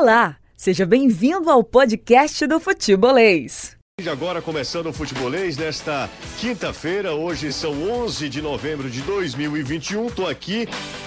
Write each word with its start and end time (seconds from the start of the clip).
Olá, 0.00 0.38
seja 0.56 0.86
bem-vindo 0.86 1.50
ao 1.50 1.62
podcast 1.62 2.46
do 2.46 2.58
Futebolês. 2.58 3.76
Agora 4.10 4.40
começando 4.40 4.86
o 4.86 4.94
Futebolês 4.94 5.58
nesta 5.58 6.08
quinta-feira, 6.38 7.12
hoje 7.12 7.52
são 7.52 7.70
11 8.06 8.30
de 8.30 8.40
novembro 8.40 8.88
de 8.88 9.02
2021. 9.02 10.08
Tô 10.08 10.26
aqui 10.26 10.66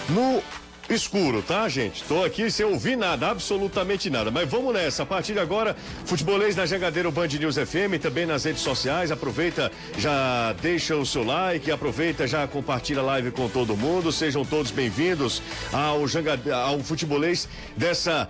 no 0.09 0.43
escuro, 0.87 1.41
tá, 1.41 1.67
gente? 1.67 2.03
Tô 2.03 2.23
aqui 2.23 2.51
sem 2.51 2.67
ouvir 2.67 2.95
nada, 2.95 3.31
absolutamente 3.31 4.11
nada. 4.11 4.29
Mas 4.29 4.47
vamos 4.47 4.71
nessa. 4.71 5.01
A 5.01 5.05
partir 5.07 5.33
de 5.33 5.39
agora, 5.39 5.75
futebolês 6.05 6.55
na 6.55 6.67
Jangadeiro 6.67 7.11
Band 7.11 7.29
News 7.29 7.55
FM, 7.55 7.99
também 7.99 8.27
nas 8.27 8.43
redes 8.43 8.61
sociais. 8.61 9.11
Aproveita, 9.11 9.71
já 9.97 10.53
deixa 10.61 10.95
o 10.95 11.03
seu 11.03 11.23
like, 11.23 11.71
aproveita, 11.71 12.27
já 12.27 12.47
compartilha 12.47 13.01
a 13.01 13.05
live 13.05 13.31
com 13.31 13.49
todo 13.49 13.75
mundo. 13.75 14.11
Sejam 14.11 14.45
todos 14.45 14.69
bem-vindos 14.69 15.41
ao, 15.71 16.01
ao 16.53 16.79
futebolês 16.81 17.49
dessa 17.75 18.29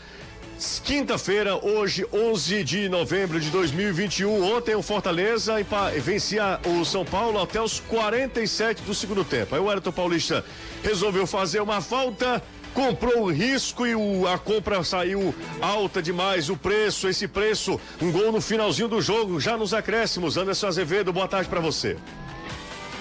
Quinta-feira, 0.84 1.58
hoje, 1.66 2.06
11 2.12 2.64
de 2.64 2.88
novembro 2.88 3.40
de 3.40 3.50
2021. 3.50 4.56
Ontem 4.56 4.76
o 4.76 4.82
Fortaleza 4.82 5.56
vencia 6.02 6.60
o 6.66 6.86
São 6.86 7.04
Paulo 7.04 7.42
até 7.42 7.62
os 7.62 7.82
47 7.82 8.82
do 8.84 8.94
segundo 8.94 9.26
tempo. 9.26 9.56
Aí 9.56 9.62
o 9.62 9.70
Ayrton 9.70 9.92
Paulista 9.92 10.44
resolveu 10.82 11.28
fazer 11.28 11.62
uma 11.62 11.82
falta, 11.82 12.42
comprou 12.74 13.24
o 13.24 13.32
risco 13.32 13.86
e 13.86 13.94
o, 13.94 14.26
a 14.28 14.38
compra 14.38 14.84
saiu 14.84 15.36
alta 15.62 16.02
demais. 16.02 16.50
O 16.50 16.56
preço, 16.56 17.10
esse 17.10 17.28
preço, 17.28 17.80
um 18.02 18.12
gol 18.12 18.32
no 18.32 18.40
finalzinho 18.40 18.88
do 18.88 19.02
jogo, 19.02 19.40
já 19.42 19.58
nos 19.58 19.74
acréscimos. 19.74 20.38
Anderson 20.38 20.68
Azevedo, 20.68 21.12
boa 21.12 21.28
tarde 21.28 21.50
para 21.50 21.60
você. 21.60 21.98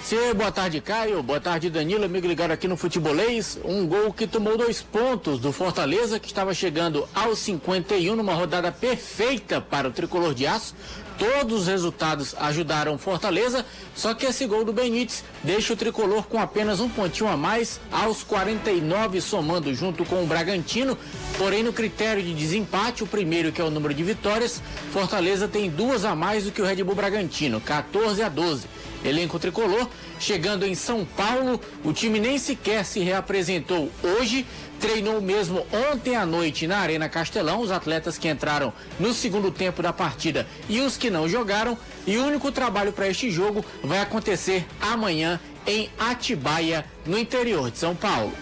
Você, 0.03 0.35
boa 0.35 0.51
tarde, 0.51 0.81
Caio. 0.81 1.23
Boa 1.23 1.41
tarde, 1.41 1.71
Danilo. 1.71 2.05
Amigo 2.05 2.27
ligado 2.27 2.51
aqui 2.51 2.67
no 2.67 2.77
Futebolês. 2.77 3.57
Um 3.65 3.87
gol 3.87 4.13
que 4.13 4.27
tomou 4.27 4.59
dois 4.59 4.83
pontos 4.83 5.39
do 5.39 5.53
Fortaleza, 5.53 6.19
que 6.19 6.27
estava 6.27 6.53
chegando 6.53 7.09
aos 7.15 7.39
51, 7.39 8.17
numa 8.17 8.35
rodada 8.35 8.73
perfeita 8.73 9.61
para 9.61 9.89
o 9.89 9.93
tricolor 9.93 10.35
de 10.35 10.45
aço. 10.45 10.75
Todos 11.17 11.63
os 11.63 11.67
resultados 11.69 12.35
ajudaram 12.41 12.99
Fortaleza, 12.99 13.65
só 13.95 14.13
que 14.13 14.27
esse 14.27 14.45
gol 14.45 14.65
do 14.65 14.73
Benítez 14.73 15.23
deixa 15.45 15.73
o 15.73 15.77
tricolor 15.77 16.25
com 16.25 16.41
apenas 16.41 16.81
um 16.81 16.89
pontinho 16.89 17.31
a 17.31 17.37
mais, 17.37 17.81
aos 17.93 18.25
49, 18.25 19.21
somando 19.21 19.73
junto 19.73 20.05
com 20.05 20.25
o 20.25 20.27
Bragantino. 20.27 20.99
Porém, 21.39 21.63
no 21.63 21.73
critério 21.73 22.23
de 22.23 22.35
desempate, 22.35 23.05
o 23.05 23.07
primeiro, 23.07 23.53
que 23.53 23.61
é 23.61 23.65
o 23.65 23.71
número 23.71 23.95
de 23.95 24.03
vitórias, 24.03 24.61
Fortaleza 24.93 25.47
tem 25.47 25.71
duas 25.71 26.05
a 26.05 26.17
mais 26.17 26.45
do 26.45 26.51
que 26.51 26.61
o 26.61 26.65
Red 26.65 26.83
Bull 26.83 26.97
Bragantino, 26.97 27.61
14 27.61 28.21
a 28.21 28.29
12. 28.29 28.67
Elenco 29.05 29.39
tricolor, 29.39 29.89
chegando 30.19 30.67
em 30.67 30.75
São 30.75 31.05
Paulo, 31.05 31.61
o 31.85 31.93
time 31.93 32.21
nem 32.21 32.39
sequer 32.39 32.85
se 32.85 33.01
reapresentou 33.01 33.91
hoje, 34.03 34.47
treinou 34.81 35.21
mesmo 35.21 35.67
ontem 35.91 36.17
à 36.17 36.25
noite 36.25 36.67
na 36.67 36.79
Arena 36.79 37.09
Castelão, 37.09 37.61
os 37.61 37.71
atletas 37.71 38.19
que 38.19 38.29
entraram 38.29 38.73
no 38.99 39.13
segundo 39.13 39.51
tempo 39.51 39.83
da 39.83 39.93
partida 39.93 40.47
e 40.69 40.81
os 40.81 40.97
que 40.97 41.11
não 41.11 41.29
jogaram, 41.29 41.77
e 42.07 42.17
o 42.17 42.25
único 42.25 42.51
trabalho 42.53 42.93
para 42.93 43.09
este 43.09 43.31
jogo 43.31 43.65
vai 43.83 44.01
acontecer 44.01 44.67
amanhã 44.81 45.41
em 45.67 45.89
Atibaia, 45.99 46.85
no 47.07 47.19
interior 47.19 47.71
de 47.71 47.79
São 47.79 47.95
Paulo. 47.95 48.33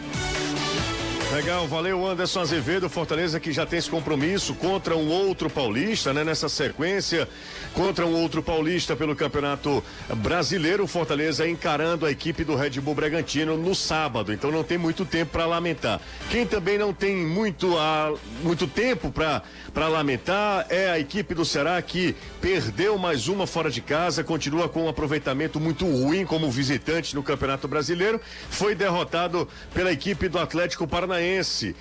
Legal, 1.33 1.64
valeu 1.69 2.05
Anderson 2.05 2.41
Azevedo, 2.41 2.91
Fortaleza 2.91 3.39
que 3.39 3.53
já 3.53 3.64
tem 3.64 3.78
esse 3.78 3.89
compromisso 3.89 4.53
contra 4.53 4.97
um 4.97 5.09
outro 5.09 5.48
paulista, 5.48 6.12
né? 6.12 6.25
Nessa 6.25 6.48
sequência, 6.48 7.28
contra 7.73 8.05
um 8.05 8.20
outro 8.20 8.42
paulista 8.42 8.97
pelo 8.97 9.14
Campeonato 9.14 9.83
Brasileiro, 10.17 10.89
Fortaleza 10.89 11.48
encarando 11.48 12.05
a 12.05 12.11
equipe 12.11 12.42
do 12.42 12.56
Red 12.56 12.81
Bull 12.81 12.97
Bragantino 12.97 13.56
no 13.56 13.77
sábado, 13.77 14.33
então 14.33 14.51
não 14.51 14.64
tem 14.64 14.77
muito 14.77 15.05
tempo 15.05 15.31
para 15.31 15.47
lamentar. 15.47 16.01
Quem 16.31 16.45
também 16.45 16.77
não 16.77 16.92
tem 16.92 17.14
muito, 17.25 17.78
a, 17.78 18.12
muito 18.42 18.67
tempo 18.67 19.12
para 19.12 19.89
lamentar 19.89 20.67
é 20.69 20.91
a 20.91 20.98
equipe 20.98 21.33
do 21.33 21.45
Ceará 21.45 21.81
que 21.81 22.17
perdeu 22.41 22.98
mais 22.98 23.28
uma 23.28 23.47
fora 23.47 23.70
de 23.70 23.81
casa, 23.81 24.25
continua 24.25 24.69
com 24.69 24.86
um 24.86 24.89
aproveitamento 24.89 25.61
muito 25.61 25.86
ruim 25.86 26.27
como 26.27 26.51
visitante 26.51 27.14
no 27.14 27.23
Campeonato 27.23 27.69
Brasileiro, 27.69 28.20
foi 28.51 28.74
derrotado 28.74 29.48
pela 29.73 29.92
equipe 29.92 30.29
do 30.29 30.36
Atlético 30.36 30.89
Paranaense 30.89 31.20
Paranaense. 31.20 31.77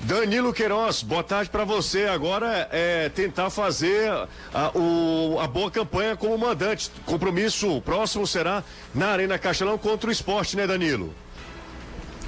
Danilo 0.00 0.52
Queiroz, 0.52 1.02
boa 1.02 1.22
tarde 1.22 1.48
para 1.48 1.64
você. 1.64 2.06
Agora 2.06 2.68
é 2.72 3.08
tentar 3.10 3.50
fazer 3.50 4.10
a, 4.52 4.76
o, 4.76 5.38
a 5.38 5.46
boa 5.46 5.70
campanha 5.70 6.16
como 6.16 6.36
mandante. 6.36 6.90
Compromisso 7.04 7.80
próximo 7.82 8.26
será 8.26 8.64
na 8.92 9.08
Arena 9.08 9.38
Castelão 9.38 9.78
contra 9.78 10.08
o 10.08 10.12
esporte, 10.12 10.56
né, 10.56 10.66
Danilo? 10.66 11.14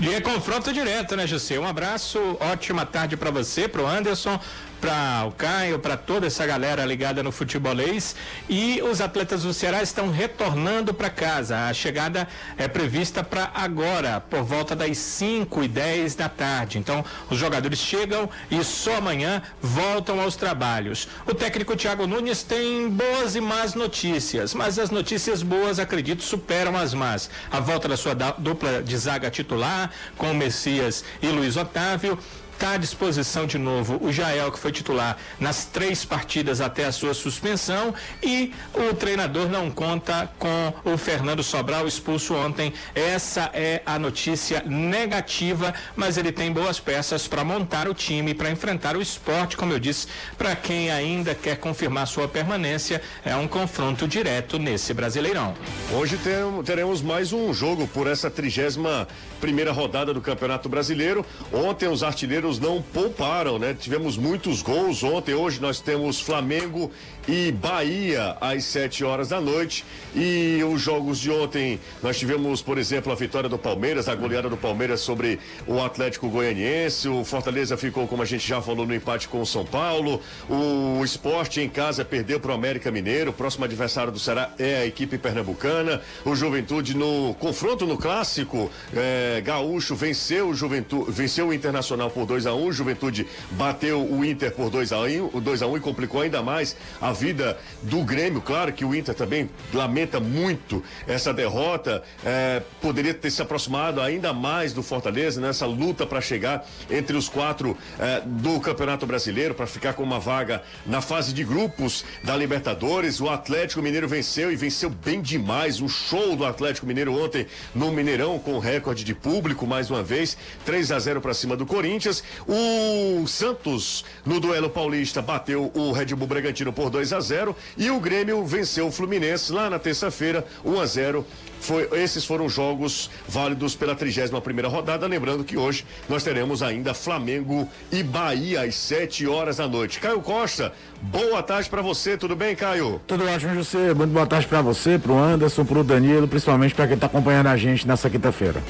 E 0.00 0.12
é 0.12 0.20
confronto 0.20 0.72
direto, 0.72 1.16
né, 1.16 1.26
José? 1.26 1.58
Um 1.58 1.66
abraço, 1.66 2.18
ótima 2.40 2.84
tarde 2.84 3.16
para 3.16 3.30
você, 3.30 3.66
pro 3.66 3.86
Anderson, 3.86 4.38
para 4.84 5.24
o 5.26 5.32
Caio, 5.32 5.78
para 5.78 5.96
toda 5.96 6.26
essa 6.26 6.44
galera 6.44 6.84
ligada 6.84 7.22
no 7.22 7.32
futebolês. 7.32 8.14
E 8.50 8.82
os 8.82 9.00
atletas 9.00 9.42
do 9.42 9.54
Ceará 9.54 9.82
estão 9.82 10.10
retornando 10.10 10.92
para 10.92 11.08
casa. 11.08 11.68
A 11.68 11.72
chegada 11.72 12.28
é 12.58 12.68
prevista 12.68 13.24
para 13.24 13.50
agora, 13.54 14.20
por 14.20 14.42
volta 14.42 14.76
das 14.76 14.98
5 14.98 15.64
e 15.64 15.68
10 15.68 16.16
da 16.16 16.28
tarde. 16.28 16.76
Então, 16.76 17.02
os 17.30 17.38
jogadores 17.38 17.78
chegam 17.78 18.28
e 18.50 18.62
só 18.62 18.96
amanhã 18.96 19.40
voltam 19.62 20.20
aos 20.20 20.36
trabalhos. 20.36 21.08
O 21.26 21.32
técnico 21.32 21.74
Thiago 21.74 22.06
Nunes 22.06 22.42
tem 22.42 22.90
boas 22.90 23.34
e 23.34 23.40
más 23.40 23.74
notícias, 23.74 24.52
mas 24.52 24.78
as 24.78 24.90
notícias 24.90 25.42
boas, 25.42 25.78
acredito, 25.78 26.22
superam 26.22 26.76
as 26.76 26.92
más. 26.92 27.30
A 27.50 27.58
volta 27.58 27.88
da 27.88 27.96
sua 27.96 28.12
dupla 28.12 28.82
de 28.82 28.98
zaga 28.98 29.30
titular, 29.30 29.90
com 30.18 30.30
o 30.30 30.34
Messias 30.34 31.02
e 31.22 31.28
Luiz 31.28 31.56
Otávio 31.56 32.18
está 32.54 32.72
à 32.72 32.76
disposição 32.76 33.46
de 33.46 33.58
novo 33.58 33.98
o 34.00 34.12
Jael, 34.12 34.50
que 34.50 34.58
foi 34.58 34.72
titular 34.72 35.16
nas 35.38 35.66
três 35.66 36.04
partidas 36.04 36.60
até 36.60 36.86
a 36.86 36.92
sua 36.92 37.12
suspensão, 37.12 37.94
e 38.22 38.52
o 38.72 38.94
treinador 38.94 39.48
não 39.48 39.70
conta 39.70 40.30
com 40.38 40.72
o 40.84 40.96
Fernando 40.96 41.42
Sobral 41.42 41.86
expulso 41.86 42.34
ontem. 42.34 42.72
Essa 42.94 43.50
é 43.52 43.82
a 43.84 43.98
notícia 43.98 44.62
negativa, 44.64 45.74
mas 45.96 46.16
ele 46.16 46.32
tem 46.32 46.52
boas 46.52 46.78
peças 46.80 47.26
para 47.26 47.44
montar 47.44 47.88
o 47.88 47.94
time, 47.94 48.34
para 48.34 48.50
enfrentar 48.50 48.96
o 48.96 49.02
esporte, 49.02 49.56
como 49.56 49.72
eu 49.72 49.80
disse, 49.80 50.06
para 50.38 50.54
quem 50.54 50.90
ainda 50.90 51.34
quer 51.34 51.56
confirmar 51.56 52.06
sua 52.06 52.28
permanência, 52.28 53.02
é 53.24 53.34
um 53.34 53.48
confronto 53.48 54.06
direto 54.06 54.58
nesse 54.58 54.94
Brasileirão. 54.94 55.54
Hoje 55.92 56.18
teremos 56.64 57.02
mais 57.02 57.32
um 57.32 57.52
jogo 57.52 57.88
por 57.88 58.06
essa 58.06 58.30
trigésima 58.30 59.08
primeira 59.40 59.72
rodada 59.72 60.14
do 60.14 60.20
Campeonato 60.20 60.68
Brasileiro. 60.68 61.26
Ontem 61.52 61.88
os 61.88 62.02
artilheiros 62.02 62.43
não 62.44 62.82
pouparam, 62.82 63.58
né? 63.58 63.74
Tivemos 63.78 64.16
muitos 64.16 64.62
gols 64.62 65.02
ontem. 65.02 65.34
Hoje 65.34 65.60
nós 65.60 65.80
temos 65.80 66.20
Flamengo 66.20 66.90
e 67.26 67.50
Bahia 67.52 68.36
às 68.40 68.64
7 68.64 69.04
horas 69.04 69.28
da 69.28 69.40
noite. 69.40 69.84
E 70.14 70.62
os 70.64 70.80
jogos 70.80 71.18
de 71.18 71.30
ontem, 71.30 71.80
nós 72.02 72.18
tivemos, 72.18 72.60
por 72.60 72.78
exemplo, 72.78 73.10
a 73.10 73.14
vitória 73.14 73.48
do 73.48 73.58
Palmeiras, 73.58 74.08
a 74.08 74.14
goleada 74.14 74.48
do 74.48 74.56
Palmeiras 74.56 75.00
sobre 75.00 75.38
o 75.66 75.82
Atlético 75.82 76.28
Goianiense. 76.28 77.08
O 77.08 77.24
Fortaleza 77.24 77.76
ficou, 77.76 78.06
como 78.06 78.22
a 78.22 78.26
gente 78.26 78.46
já 78.46 78.60
falou, 78.60 78.86
no 78.86 78.94
empate 78.94 79.28
com 79.28 79.40
o 79.40 79.46
São 79.46 79.64
Paulo. 79.64 80.20
O 80.48 81.02
esporte 81.04 81.60
em 81.60 81.68
casa 81.68 82.04
perdeu 82.04 82.38
para 82.38 82.50
o 82.50 82.54
América 82.54 82.90
Mineiro. 82.90 83.30
O 83.30 83.34
próximo 83.34 83.64
adversário 83.64 84.12
do 84.12 84.18
Ceará 84.18 84.52
é 84.58 84.76
a 84.76 84.86
equipe 84.86 85.16
pernambucana. 85.18 86.02
O 86.24 86.36
Juventude 86.36 86.94
no 86.96 87.34
confronto 87.40 87.86
no 87.86 87.96
clássico 87.96 88.70
é, 88.94 89.40
gaúcho 89.44 89.94
venceu 89.94 90.48
o 90.48 90.54
Juventude, 90.54 91.10
venceu 91.10 91.48
o 91.48 91.54
Internacional 91.54 92.10
por 92.10 92.26
2 92.26 92.33
a 92.46 92.54
1 92.54 92.66
um. 92.66 92.72
Juventude 92.72 93.26
bateu 93.52 94.04
o 94.04 94.24
Inter 94.24 94.52
por 94.52 94.70
2 94.70 94.92
a 94.92 95.00
1 95.00 95.30
um, 95.34 95.40
2 95.40 95.62
a 95.62 95.66
1 95.66 95.70
um, 95.70 95.76
e 95.76 95.80
complicou 95.80 96.20
ainda 96.20 96.42
mais 96.42 96.76
a 97.00 97.12
vida 97.12 97.56
do 97.82 98.02
Grêmio. 98.02 98.40
Claro 98.40 98.72
que 98.72 98.84
o 98.84 98.94
Inter 98.94 99.14
também 99.14 99.48
lamenta 99.72 100.18
muito 100.18 100.82
essa 101.06 101.32
derrota. 101.32 102.02
É, 102.24 102.62
poderia 102.80 103.14
ter 103.14 103.30
se 103.30 103.40
aproximado 103.40 104.00
ainda 104.00 104.32
mais 104.32 104.72
do 104.72 104.82
Fortaleza 104.82 105.40
nessa 105.40 105.66
luta 105.66 106.04
para 106.04 106.20
chegar 106.20 106.66
entre 106.90 107.16
os 107.16 107.28
quatro 107.28 107.76
é, 107.98 108.20
do 108.24 108.58
Campeonato 108.60 109.06
Brasileiro, 109.06 109.54
para 109.54 109.66
ficar 109.66 109.92
com 109.94 110.02
uma 110.02 110.18
vaga 110.18 110.62
na 110.84 111.00
fase 111.00 111.32
de 111.32 111.44
grupos 111.44 112.04
da 112.22 112.36
Libertadores. 112.36 113.20
O 113.20 113.28
Atlético 113.28 113.80
Mineiro 113.80 114.08
venceu 114.08 114.50
e 114.50 114.56
venceu 114.56 114.90
bem 114.90 115.20
demais. 115.20 115.80
Um 115.80 115.88
show 115.88 116.34
do 116.34 116.44
Atlético 116.44 116.86
Mineiro 116.86 117.14
ontem 117.14 117.46
no 117.74 117.92
Mineirão, 117.92 118.38
com 118.38 118.58
recorde 118.58 119.04
de 119.04 119.14
público, 119.14 119.66
mais 119.66 119.90
uma 119.90 120.02
vez. 120.02 120.36
3 120.64 120.90
a 120.90 120.98
0 120.98 121.20
para 121.20 121.34
cima 121.34 121.56
do 121.56 121.66
Corinthians. 121.66 122.23
O 122.48 123.26
Santos, 123.28 124.04
no 124.24 124.40
duelo 124.40 124.68
paulista, 124.68 125.22
bateu 125.22 125.70
o 125.74 125.92
Red 125.92 126.06
Bull 126.06 126.26
Bragantino 126.26 126.72
por 126.72 126.90
2 126.90 127.04
2 127.04 127.12
a 127.12 127.20
0 127.20 127.56
e 127.76 127.90
o 127.90 128.00
Grêmio 128.00 128.44
venceu 128.44 128.86
o 128.86 128.92
Fluminense 128.92 129.52
lá 129.52 129.68
na 129.68 129.78
terça-feira 129.78 130.44
1 130.64 130.80
a 130.80 130.86
0. 130.86 131.26
Foi, 131.60 131.88
esses 131.92 132.24
foram 132.24 132.48
jogos 132.48 133.10
válidos 133.28 133.74
pela 133.74 133.94
31 133.94 134.40
primeira 134.40 134.68
rodada, 134.68 135.06
lembrando 135.06 135.44
que 135.44 135.56
hoje 135.56 135.84
nós 136.08 136.22
teremos 136.22 136.62
ainda 136.62 136.92
Flamengo 136.92 137.68
e 137.92 138.02
Bahia 138.02 138.62
às 138.62 138.74
7 138.74 139.26
horas 139.26 139.58
da 139.58 139.68
noite. 139.68 140.00
Caio 140.00 140.20
Costa, 140.20 140.72
boa 141.00 141.42
tarde 141.42 141.68
para 141.68 141.82
você, 141.82 142.16
tudo 142.16 142.34
bem, 142.36 142.54
Caio? 142.56 143.00
Tudo 143.06 143.26
ótimo, 143.26 143.54
José. 143.54 143.94
Muito 143.94 144.12
boa 144.12 144.26
tarde 144.26 144.46
para 144.46 144.62
você, 144.62 144.98
para 144.98 145.12
o 145.12 145.18
Anderson, 145.18 145.64
para 145.64 145.78
o 145.78 145.84
Danilo, 145.84 146.28
principalmente 146.28 146.74
para 146.74 146.86
quem 146.86 146.94
está 146.94 147.06
acompanhando 147.06 147.48
a 147.48 147.56
gente 147.56 147.86
nessa 147.86 148.10
quinta-feira. 148.10 148.62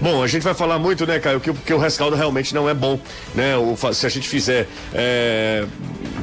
Bom, 0.00 0.22
a 0.22 0.26
gente 0.26 0.42
vai 0.42 0.54
falar 0.54 0.78
muito, 0.78 1.06
né, 1.06 1.18
Caio, 1.18 1.40
que, 1.40 1.52
que 1.52 1.74
o 1.74 1.78
rescaldo 1.78 2.14
realmente 2.14 2.54
não 2.54 2.68
é 2.68 2.74
bom, 2.74 3.00
né? 3.34 3.56
O, 3.56 3.76
se 3.92 4.06
a 4.06 4.08
gente 4.08 4.28
fizer 4.28 4.68
é, 4.94 5.64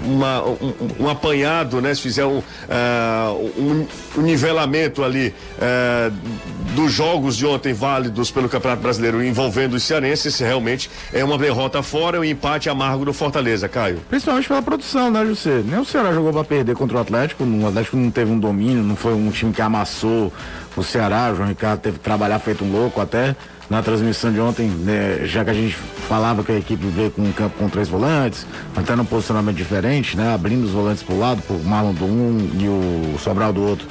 uma, 0.05 0.43
um, 0.43 0.73
um, 1.01 1.09
apanhado, 1.09 1.81
né? 1.81 1.93
Se 1.93 2.01
fizer 2.01 2.25
um, 2.25 2.37
uh, 2.37 3.85
um, 4.17 4.21
nivelamento 4.21 5.03
ali 5.03 5.33
uh, 5.57 6.13
dos 6.73 6.91
jogos 6.91 7.35
de 7.35 7.45
ontem 7.45 7.73
válidos 7.73 8.31
pelo 8.31 8.47
Campeonato 8.47 8.81
Brasileiro 8.81 9.23
envolvendo 9.23 9.73
os 9.73 9.83
cearenses, 9.83 10.39
realmente 10.39 10.89
é 11.11 11.23
uma 11.23 11.37
derrota 11.37 11.83
fora 11.83 12.17
e 12.17 12.19
um 12.19 12.23
empate 12.23 12.69
amargo 12.69 13.03
do 13.03 13.13
Fortaleza, 13.13 13.67
Caio. 13.67 13.99
Principalmente 14.09 14.47
pela 14.47 14.61
produção, 14.61 15.11
né, 15.11 15.25
José? 15.25 15.61
Nem 15.65 15.79
o 15.79 15.85
Ceará 15.85 16.13
jogou 16.13 16.31
para 16.31 16.43
perder 16.45 16.75
contra 16.75 16.97
o 16.97 17.01
Atlético, 17.01 17.43
o 17.43 17.67
Atlético 17.67 17.97
não 17.97 18.09
teve 18.09 18.31
um 18.31 18.39
domínio, 18.39 18.83
não 18.83 18.95
foi 18.95 19.13
um 19.13 19.29
time 19.31 19.51
que 19.51 19.61
amassou 19.61 20.31
o 20.75 20.83
Ceará, 20.83 21.31
o 21.31 21.35
João 21.35 21.49
Ricardo 21.49 21.79
teve 21.79 21.97
que 21.97 22.03
trabalhar 22.03 22.39
feito 22.39 22.63
um 22.63 22.71
louco 22.71 22.99
até 22.99 23.35
na 23.69 23.81
transmissão 23.81 24.31
de 24.31 24.39
ontem, 24.39 24.67
né, 24.67 25.21
já 25.25 25.43
que 25.43 25.49
a 25.49 25.53
gente 25.53 25.75
falava 26.07 26.43
que 26.43 26.51
a 26.51 26.57
equipe 26.57 26.85
veio 26.87 27.09
com 27.09 27.23
um 27.23 27.31
campo 27.31 27.57
com 27.57 27.67
três 27.67 27.89
volantes, 27.89 28.45
até 28.75 28.95
num 28.95 29.05
posicionamento 29.05 29.55
diferente, 29.55 30.15
né, 30.15 30.33
abrindo 30.33 30.63
os 30.65 30.71
volantes 30.71 31.01
para 31.01 31.15
o 31.15 31.19
lado, 31.19 31.41
o 31.49 31.63
Marlon 31.63 31.93
do 31.93 32.05
um 32.05 32.49
e 32.59 32.67
o 32.67 33.17
Sobral 33.19 33.51
do 33.51 33.63
outro, 33.63 33.87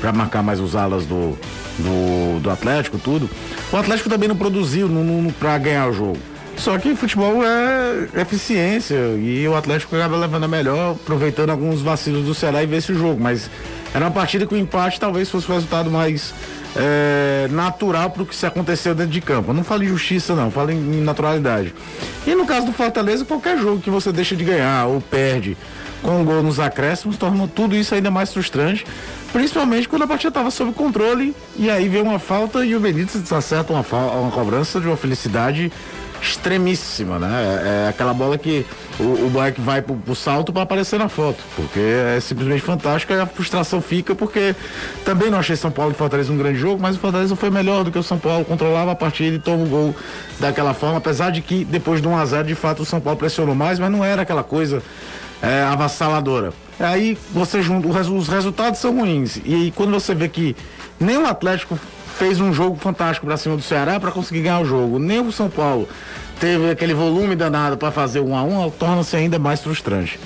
para 0.00 0.12
marcar 0.12 0.42
mais 0.42 0.60
os 0.60 0.76
alas 0.76 1.06
do, 1.06 1.36
do, 1.78 2.40
do, 2.40 2.50
Atlético, 2.50 2.98
tudo. 2.98 3.28
O 3.72 3.76
Atlético 3.76 4.08
também 4.08 4.28
não 4.28 4.36
produziu 4.36 4.88
para 5.38 5.58
ganhar 5.58 5.88
o 5.88 5.92
jogo. 5.92 6.18
Só 6.56 6.78
que 6.78 6.94
futebol 6.94 7.44
é 7.44 8.08
eficiência 8.22 8.96
e 9.18 9.46
o 9.46 9.54
Atlético 9.54 9.94
acaba 9.94 10.16
levando 10.16 10.44
a 10.44 10.48
melhor, 10.48 10.92
aproveitando 10.92 11.50
alguns 11.50 11.82
vacilos 11.82 12.24
do 12.24 12.34
Ceará 12.34 12.62
e 12.62 12.66
ver 12.66 12.76
esse 12.76 12.94
jogo. 12.94 13.20
Mas 13.20 13.50
era 13.94 14.06
uma 14.06 14.10
partida 14.10 14.46
que 14.46 14.54
o 14.54 14.56
empate 14.56 14.98
talvez 14.98 15.28
fosse 15.28 15.50
o 15.50 15.54
resultado 15.54 15.90
mais 15.90 16.32
é, 16.78 17.48
natural 17.50 18.10
para 18.10 18.22
o 18.22 18.26
que 18.26 18.34
se 18.34 18.46
aconteceu 18.46 18.94
dentro 18.94 19.12
de 19.12 19.20
campo. 19.20 19.50
Eu 19.50 19.54
não 19.54 19.64
falo 19.64 19.82
em 19.82 19.88
justiça, 19.88 20.34
não, 20.34 20.50
falo 20.50 20.70
em, 20.70 20.76
em 20.76 21.00
naturalidade. 21.02 21.74
E 22.26 22.34
no 22.34 22.46
caso 22.46 22.66
do 22.66 22.72
Fortaleza, 22.72 23.24
qualquer 23.24 23.58
jogo 23.58 23.80
que 23.80 23.90
você 23.90 24.12
deixa 24.12 24.36
de 24.36 24.44
ganhar 24.44 24.86
ou 24.86 25.00
perde 25.00 25.56
com 26.02 26.20
um 26.20 26.24
gol 26.24 26.42
nos 26.42 26.60
acréscimos 26.60 27.16
torna 27.16 27.48
tudo 27.48 27.74
isso 27.74 27.94
ainda 27.94 28.10
mais 28.10 28.32
frustrante. 28.32 28.86
Principalmente 29.32 29.88
quando 29.88 30.02
a 30.02 30.06
partida 30.06 30.28
estava 30.28 30.50
sob 30.50 30.72
controle 30.72 31.34
e 31.56 31.68
aí 31.68 31.88
vem 31.88 32.02
uma 32.02 32.18
falta 32.18 32.64
e 32.64 32.74
o 32.74 32.80
Benítez 32.80 33.30
acerta 33.32 33.72
uma, 33.72 33.82
uma 33.82 34.30
cobrança 34.30 34.80
de 34.80 34.86
uma 34.86 34.96
felicidade 34.96 35.72
extremíssima, 36.20 37.18
né? 37.18 37.28
É, 37.28 37.84
é 37.86 37.88
aquela 37.88 38.12
bola 38.14 38.38
que 38.38 38.64
o, 38.98 39.26
o 39.26 39.30
Black 39.30 39.60
vai 39.60 39.82
pro, 39.82 39.94
pro 39.96 40.14
salto 40.14 40.52
para 40.52 40.62
aparecer 40.62 40.98
na 40.98 41.08
foto, 41.08 41.42
porque 41.54 41.78
é 41.78 42.18
simplesmente 42.20 42.62
fantástico 42.62 43.12
e 43.12 43.20
a 43.20 43.26
frustração 43.26 43.80
fica 43.80 44.14
porque 44.14 44.54
também 45.04 45.30
não 45.30 45.38
achei 45.38 45.56
São 45.56 45.70
Paulo 45.70 45.92
e 45.92 45.94
Fortaleza 45.94 46.32
um 46.32 46.36
grande 46.36 46.58
jogo, 46.58 46.80
mas 46.80 46.96
o 46.96 46.98
Fortaleza 46.98 47.36
foi 47.36 47.50
melhor 47.50 47.84
do 47.84 47.90
que 47.90 47.98
o 47.98 48.02
São 48.02 48.18
Paulo, 48.18 48.44
controlava 48.44 48.92
a 48.92 48.94
partida 48.94 49.36
e 49.36 49.38
toma 49.38 49.64
o 49.64 49.66
gol 49.66 49.96
daquela 50.40 50.74
forma, 50.74 50.98
apesar 50.98 51.30
de 51.30 51.40
que 51.40 51.64
depois 51.64 52.00
de 52.00 52.08
1 52.08 52.16
a 52.16 52.24
0 52.24 52.48
de 52.48 52.54
fato 52.54 52.82
o 52.82 52.86
São 52.86 53.00
Paulo 53.00 53.18
pressionou 53.18 53.54
mais, 53.54 53.78
mas 53.78 53.90
não 53.90 54.04
era 54.04 54.22
aquela 54.22 54.42
coisa 54.42 54.82
é, 55.42 55.62
avassaladora. 55.62 56.52
Aí 56.78 57.16
você 57.32 57.62
junta, 57.62 57.88
os 57.88 58.28
resultados 58.28 58.80
são 58.80 58.96
ruins 58.98 59.36
e 59.44 59.72
quando 59.74 59.92
você 59.92 60.14
vê 60.14 60.28
que 60.28 60.54
nem 61.00 61.16
o 61.16 61.26
Atlético 61.26 61.78
fez 62.16 62.40
um 62.40 62.52
jogo 62.52 62.76
fantástico 62.76 63.26
para 63.26 63.36
cima 63.36 63.56
do 63.56 63.62
Ceará 63.62 64.00
para 64.00 64.10
conseguir 64.10 64.42
ganhar 64.42 64.60
o 64.60 64.64
jogo. 64.64 64.98
Nem 64.98 65.20
o 65.20 65.30
São 65.30 65.50
Paulo 65.50 65.86
teve 66.40 66.70
aquele 66.70 66.94
volume 66.94 67.36
danado 67.36 67.76
para 67.76 67.92
fazer 67.92 68.20
um 68.20 68.34
a 68.34 68.42
um, 68.42 68.70
torna-se 68.70 69.14
ainda 69.16 69.38
mais 69.38 69.60
frustrante. 69.60 70.18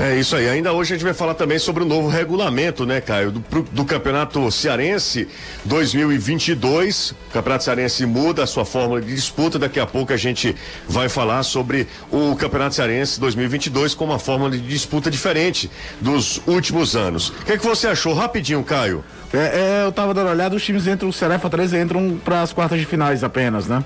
É 0.00 0.16
isso 0.16 0.34
aí. 0.34 0.48
Ainda 0.48 0.72
hoje 0.72 0.94
a 0.94 0.96
gente 0.96 1.04
vai 1.04 1.12
falar 1.12 1.34
também 1.34 1.58
sobre 1.58 1.82
o 1.82 1.86
novo 1.86 2.08
regulamento, 2.08 2.86
né, 2.86 3.02
Caio, 3.02 3.30
do, 3.30 3.40
do 3.70 3.84
Campeonato 3.84 4.50
Cearense 4.50 5.28
2022. 5.66 7.10
O 7.10 7.32
Campeonato 7.34 7.64
Cearense 7.64 8.06
muda 8.06 8.44
a 8.44 8.46
sua 8.46 8.64
fórmula 8.64 9.02
de 9.02 9.14
disputa. 9.14 9.58
Daqui 9.58 9.78
a 9.78 9.84
pouco 9.84 10.10
a 10.10 10.16
gente 10.16 10.56
vai 10.88 11.10
falar 11.10 11.42
sobre 11.42 11.86
o 12.10 12.34
Campeonato 12.34 12.76
Cearense 12.76 13.20
2022 13.20 13.94
com 13.94 14.06
uma 14.06 14.18
fórmula 14.18 14.52
de 14.52 14.60
disputa 14.60 15.10
diferente 15.10 15.70
dos 16.00 16.40
últimos 16.46 16.96
anos. 16.96 17.28
O 17.28 17.44
que, 17.44 17.52
é 17.52 17.58
que 17.58 17.66
você 17.66 17.86
achou? 17.86 18.14
Rapidinho, 18.14 18.64
Caio. 18.64 19.04
É, 19.34 19.82
é, 19.82 19.84
eu 19.84 19.92
tava 19.92 20.14
dando 20.14 20.28
uma 20.28 20.32
olhada, 20.32 20.56
os 20.56 20.64
times 20.64 20.86
entram, 20.86 21.10
o 21.10 21.12
Ceará 21.12 21.38
e 21.38 21.76
entram 21.78 22.18
para 22.24 22.40
as 22.40 22.54
quartas 22.54 22.78
de 22.78 22.86
finais 22.86 23.22
apenas, 23.22 23.66
né? 23.66 23.84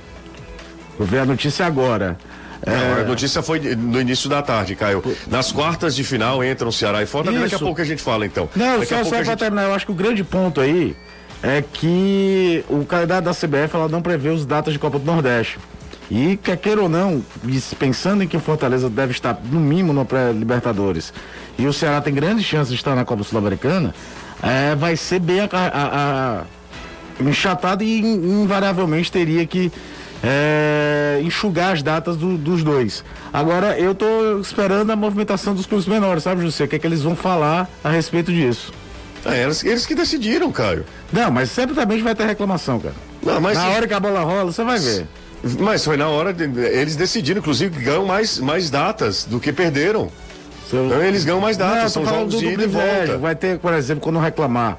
Vou 0.97 1.09
ver 1.09 1.19
a 1.19 1.27
notícia 1.27 1.67
agora. 1.67 2.17
É... 2.67 3.03
a 3.03 3.05
notícia 3.05 3.43
foi 3.43 3.61
no 3.77 4.01
início 4.01 4.29
da 4.29 4.43
tarde, 4.43 4.75
Caio. 4.75 5.03
Nas 5.27 5.53
quartas 5.53 5.95
de 5.95 6.03
final 6.03 6.43
entram 6.45 6.73
Ceará 6.73 7.03
e 7.03 7.07
Fortaleza. 7.07 7.43
Daqui 7.45 7.55
a 7.55 7.59
pouco 7.59 7.81
a 7.81 7.85
gente 7.85 8.03
fala, 8.03 8.25
então. 8.27 8.49
Não, 8.57 8.79
Daqui 8.79 8.95
só, 8.95 9.05
só 9.05 9.11
para 9.11 9.25
gente... 9.25 9.39
terminar, 9.39 9.65
eu 9.65 9.75
acho 9.75 9.87
que 9.87 9.93
o 9.93 9.95
grande 9.95 10.25
ponto 10.25 10.61
aí 10.61 10.97
é 11.43 11.63
que 11.63 12.65
o 12.69 12.85
calendário 12.85 13.25
da 13.25 13.33
CBF 13.33 13.75
ela 13.77 13.89
não 13.89 14.01
prevê 14.01 14.31
os 14.31 14.47
datas 14.47 14.73
de 14.73 14.79
Copa 14.79 14.99
do 14.99 15.05
Nordeste. 15.05 15.59
E 16.11 16.37
quer 16.37 16.57
queira 16.57 16.83
ou 16.83 16.89
não, 16.89 17.23
pensando 17.79 18.23
em 18.23 18.29
que 18.29 18.37
o 18.37 18.41
Fortaleza 18.41 18.91
deve 18.91 19.13
estar 19.13 19.39
no 19.51 19.59
mínimo 19.59 19.93
no 19.93 20.05
pré-Libertadores 20.05 21.13
e 21.59 21.67
o 21.67 21.73
Ceará 21.73 22.01
tem 22.01 22.13
grandes 22.13 22.45
chances 22.45 22.69
de 22.69 22.75
estar 22.75 22.95
na 22.95 23.05
Copa 23.05 23.25
Sul-Americana, 23.25 23.95
é, 24.43 24.75
vai 24.75 24.97
ser 24.97 25.19
bem 25.19 25.41
a, 25.41 25.49
a, 25.53 26.41
a, 26.41 26.43
enchatado 27.21 27.83
e 27.83 28.01
invariavelmente 28.01 29.11
teria 29.11 29.47
que 29.47 29.73
é, 30.25 31.21
enxugar 31.23 31.75
as 31.75 31.83
datas 31.83 32.17
do, 32.17 32.39
dos 32.39 32.65
dois. 32.65 33.05
Agora, 33.33 33.79
eu 33.79 33.93
estou 33.93 34.41
esperando 34.41 34.91
a 34.91 34.97
movimentação 34.97 35.55
dos 35.55 35.67
clubes 35.67 35.87
menores, 35.87 36.23
sabe, 36.23 36.41
José? 36.41 36.65
O 36.65 36.69
que 36.69 36.77
é 36.77 36.79
que 36.79 36.87
eles 36.87 37.03
vão 37.03 37.15
falar 37.15 37.69
a 37.83 37.91
respeito 37.91 38.33
disso? 38.33 38.73
É, 39.27 39.43
eles, 39.43 39.63
eles 39.63 39.87
que 39.87 39.95
decidiram, 39.95 40.51
Caio. 40.51 40.85
Não, 41.13 41.31
mas 41.31 41.51
certamente 41.51 42.03
vai 42.03 42.15
ter 42.15 42.27
reclamação, 42.27 42.81
cara. 42.81 42.95
Não, 43.23 43.41
mas 43.41 43.57
na 43.57 43.65
se... 43.65 43.71
hora 43.71 43.87
que 43.87 43.95
a 43.95 44.01
bola 44.01 44.21
rola, 44.21 44.53
você 44.53 44.65
vai 44.65 44.79
ver. 44.79 45.07
Mas 45.59 45.85
foi 45.85 45.99
na 45.99 46.09
hora 46.09 46.33
de, 46.33 46.45
eles 46.59 46.97
decidiram, 46.97 47.41
inclusive, 47.41 47.77
que 47.77 47.85
ganham 47.85 48.07
mais, 48.07 48.39
mais 48.39 48.71
datas 48.71 49.25
do 49.25 49.39
que 49.39 49.53
perderam. 49.53 50.11
Seu... 50.71 50.87
Então 50.87 51.03
eles 51.03 51.25
ganham 51.25 51.41
mais 51.41 51.57
datas, 51.59 51.95
Não, 51.95 52.05
são 52.05 52.07
jogos 52.07 52.39
de 52.39 52.47
ida 52.47 52.65
e 52.65 52.67
volta. 52.67 53.19
Vai 53.19 53.35
ter, 53.35 53.59
por 53.59 53.75
exemplo, 53.75 54.03
quando 54.03 54.19
reclamar 54.19 54.79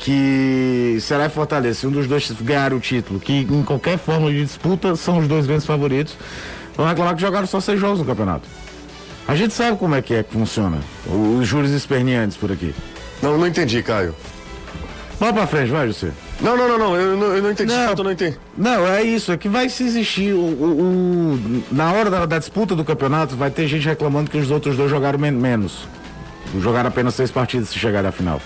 que 0.00 0.98
será 1.00 1.28
Fortaleza, 1.28 1.80
se 1.80 1.86
um 1.86 1.90
dos 1.90 2.06
dois 2.06 2.30
ganhar 2.40 2.72
o 2.72 2.80
título, 2.80 3.20
que 3.20 3.32
em 3.32 3.62
qualquer 3.62 3.98
forma 3.98 4.30
de 4.30 4.42
disputa 4.42 4.96
são 4.96 5.18
os 5.18 5.28
dois 5.28 5.46
grandes 5.46 5.66
favoritos, 5.66 6.16
vão 6.74 6.86
reclamar 6.86 7.14
que 7.14 7.20
jogaram 7.20 7.46
só 7.46 7.60
seis 7.60 7.78
jogos 7.78 7.98
no 7.98 8.04
campeonato. 8.06 8.48
A 9.28 9.36
gente 9.36 9.52
sabe 9.52 9.76
como 9.76 9.94
é 9.94 10.02
que 10.02 10.14
é 10.14 10.22
que 10.22 10.32
funciona, 10.32 10.78
os 11.06 11.46
juros 11.46 11.70
esperneantes 11.70 12.36
por 12.36 12.50
aqui. 12.50 12.74
Não, 13.22 13.36
não 13.36 13.46
entendi, 13.46 13.82
Caio. 13.82 14.14
Vamos 15.20 15.34
pra 15.34 15.46
frente, 15.46 15.70
vai, 15.70 15.86
José. 15.86 16.10
Não, 16.40 16.56
não, 16.56 16.66
não, 16.66 16.78
não, 16.78 16.96
eu 16.96 17.16
não, 17.16 17.26
eu 17.36 17.42
não 17.42 17.50
entendi, 17.50 17.70
não, 17.70 17.90
eu 17.90 18.04
não 18.04 18.10
entendi. 18.10 18.38
Não, 18.56 18.86
é 18.86 19.02
isso, 19.02 19.30
é 19.30 19.36
que 19.36 19.50
vai 19.50 19.68
se 19.68 19.84
existir 19.84 20.32
o, 20.32 20.38
o, 20.38 21.34
o 21.34 21.62
na 21.70 21.92
hora 21.92 22.10
da, 22.10 22.24
da, 22.24 22.38
disputa 22.38 22.74
do 22.74 22.82
campeonato, 22.82 23.36
vai 23.36 23.50
ter 23.50 23.68
gente 23.68 23.86
reclamando 23.86 24.30
que 24.30 24.38
os 24.38 24.50
outros 24.50 24.78
dois 24.78 24.88
jogaram 24.88 25.18
men 25.18 25.32
menos. 25.32 25.86
Jogaram 26.58 26.88
apenas 26.88 27.14
seis 27.14 27.30
partidas 27.30 27.68
se 27.68 27.78
chegar 27.78 28.04
à 28.06 28.10
final. 28.10 28.40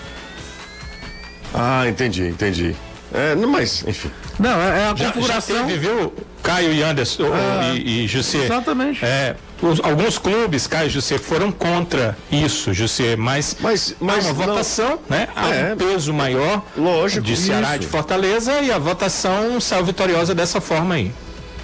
Ah, 1.55 1.87
entendi, 1.87 2.27
entendi. 2.27 2.75
É, 3.13 3.33
mas, 3.33 3.83
enfim. 3.87 4.11
Não, 4.37 4.61
é, 4.61 4.81
é 4.81 4.83
a 4.87 4.95
já, 4.95 5.05
configuração. 5.05 5.55
Já 5.55 5.63
teve, 5.63 5.77
viu, 5.77 6.13
Caio 6.43 6.73
e 6.73 6.83
Anderson 6.83 7.31
ah, 7.33 7.73
e, 7.73 8.03
e 8.03 8.07
José. 8.07 8.43
Exatamente. 8.43 9.05
É, 9.05 9.37
os, 9.61 9.79
alguns 9.79 10.17
clubes, 10.17 10.67
Caio 10.67 10.87
e 10.87 10.89
José, 10.89 11.17
foram 11.17 11.49
contra 11.49 12.17
isso, 12.29 12.73
José, 12.73 13.15
mas, 13.15 13.55
mas, 13.61 13.95
mas 14.01 14.25
há 14.25 14.31
uma 14.31 14.45
não, 14.45 14.53
votação, 14.53 14.99
né? 15.09 15.29
Há 15.33 15.49
é, 15.49 15.73
um 15.73 15.77
peso 15.77 16.13
maior 16.13 16.61
lógico, 16.75 17.25
de 17.25 17.37
Ceará 17.37 17.77
e 17.77 17.79
de 17.79 17.87
Fortaleza 17.87 18.59
e 18.61 18.69
a 18.69 18.77
votação 18.77 19.61
saiu 19.61 19.85
vitoriosa 19.85 20.35
dessa 20.35 20.59
forma 20.59 20.95
aí. 20.95 21.13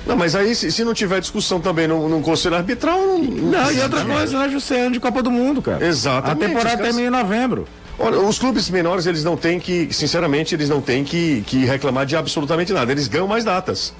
Não, 0.05 0.15
mas 0.15 0.35
aí 0.35 0.55
se, 0.55 0.71
se 0.71 0.83
não 0.83 0.93
tiver 0.93 1.19
discussão 1.19 1.59
também 1.59 1.87
no, 1.87 2.07
no 2.09 2.21
conselho 2.21 2.55
arbitral. 2.55 2.99
Não, 2.99 3.19
não 3.19 3.71
e 3.71 3.81
outra 3.81 4.03
coisa, 4.05 4.39
né, 4.39 4.49
José, 4.49 4.81
ano 4.81 4.93
de 4.93 4.99
Copa 4.99 5.21
do 5.21 5.29
Mundo, 5.29 5.61
cara. 5.61 5.85
Exatamente. 5.85 6.43
A 6.43 6.47
temporada 6.47 6.81
termina 6.81 7.07
em 7.07 7.21
novembro. 7.21 7.67
Olha, 7.99 8.19
os 8.19 8.39
clubes 8.39 8.69
menores, 8.69 9.05
eles 9.05 9.23
não 9.23 9.37
têm 9.37 9.59
que, 9.59 9.93
sinceramente, 9.93 10.55
eles 10.55 10.69
não 10.69 10.81
têm 10.81 11.03
que, 11.03 11.43
que 11.45 11.65
reclamar 11.65 12.05
de 12.05 12.15
absolutamente 12.15 12.73
nada. 12.73 12.91
Eles 12.91 13.07
ganham 13.07 13.27
mais 13.27 13.43
datas. 13.43 13.93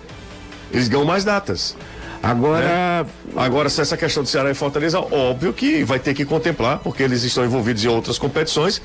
Eles 0.71 0.88
ganham 0.88 1.05
mais 1.05 1.24
datas. 1.24 1.75
Agora. 2.21 2.65
Né? 2.65 3.05
Agora, 3.35 3.69
se 3.69 3.81
essa 3.81 3.97
questão 3.97 4.23
do 4.23 4.29
Ceará 4.29 4.51
e 4.51 4.53
Fortaleza, 4.53 4.99
óbvio 4.99 5.53
que 5.53 5.83
vai 5.83 5.97
ter 5.97 6.13
que 6.13 6.25
contemplar, 6.25 6.79
porque 6.79 7.01
eles 7.01 7.23
estão 7.23 7.45
envolvidos 7.45 7.83
em 7.83 7.87
outras 7.87 8.19
competições. 8.19 8.81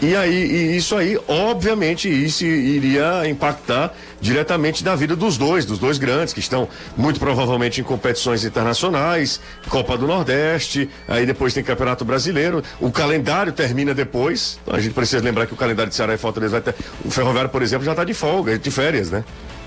E 0.00 0.16
aí, 0.16 0.34
e 0.34 0.76
isso 0.76 0.96
aí, 0.96 1.18
obviamente, 1.28 2.08
isso 2.08 2.44
iria 2.44 3.28
impactar 3.28 3.94
diretamente 4.20 4.82
na 4.82 4.96
vida 4.96 5.14
dos 5.14 5.36
dois, 5.36 5.66
dos 5.66 5.78
dois 5.78 5.98
grandes, 5.98 6.32
que 6.32 6.40
estão 6.40 6.66
muito 6.96 7.20
provavelmente 7.20 7.80
em 7.80 7.84
competições 7.84 8.44
internacionais, 8.44 9.40
Copa 9.68 9.96
do 9.96 10.06
Nordeste, 10.06 10.88
aí 11.06 11.26
depois 11.26 11.52
tem 11.52 11.62
Campeonato 11.62 12.04
Brasileiro. 12.04 12.62
O 12.80 12.90
calendário 12.90 13.52
termina 13.52 13.94
depois. 13.94 14.58
Então 14.62 14.74
a 14.74 14.80
gente 14.80 14.94
precisa 14.94 15.22
lembrar 15.22 15.46
que 15.46 15.52
o 15.52 15.56
calendário 15.56 15.90
de 15.90 15.96
Ceará 15.96 16.14
e 16.14 16.18
Fortaleza 16.18 16.60
vai 16.60 16.72
ter. 16.72 16.74
O 17.04 17.10
Ferroviário, 17.10 17.50
por 17.50 17.62
exemplo, 17.62 17.84
já 17.84 17.92
está 17.92 18.04
de 18.04 18.14
folga, 18.14 18.58
de 18.58 18.70
férias, 18.70 19.10
né? 19.10 19.22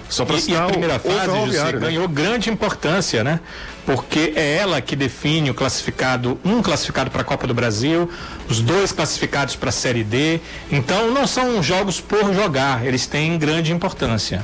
Só 0.10 0.26
para 0.26 0.38
citar 0.38 0.64
a 0.64 0.68
primeira 0.68 1.00
fase, 1.00 1.26
José, 1.26 1.72
né? 1.72 1.80
ganhou 1.80 2.08
grande 2.08 2.50
importância, 2.50 3.24
né? 3.24 3.40
Porque 3.86 4.34
é 4.36 4.58
ela 4.58 4.80
que 4.80 4.96
define 4.96 5.50
o 5.50 5.54
classificado, 5.54 6.40
um 6.46 6.62
classificado 6.62 7.10
para 7.10 7.22
a 7.22 7.26
Copa 7.26 7.48
do 7.48 7.54
Brasil, 7.54 8.10
os 8.48 8.62
dois 8.62 8.92
classificados 8.92 9.56
para 9.56 9.70
a 9.70 9.72
Série 9.72 10.04
D. 10.04 10.40
Então 10.72 11.12
não 11.12 11.26
são 11.26 11.62
jogos 11.64 12.00
por 12.00 12.34
jogar, 12.34 12.86
eles 12.86 13.08
têm 13.08 13.38
grande 13.38 13.72
importância. 13.72 14.42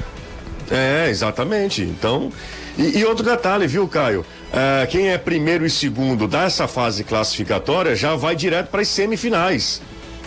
É, 0.71 1.07
exatamente. 1.09 1.81
Então, 1.81 2.31
e, 2.77 2.99
e 2.99 3.05
outro 3.05 3.25
detalhe, 3.25 3.67
viu, 3.67 3.87
Caio? 3.87 4.25
É, 4.51 4.85
quem 4.87 5.09
é 5.09 5.17
primeiro 5.17 5.65
e 5.65 5.69
segundo 5.69 6.27
dessa 6.27 6.67
fase 6.67 7.03
classificatória 7.03 7.95
já 7.95 8.15
vai 8.15 8.35
direto 8.35 8.67
para 8.67 8.81
as 8.81 8.87
semifinais. 8.87 9.81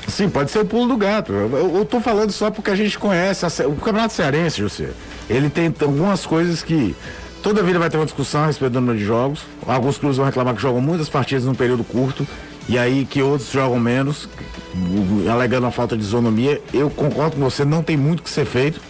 Sim, 0.08 0.28
pode 0.28 0.50
ser 0.50 0.60
o 0.60 0.64
pulo 0.64 0.88
do 0.88 0.96
gato. 0.96 1.32
Eu, 1.32 1.84
tô 1.84 2.00
falando 2.00 2.32
só 2.32 2.50
porque 2.50 2.70
a 2.70 2.74
gente 2.74 2.98
conhece 2.98 3.44
a, 3.44 3.68
o 3.68 3.76
Campeonato 3.76 4.12
Cearense, 4.12 4.58
José. 4.58 4.90
Ele 5.28 5.48
tem 5.48 5.72
algumas 5.80 6.26
coisas 6.26 6.62
que 6.62 6.94
toda 7.42 7.62
vida 7.62 7.78
vai 7.78 7.88
ter 7.88 7.96
uma 7.96 8.04
discussão 8.04 8.42
a 8.42 8.46
respeito 8.46 8.72
do 8.72 8.80
número 8.80 8.98
de 8.98 9.04
jogos. 9.04 9.44
Alguns 9.66 9.98
clubes 9.98 10.16
vão 10.16 10.26
reclamar 10.26 10.54
que 10.54 10.60
jogam 10.60 10.80
muitas 10.80 11.08
partidas 11.08 11.44
num 11.44 11.54
período 11.54 11.84
curto 11.84 12.26
e 12.68 12.78
aí 12.78 13.04
que 13.04 13.22
outros 13.22 13.50
jogam 13.50 13.78
menos, 13.78 14.28
alegando 15.30 15.66
a 15.66 15.70
falta 15.70 15.96
de 15.96 16.02
isonomia. 16.02 16.60
Eu 16.72 16.90
concordo 16.90 17.36
com 17.36 17.42
você, 17.42 17.64
não 17.64 17.82
tem 17.82 17.96
muito 17.96 18.22
que 18.22 18.30
ser 18.30 18.44
feito. 18.44 18.80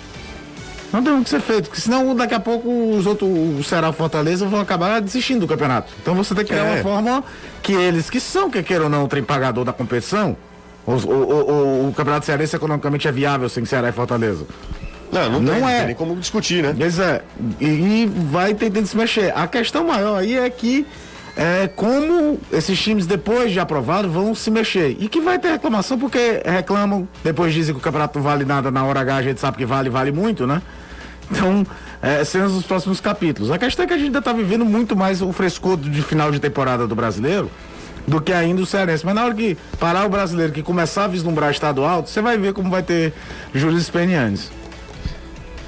Não 0.93 1.03
tem 1.03 1.13
muito 1.13 1.25
que 1.25 1.31
ser 1.31 1.41
feito, 1.41 1.71
porque 1.71 1.81
senão 1.81 2.15
daqui 2.15 2.35
a 2.35 2.41
pouco 2.41 2.69
os 2.69 3.07
outros, 3.07 3.31
o 3.31 3.63
Ceará 3.65 3.89
e 3.89 3.93
Fortaleza 3.95 4.47
vão 4.47 4.61
acabar 4.61 5.01
desistindo 5.01 5.41
do 5.41 5.49
campeonato. 5.49 5.91
Então 6.03 6.15
você 6.15 6.35
tem 6.35 6.45
que 6.45 6.53
criar 6.53 6.67
é. 6.67 6.75
uma 6.75 6.83
forma 6.83 7.25
que 7.63 7.73
eles, 7.73 8.11
que 8.11 8.21
são, 8.21 8.51
que 8.51 8.63
queiram 8.63 8.85
ou 8.85 8.91
não, 8.91 9.05
o 9.05 9.09
trem 9.09 9.23
pagador 9.23 9.65
da 9.65 9.73
competição, 9.73 10.37
o, 10.87 10.93
o, 10.93 10.97
o, 10.97 11.89
o 11.89 11.95
Campeonato 11.95 12.27
Cearense 12.27 12.57
economicamente 12.57 13.07
é 13.07 13.13
viável 13.13 13.49
sem 13.49 13.65
Ceará 13.65 13.89
e 13.89 13.93
Fortaleza. 13.93 14.45
Não, 15.13 15.31
não, 15.31 15.41
não 15.41 15.55
tem, 15.55 15.65
é. 15.65 15.77
tem 15.79 15.87
nem 15.89 15.95
como 15.95 16.17
discutir, 16.17 16.63
né? 16.63 16.75
Pois 16.77 16.99
é. 16.99 17.23
E, 17.61 17.67
e 17.67 18.13
vai 18.31 18.55
tentando 18.55 18.87
se 18.87 18.97
mexer. 18.97 19.33
A 19.37 19.47
questão 19.47 19.87
maior 19.87 20.19
aí 20.19 20.39
é 20.39 20.49
que 20.49 20.87
é, 21.37 21.69
como 21.69 22.39
esses 22.51 22.81
times, 22.81 23.07
depois 23.07 23.53
de 23.53 23.61
aprovado, 23.61 24.09
vão 24.11 24.35
se 24.35 24.51
mexer. 24.51 24.97
E 24.99 25.09
que 25.09 25.21
vai 25.21 25.39
ter 25.39 25.53
reclamação, 25.53 25.99
porque 25.99 26.43
reclamam, 26.45 27.07
depois 27.23 27.55
dizem 27.55 27.75
que 27.75 27.81
o 27.81 27.83
campeonato 27.83 28.19
não 28.19 28.25
vale 28.25 28.45
nada, 28.45 28.71
na 28.71 28.85
hora 28.85 29.01
H 29.01 29.17
a 29.17 29.23
gente 29.23 29.41
sabe 29.41 29.59
que 29.59 29.67
vale, 29.67 29.89
vale 29.91 30.13
muito, 30.13 30.47
né? 30.47 30.61
Então, 31.31 31.67
é, 32.03 32.23
dos 32.23 32.65
próximos 32.65 33.01
capítulos. 33.01 33.51
A 33.51 33.59
questão 33.59 33.85
é 33.85 33.89
que 33.89 33.95
a 33.95 33.97
gente 33.97 34.07
ainda 34.07 34.19
está 34.19 34.33
vivendo 34.33 34.65
muito 34.65 34.95
mais 34.95 35.23
o 35.23 35.33
frescor 35.33 35.79
de 35.79 36.03
final 36.03 36.31
de 36.31 36.39
temporada 36.39 36.87
do 36.87 36.95
brasileiro 36.95 37.51
do 38.07 38.21
que 38.21 38.33
ainda 38.33 38.63
o 38.63 38.67
cearense. 38.67 39.05
Mas 39.05 39.15
na 39.15 39.25
hora 39.25 39.35
que 39.35 39.57
parar 39.79 40.07
o 40.07 40.09
brasileiro, 40.09 40.53
que 40.53 40.63
começar 40.63 41.05
a 41.05 41.09
vislumbrar 41.09 41.51
estado 41.51 41.85
alto, 41.85 42.11
você 42.11 42.21
vai 42.21 42.39
ver 42.39 42.53
como 42.53 42.71
vai 42.71 42.83
ter 42.83 43.13
Júlio 43.55 43.83
Penianes. 43.93 44.51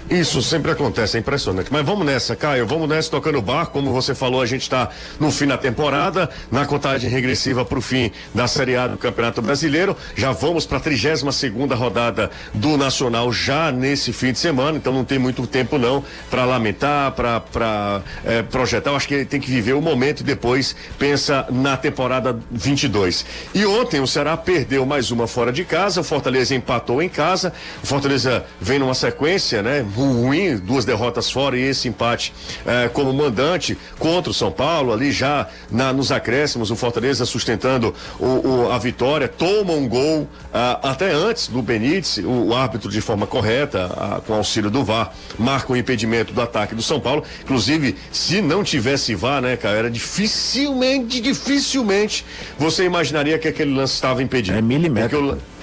Isso 0.09 0.43
sempre 0.43 0.71
acontece, 0.71 1.17
é 1.17 1.21
impressionante. 1.21 1.69
Mas 1.73 1.85
vamos 1.85 2.05
nessa, 2.05 2.37
Caio, 2.37 2.67
vamos 2.67 2.89
nessa 2.89 3.11
tocando 3.11 3.39
o 3.39 3.43
barco. 3.43 3.73
Como 3.73 3.91
você 3.91 4.15
falou, 4.15 4.43
a 4.43 4.47
gente 4.47 4.63
está 4.63 4.91
no 5.19 5.31
fim 5.31 5.47
da 5.47 5.57
temporada, 5.57 6.29
na 6.53 6.67
contagem 6.67 7.09
regressiva 7.09 7.65
para 7.65 7.79
o 7.79 7.83
fim 7.83 8.13
da 8.35 8.47
Série 8.47 8.77
A 8.77 8.87
do 8.87 8.99
Campeonato 8.99 9.41
Brasileiro. 9.41 9.97
Já 10.15 10.31
vamos 10.33 10.67
para 10.67 10.77
a 10.79 10.81
32 10.81 11.35
segunda 11.35 11.75
rodada 11.75 12.31
do 12.53 12.77
Nacional 12.77 13.33
já 13.33 13.73
nesse 13.73 14.13
fim 14.13 14.33
de 14.33 14.39
semana, 14.39 14.77
então 14.77 14.93
não 14.93 15.05
tem 15.05 15.19
muito 15.19 15.47
tempo 15.47 15.79
não 15.79 16.05
para 16.31 16.45
lamentar, 16.45 17.13
para 17.13 18.03
é, 18.25 18.43
projetar. 18.43 18.91
Eu 18.91 18.97
acho 18.97 19.09
que 19.09 19.25
tem 19.25 19.41
que 19.41 19.51
viver 19.51 19.73
o 19.73 19.81
momento 19.81 20.21
e 20.21 20.25
depois 20.25 20.77
pensa 20.99 21.47
na 21.51 21.77
temporada 21.77 22.39
22. 22.51 23.25
E 23.55 23.65
ontem 23.65 24.01
o 24.01 24.07
Ceará 24.07 24.37
perdeu 24.37 24.85
mais 24.85 25.11
uma 25.11 25.27
fora 25.27 25.51
de 25.51 25.65
casa, 25.65 26.03
o 26.03 26.05
Fortaleza 26.05 26.55
empatou 26.55 27.03
em 27.03 27.09
casa. 27.09 27.53
O 27.83 27.87
Fortaleza 27.87 28.45
vem 28.61 28.79
numa 28.79 28.95
sequência, 28.95 29.63
né? 29.63 29.85
Ruim, 30.03 30.57
duas 30.57 30.85
derrotas 30.85 31.31
fora 31.31 31.57
e 31.57 31.63
esse 31.63 31.89
empate 31.89 32.33
eh, 32.67 32.89
como 32.93 33.13
mandante 33.13 33.77
contra 33.99 34.31
o 34.31 34.35
São 34.35 34.51
Paulo, 34.51 34.93
ali 34.93 35.13
já 35.13 35.49
na, 35.71 35.93
nos 35.93 36.11
acréscimos, 36.11 36.71
o 36.71 36.77
Fortaleza 36.77 37.25
sustentando 37.25 37.95
o, 38.19 38.25
o, 38.25 38.73
a 38.73 38.79
vitória, 38.79 39.29
toma 39.29 39.73
um 39.73 39.89
gol 39.89 40.29
ah, 40.53 40.81
até 40.91 41.13
antes 41.13 41.49
do 41.49 41.63
Benítez, 41.63 42.19
o, 42.19 42.49
o 42.49 42.55
árbitro 42.55 42.91
de 42.91 43.01
forma 43.01 43.27
correta, 43.27 43.91
ah, 43.97 44.21
com 44.27 44.35
auxílio 44.35 44.71
do 44.71 44.85
VAR, 44.85 45.13
marca 45.39 45.73
o 45.73 45.77
impedimento 45.77 46.33
do 46.33 46.41
ataque 46.41 46.75
do 46.75 46.83
São 46.83 47.01
Paulo. 47.01 47.25
Inclusive, 47.43 47.97
se 48.13 48.41
não 48.41 48.63
tivesse 48.63 49.15
VAR, 49.15 49.41
né, 49.41 49.57
cara, 49.57 49.79
era 49.79 49.91
dificilmente, 49.91 51.21
dificilmente 51.21 52.25
você 52.59 52.85
imaginaria 52.85 53.39
que 53.39 53.49
aquele 53.49 53.75
lance 53.75 53.95
estava 53.95 54.23
impedido. 54.23 54.57
É 54.57 54.63
milímetro. 54.63 55.33
O 55.33 55.54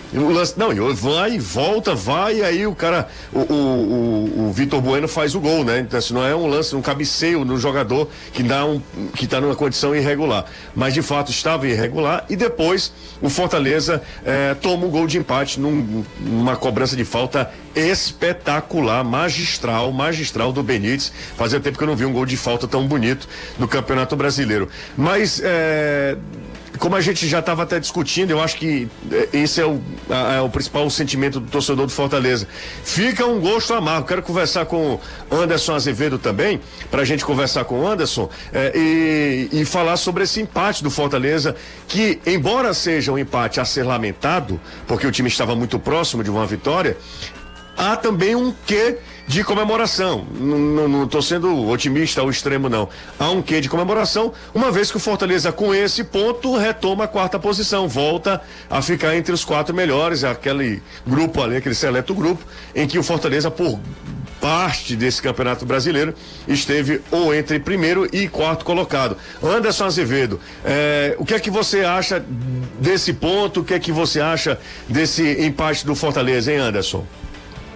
não, 0.57 0.93
vai, 0.93 1.39
volta, 1.39 1.95
vai, 1.95 2.37
e 2.37 2.43
aí 2.43 2.67
o 2.67 2.75
cara, 2.75 3.07
o, 3.31 3.39
o, 3.39 4.47
o, 4.47 4.51
Vitor 4.51 4.81
Bueno 4.81 5.07
faz 5.07 5.35
o 5.35 5.39
gol, 5.39 5.63
né? 5.63 5.79
Então, 5.79 5.97
assim, 5.97 6.13
não 6.13 6.25
é 6.25 6.35
um 6.35 6.47
lance, 6.47 6.75
um 6.75 6.81
cabeceio 6.81 7.45
no 7.45 7.57
jogador 7.57 8.09
que 8.33 8.43
dá 8.43 8.65
um, 8.65 8.81
que 9.15 9.23
está 9.23 9.39
numa 9.39 9.55
condição 9.55 9.95
irregular. 9.95 10.45
Mas 10.75 10.93
de 10.93 11.01
fato 11.01 11.31
estava 11.31 11.65
irregular 11.67 12.25
e 12.29 12.35
depois 12.35 12.91
o 13.21 13.29
Fortaleza 13.29 14.01
eh, 14.25 14.53
toma 14.61 14.85
um 14.85 14.89
gol 14.89 15.07
de 15.07 15.17
empate 15.17 15.59
num, 15.59 16.03
numa 16.19 16.57
cobrança 16.57 16.95
de 16.95 17.05
falta 17.05 17.49
espetacular, 17.73 19.03
magistral, 19.03 19.91
magistral 19.93 20.51
do 20.51 20.61
Benítez. 20.61 21.11
Fazia 21.37 21.59
tempo 21.59 21.77
que 21.77 21.83
eu 21.83 21.87
não 21.87 21.95
vi 21.95 22.05
um 22.05 22.11
gol 22.11 22.25
de 22.25 22.35
falta 22.35 22.67
tão 22.67 22.85
bonito 22.85 23.27
no 23.57 23.67
Campeonato 23.67 24.15
Brasileiro. 24.15 24.67
Mas 24.97 25.41
eh, 25.43 26.17
como 26.81 26.95
a 26.95 27.01
gente 27.01 27.27
já 27.27 27.39
estava 27.39 27.61
até 27.61 27.79
discutindo, 27.79 28.31
eu 28.31 28.41
acho 28.41 28.57
que 28.57 28.89
é, 29.11 29.29
esse 29.33 29.61
é 29.61 29.65
o, 29.65 29.79
é 30.35 30.41
o 30.41 30.49
principal 30.49 30.89
sentimento 30.89 31.39
do 31.39 31.45
torcedor 31.45 31.85
do 31.85 31.91
Fortaleza. 31.91 32.47
Fica 32.83 33.23
um 33.23 33.39
gosto 33.39 33.71
amargo. 33.75 34.07
Quero 34.07 34.23
conversar 34.23 34.65
com 34.65 34.99
Anderson 35.29 35.75
Azevedo 35.75 36.17
também, 36.17 36.59
para 36.89 37.03
a 37.03 37.05
gente 37.05 37.23
conversar 37.23 37.65
com 37.65 37.81
o 37.81 37.87
Anderson 37.87 38.27
é, 38.51 38.71
e, 38.75 39.61
e 39.61 39.63
falar 39.63 39.95
sobre 39.95 40.23
esse 40.23 40.41
empate 40.41 40.83
do 40.83 40.89
Fortaleza, 40.89 41.55
que, 41.87 42.19
embora 42.25 42.73
seja 42.73 43.11
um 43.11 43.17
empate 43.19 43.59
a 43.59 43.65
ser 43.65 43.83
lamentado, 43.83 44.59
porque 44.87 45.05
o 45.05 45.11
time 45.11 45.29
estava 45.29 45.55
muito 45.55 45.77
próximo 45.77 46.23
de 46.23 46.31
uma 46.31 46.47
vitória, 46.47 46.97
há 47.77 47.95
também 47.95 48.33
um 48.35 48.51
quê 48.65 48.97
de 49.31 49.45
comemoração. 49.45 50.25
Não 50.37 51.05
estou 51.05 51.21
sendo 51.21 51.69
otimista 51.69 52.19
ao 52.19 52.29
extremo, 52.29 52.67
não. 52.67 52.89
Há 53.17 53.29
um 53.29 53.41
quê 53.41 53.61
de 53.61 53.69
comemoração, 53.69 54.33
uma 54.53 54.69
vez 54.69 54.91
que 54.91 54.97
o 54.97 54.99
Fortaleza, 54.99 55.53
com 55.53 55.73
esse 55.73 56.03
ponto, 56.03 56.57
retoma 56.57 57.05
a 57.05 57.07
quarta 57.07 57.39
posição, 57.39 57.87
volta 57.87 58.41
a 58.69 58.81
ficar 58.81 59.15
entre 59.15 59.33
os 59.33 59.45
quatro 59.45 59.73
melhores, 59.73 60.25
aquele 60.25 60.83
grupo 61.07 61.41
ali, 61.41 61.55
aquele 61.55 61.73
seleto 61.73 62.13
grupo, 62.13 62.43
em 62.75 62.85
que 62.85 62.99
o 62.99 63.03
Fortaleza, 63.03 63.49
por 63.49 63.79
parte 64.41 64.97
desse 64.97 65.21
campeonato 65.21 65.65
brasileiro, 65.65 66.13
esteve 66.45 66.99
ou 67.09 67.33
entre 67.33 67.57
primeiro 67.57 68.09
e 68.13 68.27
quarto 68.27 68.65
colocado. 68.65 69.15
Anderson 69.41 69.85
Azevedo, 69.85 70.41
eh, 70.65 71.15
o 71.17 71.23
que 71.23 71.35
é 71.35 71.39
que 71.39 71.49
você 71.49 71.85
acha 71.85 72.21
desse 72.77 73.13
ponto? 73.13 73.61
O 73.61 73.63
que 73.63 73.75
é 73.75 73.79
que 73.79 73.93
você 73.93 74.19
acha 74.19 74.59
desse 74.89 75.41
empate 75.41 75.85
do 75.85 75.95
Fortaleza, 75.95 76.51
hein, 76.51 76.57
Anderson? 76.57 77.05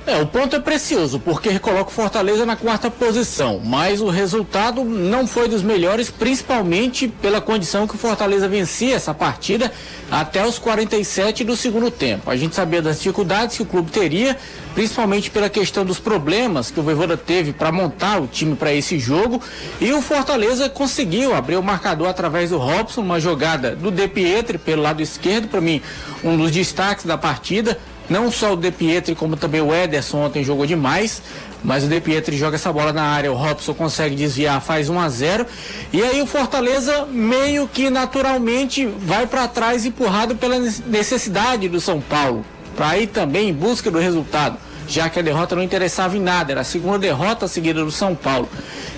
É, 0.08 0.22
o 0.22 0.28
ponto 0.28 0.56
é 0.56 0.60
precioso, 0.60 1.20
porque 1.20 1.58
coloca 1.58 1.90
o 1.90 1.94
Fortaleza 1.94 2.46
na 2.46 2.56
quarta 2.56 2.92
posição, 2.92 3.60
mas 3.64 4.02
o 4.02 4.08
resultado 4.08 4.84
não 4.84 5.26
foi 5.26 5.50
dos 5.50 5.64
melhores, 5.64 6.12
principalmente 6.12 7.08
pela 7.08 7.42
condição 7.42 7.88
que 7.88 7.96
o 7.96 7.98
Fortaleza 7.98 8.48
vencia 8.48 8.96
essa 8.96 9.16
partida 9.16 9.72
até 10.12 10.46
os 10.46 10.60
47 10.60 11.44
do 11.44 11.56
segundo 11.56 11.90
tempo. 11.90 12.30
A 12.30 12.36
gente 12.36 12.54
sabia 12.54 12.84
das 12.84 12.98
dificuldades 12.98 13.58
que 13.58 13.64
o 13.64 13.66
clube 13.66 13.90
teria, 13.90 14.38
principalmente 14.76 15.32
pela 15.32 15.50
questão 15.50 15.84
dos 15.84 15.98
problemas 15.98 16.70
que 16.70 16.80
o 16.80 16.84
Voivoda 16.84 17.18
teve 17.18 17.52
para 17.52 17.72
montar 17.72 18.22
o 18.22 18.28
time 18.28 18.56
para 18.56 18.72
esse 18.72 19.00
jogo, 19.00 19.42
e 19.82 19.92
o 19.92 20.04
Fortaleza 20.04 20.70
conseguiu 20.70 21.34
abrir 21.34 21.56
o 21.56 21.64
marcador 21.64 22.10
através 22.10 22.52
do 22.52 22.60
Robson, 22.60 23.02
uma 23.02 23.20
jogada 23.20 23.76
do 23.76 23.90
De 23.90 24.08
Pietri 24.08 24.60
pelo 24.60 24.84
lado 24.84 25.02
esquerdo, 25.02 25.48
para 25.48 25.60
mim, 25.60 25.82
um 26.24 26.38
dos 26.38 26.52
destaques 26.52 27.06
da 27.06 27.18
partida 27.18 27.76
não 28.10 28.32
só 28.32 28.54
o 28.54 28.56
De 28.56 28.72
Pietri, 28.72 29.16
como 29.16 29.36
também 29.36 29.62
o 29.62 29.74
Ederson 29.74 30.18
ontem 30.26 30.44
jogou 30.44 30.66
demais. 30.66 31.22
Mas 31.64 31.84
o 31.84 31.88
De 31.88 32.00
Pietri 32.00 32.38
joga 32.38 32.56
essa 32.56 32.72
bola 32.72 32.94
na 32.94 33.04
área, 33.04 33.32
o 33.32 33.36
Robson 33.36 33.74
consegue 33.74 34.16
desviar, 34.16 34.62
faz 34.62 34.88
1 34.88 35.00
a 35.00 35.10
0 35.10 35.48
E 35.92 36.04
aí 36.04 36.22
o 36.22 36.28
Fortaleza 36.28 37.08
meio 37.08 37.68
que 37.68 37.90
naturalmente 37.90 38.86
vai 38.86 39.26
para 39.26 39.48
trás 39.48 39.84
empurrado 39.84 40.36
pela 40.36 40.60
necessidade 40.60 41.68
do 41.68 41.82
São 41.82 42.00
Paulo. 42.00 42.46
Para 42.76 43.00
ir 43.00 43.08
também 43.08 43.50
em 43.50 43.54
busca 43.54 43.90
do 43.90 43.98
resultado, 43.98 44.58
já 44.88 45.10
que 45.10 45.18
a 45.18 45.24
derrota 45.24 45.56
não 45.56 45.64
interessava 45.64 46.16
em 46.16 46.22
nada, 46.22 46.52
era 46.52 46.62
a 46.62 46.66
segunda 46.66 47.00
derrota 47.00 47.48
seguida 47.48 47.84
do 47.84 47.92
São 47.92 48.14
Paulo. 48.14 48.48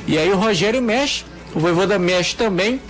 E 0.05 0.17
aí 0.17 0.29
o 0.29 0.37
Rogério 0.37 0.81
mexe, 0.81 1.23
o 1.55 1.59
Voivoda 1.59 1.97
mexe 1.97 2.35
também, 2.35 2.81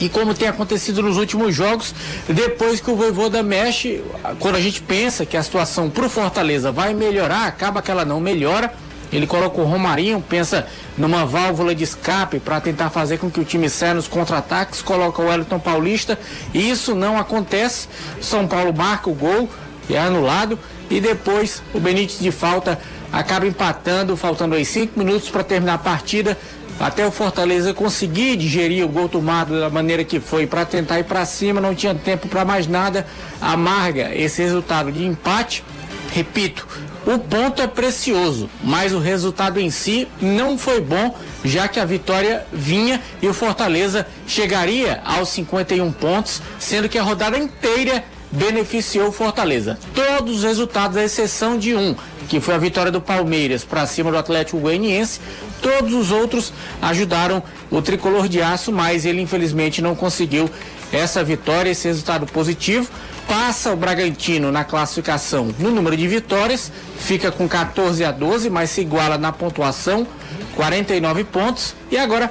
e 0.00 0.08
como 0.08 0.34
tem 0.34 0.48
acontecido 0.48 1.02
nos 1.02 1.16
últimos 1.16 1.54
jogos, 1.54 1.94
depois 2.28 2.80
que 2.80 2.90
o 2.90 2.96
Voivoda 2.96 3.42
mexe, 3.42 4.02
quando 4.38 4.56
a 4.56 4.60
gente 4.60 4.82
pensa 4.82 5.24
que 5.24 5.36
a 5.36 5.42
situação 5.42 5.88
para 5.88 6.06
o 6.06 6.10
Fortaleza 6.10 6.70
vai 6.70 6.92
melhorar, 6.92 7.46
acaba 7.46 7.80
que 7.80 7.90
ela 7.90 8.04
não 8.04 8.20
melhora. 8.20 8.72
Ele 9.12 9.26
coloca 9.26 9.60
o 9.60 9.64
Romarinho, 9.64 10.20
pensa 10.20 10.66
numa 10.98 11.24
válvula 11.24 11.74
de 11.74 11.84
escape 11.84 12.40
para 12.40 12.60
tentar 12.60 12.90
fazer 12.90 13.18
com 13.18 13.30
que 13.30 13.38
o 13.38 13.44
time 13.44 13.70
saia 13.70 13.94
nos 13.94 14.08
contra-ataques, 14.08 14.82
coloca 14.82 15.22
o 15.22 15.26
Wellington 15.26 15.60
Paulista, 15.60 16.18
e 16.52 16.68
isso 16.68 16.94
não 16.94 17.16
acontece. 17.16 17.88
São 18.20 18.48
Paulo 18.48 18.74
marca 18.74 19.08
o 19.08 19.14
gol, 19.14 19.48
é 19.88 19.96
anulado, 19.96 20.58
e 20.90 21.00
depois 21.00 21.62
o 21.72 21.78
Benítez 21.78 22.18
de 22.18 22.32
falta 22.32 22.80
acaba 23.12 23.46
empatando, 23.46 24.16
faltando 24.16 24.56
aí 24.56 24.64
cinco 24.64 24.98
minutos 24.98 25.28
para 25.30 25.44
terminar 25.44 25.74
a 25.74 25.78
partida 25.78 26.36
até 26.78 27.06
o 27.06 27.10
Fortaleza 27.10 27.72
conseguir 27.72 28.36
digerir 28.36 28.84
o 28.84 28.88
gol 28.88 29.08
tomado 29.08 29.58
da 29.58 29.70
maneira 29.70 30.04
que 30.04 30.20
foi 30.20 30.46
para 30.46 30.64
tentar 30.64 30.98
ir 30.98 31.04
para 31.04 31.24
cima, 31.24 31.60
não 31.60 31.74
tinha 31.74 31.94
tempo 31.94 32.28
para 32.28 32.44
mais 32.44 32.66
nada. 32.66 33.06
Amarga 33.40 34.14
esse 34.14 34.42
resultado 34.42 34.92
de 34.92 35.04
empate. 35.04 35.64
Repito, 36.12 36.66
O 37.06 37.20
ponto 37.20 37.62
é 37.62 37.68
precioso, 37.68 38.50
mas 38.64 38.92
o 38.92 38.98
resultado 38.98 39.60
em 39.60 39.70
si 39.70 40.08
não 40.20 40.58
foi 40.58 40.80
bom, 40.80 41.14
já 41.44 41.68
que 41.68 41.78
a 41.78 41.84
vitória 41.84 42.44
vinha 42.52 43.00
e 43.22 43.28
o 43.28 43.32
Fortaleza 43.32 44.04
chegaria 44.26 45.00
aos 45.04 45.28
51 45.28 45.92
pontos, 45.92 46.42
sendo 46.58 46.88
que 46.88 46.98
a 46.98 47.04
rodada 47.04 47.38
inteira 47.38 48.02
beneficiou 48.32 49.10
o 49.10 49.12
Fortaleza. 49.12 49.78
Todos 49.94 50.38
os 50.38 50.42
resultados, 50.42 50.96
à 50.96 51.04
exceção 51.04 51.56
de 51.56 51.76
um, 51.76 51.94
que 52.28 52.40
foi 52.40 52.54
a 52.54 52.58
vitória 52.58 52.90
do 52.90 53.00
Palmeiras 53.00 53.62
para 53.62 53.86
cima 53.86 54.10
do 54.10 54.18
Atlético 54.18 54.58
Goianiense, 54.58 55.20
todos 55.60 55.92
os 55.92 56.10
outros 56.10 56.52
ajudaram 56.80 57.42
o 57.70 57.82
tricolor 57.82 58.28
de 58.28 58.40
aço, 58.40 58.72
mas 58.72 59.04
ele 59.04 59.20
infelizmente 59.20 59.82
não 59.82 59.94
conseguiu 59.94 60.50
essa 60.92 61.22
vitória, 61.24 61.70
esse 61.70 61.88
resultado 61.88 62.26
positivo. 62.26 62.88
Passa 63.28 63.72
o 63.72 63.76
Bragantino 63.76 64.52
na 64.52 64.62
classificação 64.62 65.52
no 65.58 65.70
número 65.70 65.96
de 65.96 66.06
vitórias, 66.06 66.70
fica 66.98 67.32
com 67.32 67.48
14 67.48 68.04
a 68.04 68.12
12, 68.12 68.48
mas 68.48 68.70
se 68.70 68.82
iguala 68.82 69.18
na 69.18 69.32
pontuação, 69.32 70.06
49 70.54 71.24
pontos. 71.24 71.74
E 71.90 71.98
agora 71.98 72.30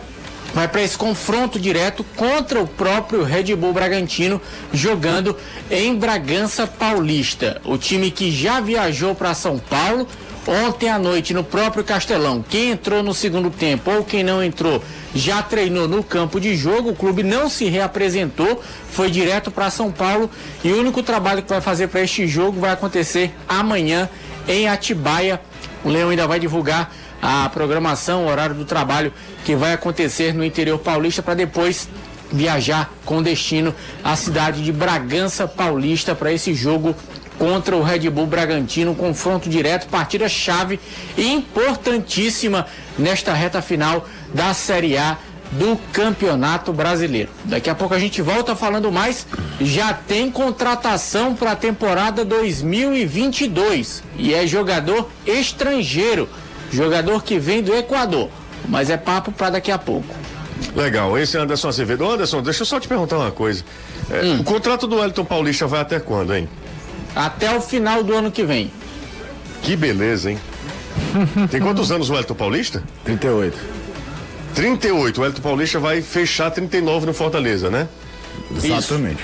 vai 0.53 0.69
para 0.69 0.81
esse 0.81 0.97
confronto 0.97 1.59
direto 1.59 2.01
contra 2.15 2.61
o 2.61 2.65
próprio 2.65 3.23
Red 3.23 3.53
Bull 3.55 3.73
Bragantino, 3.73 4.41
jogando 4.71 5.35
em 5.69 5.93
Bragança 5.93 6.65
Paulista. 6.65 7.61
O 7.65 7.77
time 7.77 8.09
que 8.09 8.31
já 8.31 8.61
viajou 8.61 9.13
para 9.13 9.33
São 9.33 9.59
Paulo 9.59 10.07
ontem 10.47 10.89
à 10.89 10.97
noite 10.99 11.33
no 11.33 11.43
próprio 11.43 11.83
Castelão. 11.83 12.43
Quem 12.47 12.71
entrou 12.71 13.01
no 13.01 13.13
segundo 13.13 13.49
tempo 13.49 13.91
ou 13.91 14.03
quem 14.03 14.23
não 14.23 14.43
entrou 14.43 14.83
já 15.13 15.41
treinou 15.41 15.87
no 15.87 16.03
campo 16.03 16.39
de 16.39 16.55
jogo. 16.55 16.89
O 16.89 16.95
clube 16.95 17.23
não 17.23 17.49
se 17.49 17.65
reapresentou, 17.65 18.61
foi 18.89 19.09
direto 19.09 19.49
para 19.51 19.69
São 19.69 19.91
Paulo 19.91 20.29
e 20.63 20.71
o 20.71 20.79
único 20.79 21.01
trabalho 21.01 21.41
que 21.41 21.49
vai 21.49 21.61
fazer 21.61 21.87
para 21.87 22.01
este 22.01 22.27
jogo 22.27 22.59
vai 22.59 22.71
acontecer 22.71 23.33
amanhã 23.47 24.09
em 24.47 24.67
Atibaia. 24.67 25.41
O 25.83 25.89
Leão 25.89 26.09
ainda 26.09 26.27
vai 26.27 26.39
divulgar 26.39 26.93
a 27.21 27.49
programação, 27.49 28.25
o 28.25 28.29
horário 28.29 28.55
do 28.55 28.65
trabalho 28.65 29.11
que 29.43 29.55
vai 29.55 29.73
acontecer 29.73 30.33
no 30.33 30.43
interior 30.43 30.77
paulista 30.77 31.23
para 31.23 31.33
depois 31.33 31.87
viajar 32.31 32.91
com 33.05 33.21
destino 33.21 33.73
à 34.03 34.15
cidade 34.15 34.63
de 34.63 34.71
Bragança 34.71 35.47
Paulista 35.47 36.15
para 36.15 36.33
esse 36.33 36.53
jogo 36.53 36.95
contra 37.37 37.75
o 37.75 37.83
Red 37.83 38.09
Bull 38.09 38.27
Bragantino, 38.27 38.95
confronto 38.95 39.49
direto, 39.49 39.87
partida 39.87 40.27
chave 40.27 40.79
e 41.17 41.31
importantíssima 41.31 42.65
nesta 42.97 43.33
reta 43.33 43.61
final 43.61 44.07
da 44.33 44.53
Série 44.53 44.97
A 44.97 45.17
do 45.51 45.77
Campeonato 45.91 46.73
Brasileiro. 46.73 47.29
Daqui 47.45 47.69
a 47.69 47.75
pouco 47.75 47.93
a 47.93 47.99
gente 47.99 48.21
volta 48.21 48.55
falando 48.55 48.91
mais. 48.91 49.27
Já 49.59 49.93
tem 49.93 50.29
contratação 50.29 51.35
para 51.35 51.51
a 51.51 51.55
temporada 51.55 52.25
2022 52.25 54.03
e 54.17 54.33
é 54.33 54.45
jogador 54.45 55.09
estrangeiro, 55.25 56.27
jogador 56.71 57.23
que 57.23 57.39
vem 57.39 57.61
do 57.61 57.75
Equador. 57.75 58.29
Mas 58.67 58.89
é 58.89 58.97
papo 58.97 59.31
para 59.31 59.51
daqui 59.51 59.71
a 59.71 59.77
pouco. 59.77 60.13
Legal, 60.75 61.17
esse 61.17 61.37
é 61.37 61.39
Anderson 61.39 61.67
Azevedo. 61.67 62.09
Anderson, 62.09 62.41
deixa 62.41 62.63
eu 62.63 62.65
só 62.65 62.79
te 62.79 62.87
perguntar 62.87 63.17
uma 63.17 63.31
coisa. 63.31 63.63
É, 64.09 64.21
hum. 64.23 64.39
O 64.39 64.43
contrato 64.43 64.87
do 64.87 65.01
Elton 65.01 65.25
Paulista 65.25 65.67
vai 65.67 65.81
até 65.81 65.99
quando, 65.99 66.33
hein? 66.33 66.49
Até 67.15 67.55
o 67.55 67.61
final 67.61 68.03
do 68.03 68.13
ano 68.13 68.31
que 68.31 68.43
vem. 68.43 68.71
Que 69.61 69.75
beleza, 69.75 70.31
hein? 70.31 70.39
Tem 71.49 71.61
quantos 71.61 71.91
anos 71.91 72.09
o 72.09 72.15
Elton 72.15 72.35
Paulista? 72.35 72.83
38. 73.05 73.57
38. 74.53 75.21
O 75.21 75.25
Elton 75.25 75.41
Paulista 75.41 75.79
vai 75.79 76.01
fechar 76.01 76.51
39 76.51 77.05
no 77.05 77.13
Fortaleza, 77.13 77.69
né? 77.69 77.87
Exatamente. 78.55 79.23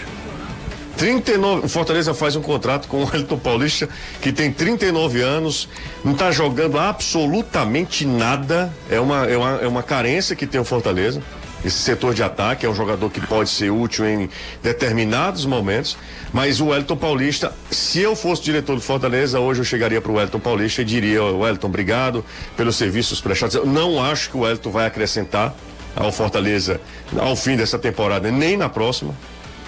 39. 0.97 1.65
O 1.65 1.69
Fortaleza 1.69 2.13
faz 2.13 2.35
um 2.35 2.41
contrato 2.41 2.87
com 2.87 3.03
o 3.03 3.15
Elton 3.15 3.37
Paulista, 3.37 3.89
que 4.21 4.31
tem 4.31 4.51
39 4.51 5.21
anos, 5.21 5.67
não 6.03 6.13
está 6.13 6.31
jogando 6.31 6.77
absolutamente 6.77 8.05
nada. 8.05 8.71
É 8.89 8.99
uma, 8.99 9.25
é, 9.25 9.37
uma, 9.37 9.49
é 9.61 9.67
uma 9.67 9.83
carência 9.83 10.35
que 10.35 10.45
tem 10.45 10.59
o 10.59 10.65
Fortaleza. 10.65 11.21
Esse 11.63 11.77
setor 11.77 12.13
de 12.13 12.23
ataque 12.23 12.65
é 12.65 12.69
um 12.69 12.73
jogador 12.73 13.09
que 13.09 13.21
pode 13.21 13.49
ser 13.49 13.71
útil 13.71 14.05
em 14.07 14.29
determinados 14.63 15.45
momentos. 15.45 15.97
Mas 16.33 16.59
o 16.59 16.67
Wellington 16.67 16.97
Paulista, 16.97 17.53
se 17.69 17.99
eu 17.99 18.15
fosse 18.15 18.41
diretor 18.41 18.75
do 18.75 18.81
Fortaleza, 18.81 19.39
hoje 19.39 19.61
eu 19.61 19.65
chegaria 19.65 20.01
para 20.01 20.11
o 20.11 20.15
Wellington 20.15 20.39
Paulista 20.39 20.81
e 20.81 20.85
diria: 20.85 21.23
Wellington, 21.23 21.67
obrigado 21.67 22.25
pelos 22.57 22.75
serviços 22.75 23.21
prestados. 23.21 23.55
Eu 23.55 23.65
não 23.65 24.03
acho 24.03 24.31
que 24.31 24.37
o 24.37 24.41
Wellington 24.41 24.71
vai 24.71 24.87
acrescentar 24.87 25.53
ao 25.95 26.11
Fortaleza 26.11 26.79
ao 27.19 27.35
fim 27.35 27.55
dessa 27.55 27.77
temporada, 27.77 28.31
nem 28.31 28.57
na 28.57 28.69
próxima. 28.69 29.13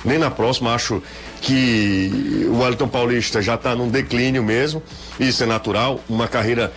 Nem 0.06 0.18
na 0.18 0.30
próxima, 0.30 0.74
acho 0.74 1.02
que 1.42 2.46
o 2.50 2.60
Wellington 2.60 2.90
Paulista 2.90 3.42
já 3.42 3.56
está 3.56 3.74
num 3.74 3.88
declínio 3.88 4.44
mesmo, 4.44 4.84
isso 5.18 5.44
é 5.44 5.46
natural, 5.46 6.02
uma 6.10 6.28
carreira 6.28 6.74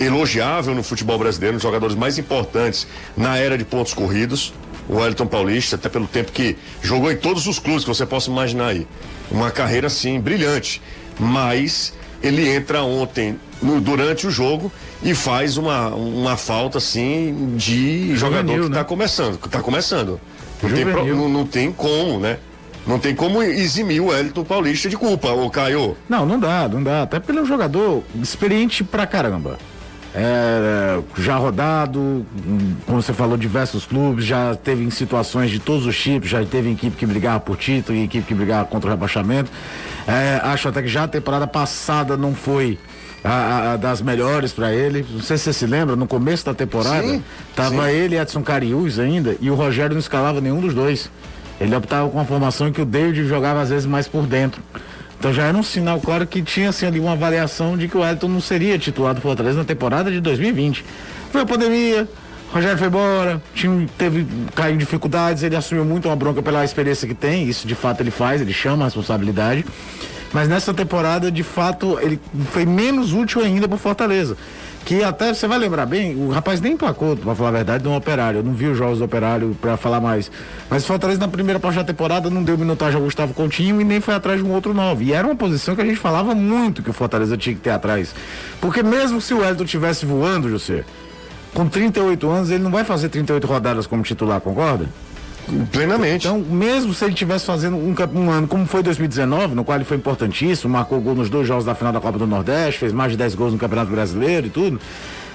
elogiável 0.00 0.74
no 0.74 0.82
futebol 0.82 1.18
brasileiro, 1.18 1.54
um 1.54 1.58
dos 1.58 1.62
jogadores 1.62 1.94
mais 1.94 2.18
importantes 2.18 2.86
na 3.16 3.36
era 3.36 3.58
de 3.58 3.64
pontos 3.64 3.92
corridos, 3.92 4.52
o 4.88 4.96
Wellington 4.96 5.26
Paulista, 5.26 5.76
até 5.76 5.88
pelo 5.88 6.06
tempo 6.06 6.32
que 6.32 6.56
jogou 6.82 7.12
em 7.12 7.16
todos 7.16 7.46
os 7.46 7.58
clubes 7.58 7.84
que 7.84 7.88
você 7.88 8.06
possa 8.06 8.30
imaginar 8.30 8.68
aí. 8.68 8.86
Uma 9.30 9.50
carreira, 9.50 9.86
assim, 9.86 10.18
brilhante. 10.18 10.82
Mas 11.18 11.92
ele 12.22 12.48
entra 12.48 12.82
ontem, 12.82 13.38
no, 13.62 13.80
durante 13.80 14.26
o 14.26 14.30
jogo, 14.30 14.72
e 15.02 15.14
faz 15.14 15.56
uma, 15.56 15.88
uma 15.88 16.36
falta, 16.36 16.78
assim, 16.78 17.54
de 17.56 18.14
Juvenil, 18.14 18.16
jogador 18.16 18.52
que 18.54 18.66
está 18.66 18.78
né? 18.78 18.84
começando. 18.84 19.38
Tá 19.38 19.60
começando. 19.60 20.20
Não 20.62 20.70
tem, 20.70 20.84
não, 20.84 21.28
não 21.28 21.46
tem 21.46 21.70
como, 21.70 22.18
né? 22.18 22.38
Não 22.86 22.98
tem 22.98 23.14
como 23.14 23.42
eximir 23.42 24.00
o 24.00 24.12
Elton 24.12 24.42
Paulista 24.42 24.88
de 24.88 24.96
culpa, 24.96 25.30
ô 25.30 25.48
Caio. 25.50 25.96
Não, 26.08 26.26
não 26.26 26.40
dá, 26.40 26.66
não 26.66 26.82
dá. 26.82 27.02
Até 27.02 27.20
um 27.32 27.46
jogador 27.46 28.02
experiente 28.20 28.82
pra 28.82 29.06
caramba 29.06 29.58
é, 30.14 31.00
já 31.18 31.36
rodado, 31.36 32.26
como 32.84 33.00
você 33.00 33.12
falou, 33.12 33.36
diversos 33.36 33.86
clubes, 33.86 34.24
já 34.24 34.54
teve 34.54 34.82
em 34.82 34.90
situações 34.90 35.50
de 35.50 35.60
todos 35.60 35.86
os 35.86 35.96
tipos, 35.96 36.28
já 36.28 36.44
teve 36.44 36.72
equipe 36.72 36.96
que 36.96 37.06
brigava 37.06 37.38
por 37.40 37.56
título 37.56 37.96
e 37.96 38.04
equipe 38.04 38.26
que 38.26 38.34
brigava 38.34 38.64
contra 38.64 38.88
o 38.88 38.90
rebaixamento. 38.90 39.50
É, 40.06 40.40
acho 40.42 40.68
até 40.68 40.82
que 40.82 40.88
já 40.88 41.04
a 41.04 41.08
temporada 41.08 41.46
passada 41.46 42.16
não 42.16 42.34
foi 42.34 42.78
a, 43.22 43.72
a, 43.72 43.76
das 43.76 44.02
melhores 44.02 44.52
para 44.52 44.72
ele. 44.72 45.06
Não 45.08 45.20
sei 45.20 45.38
se 45.38 45.44
você 45.44 45.52
se 45.52 45.66
lembra, 45.66 45.94
no 45.94 46.06
começo 46.06 46.44
da 46.44 46.54
temporada, 46.54 47.06
sim, 47.06 47.22
tava 47.54 47.86
sim. 47.86 47.94
ele 47.94 48.16
e 48.16 48.18
Edson 48.18 48.42
Cariús 48.42 48.98
ainda, 48.98 49.36
e 49.40 49.48
o 49.48 49.54
Rogério 49.54 49.92
não 49.92 50.00
escalava 50.00 50.40
nenhum 50.40 50.60
dos 50.60 50.74
dois. 50.74 51.08
Ele 51.60 51.76
optava 51.76 52.08
com 52.08 52.18
a 52.18 52.24
formação 52.24 52.68
em 52.68 52.72
que 52.72 52.80
o 52.80 52.86
David 52.86 53.28
jogava 53.28 53.60
às 53.60 53.68
vezes 53.68 53.86
mais 53.86 54.08
por 54.08 54.26
dentro. 54.26 54.62
Então 55.20 55.34
já 55.34 55.44
era 55.44 55.56
um 55.56 55.62
sinal 55.62 56.00
claro 56.00 56.26
que 56.26 56.40
tinha 56.40 56.70
assim, 56.70 56.86
uma 56.98 57.12
avaliação 57.12 57.76
de 57.76 57.86
que 57.88 57.96
o 57.96 58.02
Elton 58.02 58.26
não 58.26 58.40
seria 58.40 58.78
titular 58.78 59.14
do 59.14 59.20
Fortaleza 59.20 59.58
na 59.58 59.64
temporada 59.66 60.10
de 60.10 60.18
2020. 60.18 60.82
Foi 61.30 61.42
a 61.42 61.46
pandemia, 61.46 62.08
Rogério 62.50 62.78
foi 62.78 62.86
embora, 62.86 63.36
o 63.36 63.54
time 63.54 63.86
teve, 63.98 64.26
caiu 64.54 64.74
em 64.74 64.78
dificuldades, 64.78 65.42
ele 65.42 65.54
assumiu 65.54 65.84
muito 65.84 66.08
uma 66.08 66.16
bronca 66.16 66.40
pela 66.40 66.64
experiência 66.64 67.06
que 67.06 67.14
tem, 67.14 67.46
isso 67.46 67.68
de 67.68 67.74
fato 67.74 68.00
ele 68.00 68.10
faz, 68.10 68.40
ele 68.40 68.54
chama 68.54 68.84
a 68.84 68.86
responsabilidade. 68.86 69.62
Mas 70.32 70.48
nessa 70.48 70.72
temporada, 70.72 71.30
de 71.30 71.42
fato, 71.42 71.98
ele 72.00 72.20
foi 72.50 72.64
menos 72.64 73.12
útil 73.12 73.42
ainda 73.42 73.68
para 73.68 73.76
Fortaleza 73.76 74.36
que 74.84 75.02
até 75.02 75.32
você 75.32 75.46
vai 75.46 75.58
lembrar 75.58 75.86
bem, 75.86 76.16
o 76.16 76.30
rapaz 76.30 76.60
nem 76.60 76.72
emplacou, 76.72 77.16
pra 77.16 77.34
falar 77.34 77.50
a 77.50 77.52
verdade, 77.52 77.84
no 77.84 77.94
Operário. 77.94 78.38
Eu 78.38 78.42
não 78.42 78.52
vi 78.52 78.66
os 78.66 78.76
jogos 78.76 78.98
do 78.98 79.04
Operário 79.04 79.56
pra 79.60 79.76
falar 79.76 80.00
mais. 80.00 80.30
Mas 80.68 80.84
o 80.84 80.86
Fortaleza 80.86 81.20
na 81.20 81.28
primeira 81.28 81.60
parte 81.60 81.76
da 81.76 81.84
temporada 81.84 82.30
não 82.30 82.42
deu 82.42 82.56
minutagem 82.56 82.96
ao 82.96 83.02
Gustavo 83.02 83.34
Coutinho 83.34 83.80
e 83.80 83.84
nem 83.84 84.00
foi 84.00 84.14
atrás 84.14 84.42
de 84.42 84.46
um 84.46 84.52
outro 84.52 84.72
nove. 84.74 85.06
E 85.06 85.12
era 85.12 85.26
uma 85.26 85.36
posição 85.36 85.74
que 85.76 85.82
a 85.82 85.84
gente 85.84 85.98
falava 85.98 86.34
muito 86.34 86.82
que 86.82 86.90
o 86.90 86.92
Fortaleza 86.92 87.36
tinha 87.36 87.54
que 87.54 87.60
ter 87.60 87.70
atrás. 87.70 88.14
Porque 88.60 88.82
mesmo 88.82 89.20
se 89.20 89.34
o 89.34 89.44
Elton 89.44 89.64
tivesse 89.64 90.06
voando, 90.06 90.48
José, 90.48 90.84
com 91.54 91.68
38 91.68 92.28
anos, 92.28 92.50
ele 92.50 92.62
não 92.62 92.70
vai 92.70 92.84
fazer 92.84 93.08
38 93.08 93.46
rodadas 93.46 93.86
como 93.86 94.02
titular, 94.02 94.40
concorda? 94.40 94.88
Plenamente. 95.70 96.26
Então, 96.26 96.38
mesmo 96.38 96.94
se 96.94 97.04
ele 97.04 97.12
estivesse 97.12 97.44
fazendo 97.44 97.76
um, 97.76 97.94
um, 98.14 98.30
ano 98.30 98.48
como 98.48 98.66
foi 98.66 98.82
2019, 98.82 99.54
no 99.54 99.64
qual 99.64 99.76
ele 99.76 99.84
foi 99.84 99.96
importantíssimo, 99.96 100.72
marcou 100.72 101.00
gol 101.00 101.14
nos 101.14 101.30
dois 101.30 101.46
jogos 101.46 101.64
da 101.64 101.74
final 101.74 101.92
da 101.92 102.00
Copa 102.00 102.18
do 102.18 102.26
Nordeste, 102.26 102.80
fez 102.80 102.92
mais 102.92 103.12
de 103.12 103.18
10 103.18 103.34
gols 103.34 103.52
no 103.52 103.58
Campeonato 103.58 103.90
Brasileiro 103.90 104.46
e 104.46 104.50
tudo. 104.50 104.80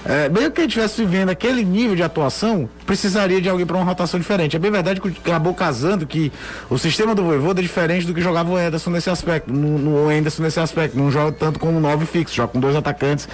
É, 0.08 0.28
mesmo 0.28 0.52
que 0.52 0.60
ele 0.60 0.68
estivesse 0.68 1.04
vivendo 1.04 1.30
aquele 1.30 1.64
nível 1.64 1.96
de 1.96 2.02
atuação, 2.02 2.68
precisaria 2.86 3.40
de 3.40 3.48
alguém 3.48 3.66
para 3.66 3.76
uma 3.76 3.84
rotação 3.84 4.20
diferente. 4.20 4.54
É 4.54 4.58
bem 4.58 4.70
verdade 4.70 5.00
que 5.00 5.08
acabou 5.08 5.52
casando 5.52 6.06
que 6.06 6.30
o 6.70 6.78
sistema 6.78 7.12
do 7.12 7.24
Voivoda 7.24 7.60
é 7.60 7.62
diferente 7.62 8.06
do 8.06 8.14
que 8.14 8.20
jogava 8.20 8.52
o 8.52 8.58
Ederson 8.58 8.90
nesse 8.90 9.10
aspecto, 9.10 9.52
no, 9.52 9.76
no 9.78 10.08
Anderson 10.08 10.44
nesse 10.44 10.60
aspecto. 10.60 10.96
Não 10.96 11.10
joga 11.10 11.32
tanto 11.32 11.58
como 11.58 11.80
nove 11.80 12.06
fixo, 12.06 12.36
joga 12.36 12.52
com 12.52 12.60
dois 12.60 12.76
atacantes 12.76 13.28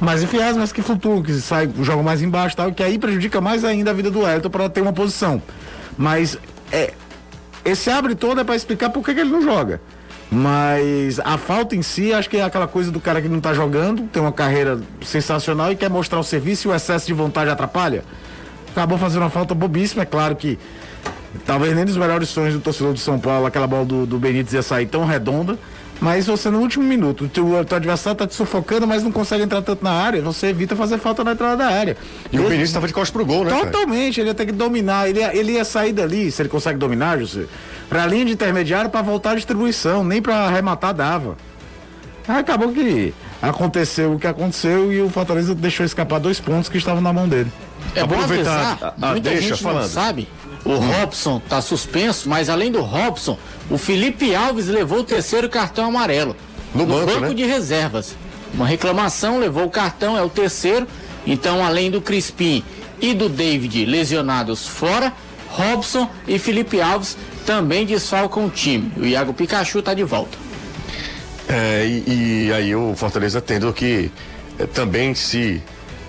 mais 0.00 0.22
enfiados, 0.22 0.56
mas 0.56 0.72
que 0.72 0.82
flutuam, 0.82 1.22
que 1.22 1.32
sai, 1.34 1.70
jogam 1.80 2.02
mais 2.02 2.20
embaixo 2.20 2.56
tal, 2.56 2.72
que 2.72 2.82
aí 2.82 2.98
prejudica 2.98 3.40
mais 3.40 3.64
ainda 3.64 3.92
a 3.92 3.94
vida 3.94 4.10
do 4.10 4.26
Elton 4.26 4.50
para 4.50 4.68
ter 4.68 4.80
uma 4.80 4.92
posição. 4.92 5.40
Mas 5.96 6.38
é, 6.72 6.92
esse 7.64 7.90
abre 7.90 8.14
todo 8.14 8.40
é 8.40 8.44
para 8.44 8.56
explicar 8.56 8.90
por 8.90 9.04
que, 9.04 9.10
ele 9.10 9.24
não 9.24 9.42
joga. 9.42 9.80
Mas 10.30 11.20
a 11.20 11.38
falta 11.38 11.76
em 11.76 11.82
si, 11.82 12.12
acho 12.12 12.28
que 12.28 12.36
é 12.36 12.42
aquela 12.42 12.66
coisa 12.66 12.90
do 12.90 13.00
cara 13.00 13.22
que 13.22 13.28
não 13.28 13.40
tá 13.40 13.54
jogando, 13.54 14.02
tem 14.08 14.20
uma 14.20 14.32
carreira 14.32 14.80
sensacional 15.02 15.70
e 15.70 15.76
quer 15.76 15.88
mostrar 15.88 16.18
o 16.18 16.24
serviço 16.24 16.68
e 16.68 16.70
o 16.70 16.74
excesso 16.74 17.06
de 17.06 17.12
vontade 17.12 17.48
atrapalha. 17.48 18.04
Acabou 18.70 18.98
fazendo 18.98 19.22
uma 19.22 19.30
falta 19.30 19.54
bobíssima, 19.54 20.02
é 20.02 20.06
claro 20.06 20.36
que 20.36 20.58
talvez 21.44 21.74
nem 21.74 21.84
dos 21.84 21.96
melhores 21.96 22.28
sonhos 22.28 22.54
do 22.54 22.60
torcedor 22.60 22.92
de 22.92 23.00
São 23.00 23.18
Paulo, 23.18 23.46
aquela 23.46 23.66
bola 23.66 23.84
do, 23.84 24.04
do 24.04 24.18
Benítez 24.18 24.52
ia 24.52 24.62
sair 24.62 24.86
tão 24.86 25.04
redonda, 25.04 25.58
mas 26.00 26.26
você 26.26 26.50
no 26.50 26.58
último 26.58 26.84
minuto, 26.84 27.24
o 27.24 27.28
teu, 27.28 27.64
teu 27.64 27.76
adversário 27.76 28.16
tá 28.16 28.26
te 28.26 28.34
sufocando, 28.34 28.86
mas 28.86 29.02
não 29.02 29.10
consegue 29.10 29.42
entrar 29.42 29.62
tanto 29.62 29.82
na 29.82 29.92
área, 29.92 30.20
você 30.20 30.48
evita 30.48 30.76
fazer 30.76 30.98
falta 30.98 31.24
na 31.24 31.32
entrada 31.32 31.56
da 31.56 31.66
área. 31.66 31.96
E 32.30 32.36
ele, 32.36 32.44
o 32.44 32.48
Vinícius 32.48 32.70
estava 32.70 32.86
de 32.86 32.92
costas 32.92 33.10
pro 33.10 33.24
gol, 33.24 33.44
né? 33.44 33.50
Totalmente, 33.50 34.16
cara? 34.16 34.22
ele 34.22 34.30
ia 34.30 34.34
ter 34.34 34.46
que 34.46 34.52
dominar, 34.52 35.08
ele 35.08 35.20
ia, 35.20 35.36
ele 35.36 35.52
ia 35.52 35.64
sair 35.64 35.92
dali, 35.92 36.30
se 36.30 36.42
ele 36.42 36.48
consegue 36.48 36.78
dominar, 36.78 37.18
José, 37.18 37.46
pra 37.88 38.06
linha 38.06 38.26
de 38.26 38.32
intermediário 38.32 38.90
para 38.90 39.02
voltar 39.02 39.30
à 39.30 39.34
distribuição, 39.34 40.04
nem 40.04 40.20
para 40.20 40.36
arrematar 40.36 40.92
dava. 40.92 41.36
Aí 42.28 42.40
acabou 42.40 42.72
que 42.72 43.14
aconteceu 43.40 44.14
o 44.14 44.18
que 44.18 44.26
aconteceu 44.26 44.92
e 44.92 45.00
o 45.00 45.08
Fortaleza 45.08 45.54
deixou 45.54 45.86
escapar 45.86 46.18
dois 46.18 46.40
pontos 46.40 46.68
que 46.68 46.76
estavam 46.76 47.00
na 47.00 47.12
mão 47.12 47.28
dele. 47.28 47.50
É 47.94 48.04
bom 48.04 48.20
avisar, 48.20 48.78
a, 49.00 49.06
a 49.08 49.10
muita 49.12 49.30
deixa 49.30 49.48
gente 49.48 49.62
falando. 49.62 49.82
não 49.82 49.88
sabe, 49.88 50.28
o 50.66 50.78
Robson 50.78 51.36
está 51.36 51.62
suspenso, 51.62 52.28
mas 52.28 52.48
além 52.50 52.72
do 52.72 52.80
Robson, 52.80 53.38
o 53.70 53.78
Felipe 53.78 54.34
Alves 54.34 54.66
levou 54.66 54.98
o 54.98 55.04
terceiro 55.04 55.48
cartão 55.48 55.86
amarelo. 55.86 56.36
No, 56.74 56.84
no 56.84 56.94
banco, 56.94 57.06
banco 57.06 57.28
né? 57.28 57.34
de 57.34 57.44
reservas. 57.44 58.16
Uma 58.52 58.66
reclamação 58.66 59.38
levou 59.38 59.64
o 59.64 59.70
cartão, 59.70 60.18
é 60.18 60.22
o 60.22 60.28
terceiro. 60.28 60.86
Então, 61.24 61.64
além 61.64 61.90
do 61.90 62.00
Crispim 62.00 62.64
e 63.00 63.14
do 63.14 63.28
David 63.28 63.84
lesionados 63.86 64.66
fora, 64.66 65.12
Robson 65.48 66.10
e 66.26 66.38
Felipe 66.38 66.80
Alves 66.80 67.16
também 67.46 67.86
desfalcam 67.86 68.46
o 68.46 68.50
time. 68.50 68.90
O 68.96 69.04
Iago 69.04 69.32
Pikachu 69.32 69.78
está 69.78 69.94
de 69.94 70.02
volta. 70.02 70.36
É, 71.48 71.86
e, 71.86 72.48
e, 72.48 72.52
aí 72.52 72.74
o 72.74 72.92
Fortaleza 72.96 73.40
tendo 73.40 73.72
que 73.72 74.10
é, 74.58 74.66
também 74.66 75.14
se 75.14 75.62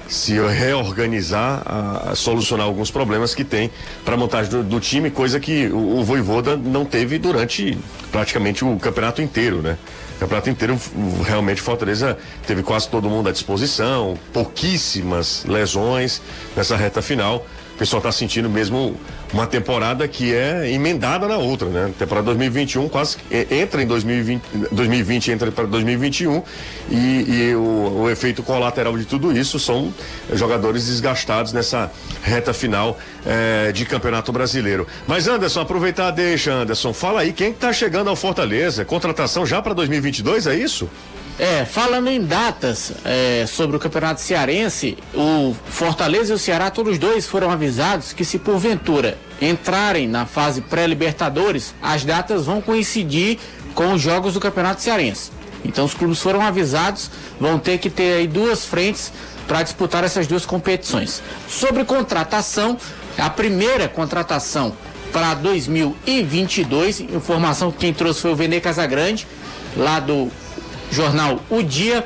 se 0.08 0.39
reorganizar, 0.39 1.62
a, 1.65 2.12
a, 2.12 2.15
solucionar 2.15 2.65
alguns 2.65 2.89
problemas 2.89 3.36
que 3.36 3.43
tem 3.43 3.70
para 4.06 4.15
a 4.15 4.17
montagem 4.17 4.52
do, 4.52 4.63
do, 4.63 4.80
time, 4.80 5.10
coisa 5.10 5.39
que 5.39 5.67
o, 5.67 6.00
o 6.00 6.04
Voivoda 6.04 6.56
não 6.56 6.86
teve 6.86 7.17
durante 7.17 7.78
praticamente 8.12 8.63
o 8.63 8.78
campeonato 8.78 9.22
inteiro, 9.22 9.62
né? 9.62 9.78
O 10.15 10.20
campeonato 10.20 10.50
inteiro, 10.50 10.80
realmente, 11.26 11.62
Fortaleza 11.62 12.17
teve 12.46 12.63
quase 12.63 12.89
todo 12.89 13.10
mundo 13.10 13.30
à 13.30 13.32
disposição, 13.32 14.17
pouquíssimas 14.34 15.46
lesões 15.46 16.22
nessa 16.56 16.76
reta 16.76 17.02
final 17.02 17.46
o 17.78 17.80
pessoal 17.80 18.00
está 18.00 18.12
sentindo 18.12 18.50
mesmo 18.50 18.96
uma 19.33 19.45
temporada 19.45 20.07
que 20.07 20.33
é 20.33 20.71
emendada 20.71 21.27
na 21.27 21.37
outra, 21.37 21.67
né? 21.67 21.91
Temporada 21.97 22.25
2021 22.27 22.87
quase 22.89 23.17
entra 23.51 23.81
em 23.81 23.87
2020, 23.87 24.41
2020 24.71 25.31
entra 25.31 25.51
para 25.51 25.65
2021 25.65 26.43
e, 26.89 26.95
e 26.95 27.55
o, 27.55 28.03
o, 28.03 28.09
efeito 28.09 28.41
colateral 28.41 28.97
de 28.97 29.05
tudo 29.05 29.37
isso 29.37 29.59
são 29.59 29.93
jogadores 30.33 30.85
desgastados 30.85 31.51
nessa 31.51 31.91
reta 32.23 32.53
final 32.53 32.97
eh, 33.25 33.71
de 33.73 33.85
Campeonato 33.85 34.31
Brasileiro. 34.31 34.87
Mas 35.05 35.27
Anderson, 35.27 35.61
aproveitar 35.61 36.11
deixa, 36.11 36.53
Anderson, 36.53 36.93
fala 36.93 37.21
aí 37.21 37.33
quem 37.33 37.51
está 37.51 37.73
chegando 37.73 38.09
ao 38.09 38.15
Fortaleza, 38.15 38.85
contratação 38.85 39.45
já 39.45 39.61
para 39.61 39.73
2022, 39.73 40.47
é 40.47 40.55
isso? 40.55 40.89
É, 41.39 41.65
falando 41.65 42.07
em 42.07 42.19
datas 42.19 42.93
é, 43.05 43.45
sobre 43.45 43.77
o 43.77 43.79
Campeonato 43.79 44.19
Cearense, 44.21 44.97
o 45.13 45.55
Fortaleza 45.67 46.33
e 46.33 46.35
o 46.35 46.39
Ceará, 46.39 46.71
todos 46.71 46.97
dois 46.97 47.27
foram 47.27 47.51
avisados 47.51 48.11
que 48.11 48.25
se 48.25 48.39
porventura 48.39 49.16
entrarem 49.41 50.08
na 50.08 50.26
fase 50.26 50.62
pré-libertadores, 50.62 51.73
as 51.82 52.04
datas 52.04 52.45
vão 52.45 52.62
coincidir 52.62 53.38
com 53.73 53.93
os 53.93 54.02
jogos 54.02 54.34
do 54.34 54.39
Campeonato 54.39 54.82
Cearense. 54.82 55.32
Então 55.63 55.86
os 55.86 55.93
clubes 55.93 56.19
foram 56.19 56.41
avisados, 56.41 57.12
vão 57.39 57.60
ter 57.60 57.78
que 57.78 57.89
ter 57.89 58.13
aí 58.17 58.28
duas 58.28 58.65
frentes 58.65 59.12
para 59.47 59.63
disputar 59.63 60.04
essas 60.04 60.28
duas 60.28 60.45
competições. 60.45 61.21
Sobre 61.47 61.84
contratação, 61.86 62.78
a 63.17 63.30
primeira 63.30 63.88
contratação 63.88 64.76
para 65.12 65.34
2022, 65.36 67.00
informação 67.02 67.71
que 67.71 67.80
quem 67.80 67.93
trouxe 67.93 68.21
foi 68.21 68.32
o 68.32 68.36
Vene 68.36 68.60
Casagrande, 68.60 69.28
lá 69.76 70.00
do 70.00 70.30
jornal 70.91 71.39
O 71.50 71.62
Dia, 71.62 72.06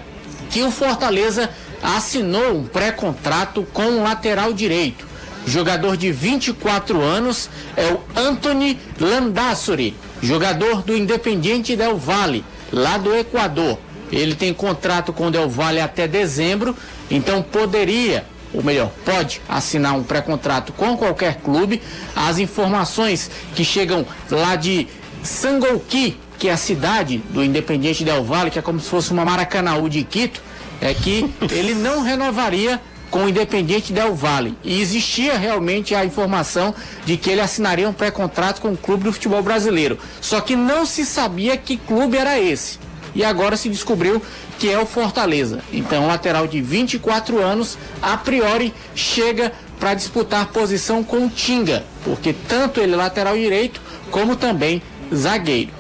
que 0.50 0.64
o 0.64 0.72
Fortaleza 0.72 1.50
assinou 1.82 2.58
um 2.58 2.64
pré-contrato 2.66 3.66
com 3.74 3.84
o 3.84 4.04
lateral 4.04 4.54
direito. 4.54 5.11
Jogador 5.46 5.98
de 5.98 6.12
24 6.12 7.02
anos 7.02 7.50
é 7.76 7.88
o 7.92 8.00
Anthony 8.16 8.80
Landassori, 9.00 9.96
jogador 10.22 10.84
do 10.84 10.96
Independiente 10.96 11.76
Del 11.76 11.98
Valle, 11.98 12.46
lá 12.72 12.98
do 12.98 13.16
Equador. 13.16 13.80
Ele 14.12 14.36
tem 14.36 14.54
contrato 14.54 15.12
com 15.12 15.28
o 15.28 15.32
Del 15.32 15.50
Valle 15.50 15.80
até 15.80 16.08
dezembro, 16.08 16.76
então 17.10 17.42
poderia, 17.42 18.26
ou 18.54 18.62
melhor, 18.64 18.92
pode 19.04 19.42
assinar 19.48 19.96
um 19.96 20.04
pré-contrato 20.04 20.74
com 20.74 20.96
qualquer 20.96 21.38
clube. 21.38 21.82
As 22.16 22.38
informações 22.38 23.32
que 23.56 23.64
chegam 23.64 24.06
lá 24.30 24.56
de 24.56 24.88
Sangolqui, 25.24 26.18
que 26.38 26.50
é 26.50 26.54
a 26.54 26.58
cidade 26.58 27.18
do 27.30 27.44
Independiente 27.44 28.04
Del 28.04 28.24
Valle, 28.24 28.52
que 28.52 28.60
é 28.60 28.62
como 28.62 28.80
se 28.80 28.90
fosse 28.90 29.12
uma 29.12 29.26
Maracanaú 29.26 29.90
de 29.90 30.04
Quito, 30.04 30.42
é 30.80 30.94
que 30.94 31.30
ele 31.52 31.74
não 31.74 32.04
renovaria 32.04 32.80
com 33.12 33.26
o 33.26 33.30
Independiente 33.30 33.94
Del 33.94 34.16
Valle. 34.16 34.58
E 34.64 34.82
existia 34.82 35.38
realmente 35.38 35.94
a 35.94 36.04
informação 36.04 36.74
de 37.06 37.18
que 37.18 37.30
ele 37.30 37.42
assinaria 37.42 37.88
um 37.88 37.94
pré-contrato 37.94 38.62
com 38.62 38.70
o 38.70 38.78
clube 38.78 39.04
do 39.04 39.14
futebol 39.14 39.44
brasileiro. 39.44 40.00
Só 40.22 40.40
que 40.40 40.56
não 40.56 40.86
se 40.86 41.06
sabia 41.06 41.58
que 41.58 41.78
clube 41.78 42.18
era 42.18 42.40
esse. 42.40 42.80
E 43.14 43.24
agora 43.26 43.58
se 43.58 43.68
descobriu 43.68 44.22
que 44.58 44.70
é 44.70 44.80
o 44.80 44.86
Fortaleza. 44.86 45.60
Então, 45.74 46.08
lateral 46.08 46.48
de 46.48 46.62
24 46.62 47.42
anos, 47.42 47.78
a 48.02 48.16
priori, 48.16 48.74
chega 48.96 49.52
para 49.80 49.94
disputar 49.94 50.48
posição 50.48 51.04
com 51.04 51.26
o 51.26 51.30
Tinga, 51.30 51.84
porque 52.06 52.34
tanto 52.34 52.80
ele 52.80 52.96
lateral 52.96 53.36
direito 53.36 53.82
como 54.12 54.36
também 54.36 54.82
zagueiro. 55.14 55.72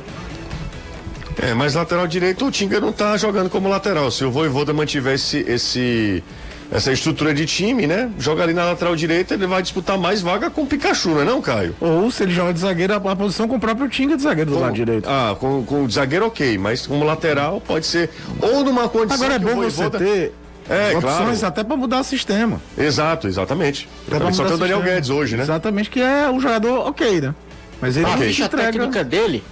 É, 1.40 1.54
mas 1.54 1.76
lateral 1.76 2.08
direito 2.08 2.46
o 2.46 2.52
Tinga 2.52 2.80
não 2.80 2.92
tá 2.92 3.16
jogando 3.18 3.50
como 3.50 3.70
lateral. 3.70 4.10
Se 4.12 4.26
o 4.26 4.32
Voivoda 4.32 4.74
mantiver 4.74 5.14
esse, 5.14 5.46
esse, 5.48 6.24
essa 6.72 6.92
estrutura 6.92 7.34
de 7.34 7.46
time, 7.46 7.86
né? 7.86 8.10
Joga 8.18 8.44
ali 8.44 8.54
na 8.54 8.64
lateral 8.64 8.96
direita, 8.96 9.34
ele 9.34 9.46
vai 9.46 9.62
disputar 9.62 9.98
mais 9.98 10.22
vaga 10.22 10.50
com 10.50 10.62
o 10.62 10.66
Pikachu, 10.66 11.10
não 11.10 11.22
é 11.22 11.26
não, 11.26 11.42
Caio? 11.42 11.76
Ou 11.82 12.10
se 12.10 12.24
ele 12.24 12.32
joga 12.32 12.54
de 12.54 12.60
zagueiro, 12.60 12.94
a, 12.94 12.96
a 12.96 13.16
posição 13.16 13.48
com 13.48 13.56
o 13.56 13.60
próprio 13.60 13.90
Tinga 13.90 14.16
de 14.16 14.24
zagueiro 14.24 14.52
do 14.52 14.56
com, 14.56 14.64
lado 14.64 14.74
direito. 14.74 15.10
Ah, 15.10 15.36
com, 15.38 15.64
com 15.64 15.84
o 15.84 15.92
zagueiro 15.92 16.28
ok, 16.28 16.58
mas 16.58 16.88
como 16.88 17.04
lateral 17.04 17.60
pode 17.60 17.86
ser 17.86 18.10
ou 18.40 18.64
numa 18.64 18.88
condição 18.88 19.26
Agora 19.26 19.34
é 19.36 19.40
bom 19.40 19.62
você 19.62 19.90
ter 19.90 20.34
é, 20.70 20.96
opções 20.96 21.40
claro. 21.40 21.46
até 21.48 21.64
para 21.64 21.76
mudar 21.76 22.00
o 22.00 22.04
sistema. 22.04 22.62
Exato, 22.78 23.28
exatamente. 23.28 23.90
exatamente. 24.08 24.38
Só 24.38 24.46
tem 24.46 24.54
o 24.54 24.58
Daniel 24.58 24.82
Guedes 24.82 25.10
hoje, 25.10 25.36
né? 25.36 25.44
Exatamente, 25.44 25.90
que 25.90 26.00
é 26.00 26.30
um 26.30 26.40
jogador 26.40 26.88
ok, 26.88 27.20
né? 27.20 27.36
Mas 27.82 27.98
ele 27.98 28.06
a 28.06 28.18
ficha 28.18 28.46
entrega... 28.46 28.72
técnica 28.72 29.04
dele 29.04 29.44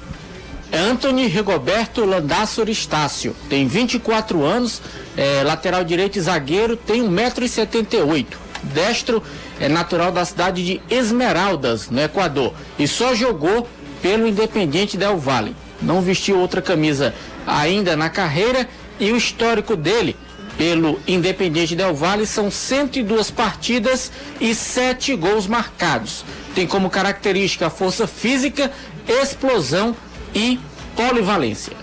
Anthony 0.72 1.28
Rigoberto 1.28 2.06
Landassor 2.06 2.70
Estácio, 2.70 3.36
tem 3.50 3.68
24 3.68 4.44
anos, 4.44 4.82
é, 5.20 5.44
lateral 5.44 5.84
direito 5.84 6.16
e 6.16 6.22
zagueiro, 6.22 6.78
tem 6.78 7.04
1,78m. 7.04 8.26
Destro 8.64 9.22
é 9.60 9.68
natural 9.68 10.14
da 10.14 10.24
cidade 10.24 10.64
de 10.64 10.82
Esmeraldas, 10.90 11.90
no 11.90 12.02
Equador, 12.02 12.54
e 12.78 12.88
só 12.88 13.14
jogou 13.14 13.68
pelo 14.02 14.26
Independiente 14.26 14.96
Del 14.96 15.18
Valle. 15.18 15.54
Não 15.82 16.02
vestiu 16.02 16.40
outra 16.40 16.62
camisa 16.62 17.14
ainda 17.46 17.98
na 17.98 18.10
carreira 18.10 18.70
e 18.98 19.12
o 19.12 19.18
histórico 19.18 19.76
dele 19.76 20.16
pelo 20.58 20.98
Independiente 21.06 21.76
Del 21.76 21.94
Valle 21.94 22.26
são 22.26 22.50
102 22.50 23.30
partidas 23.30 24.14
e 24.40 24.56
7 24.56 25.18
gols 25.18 25.48
marcados. 25.48 26.24
Tem 26.56 26.66
como 26.66 26.90
característica 26.90 27.70
força 27.70 28.08
física, 28.08 28.72
explosão 29.06 29.94
e 30.34 30.58
polivalência. 30.96 31.79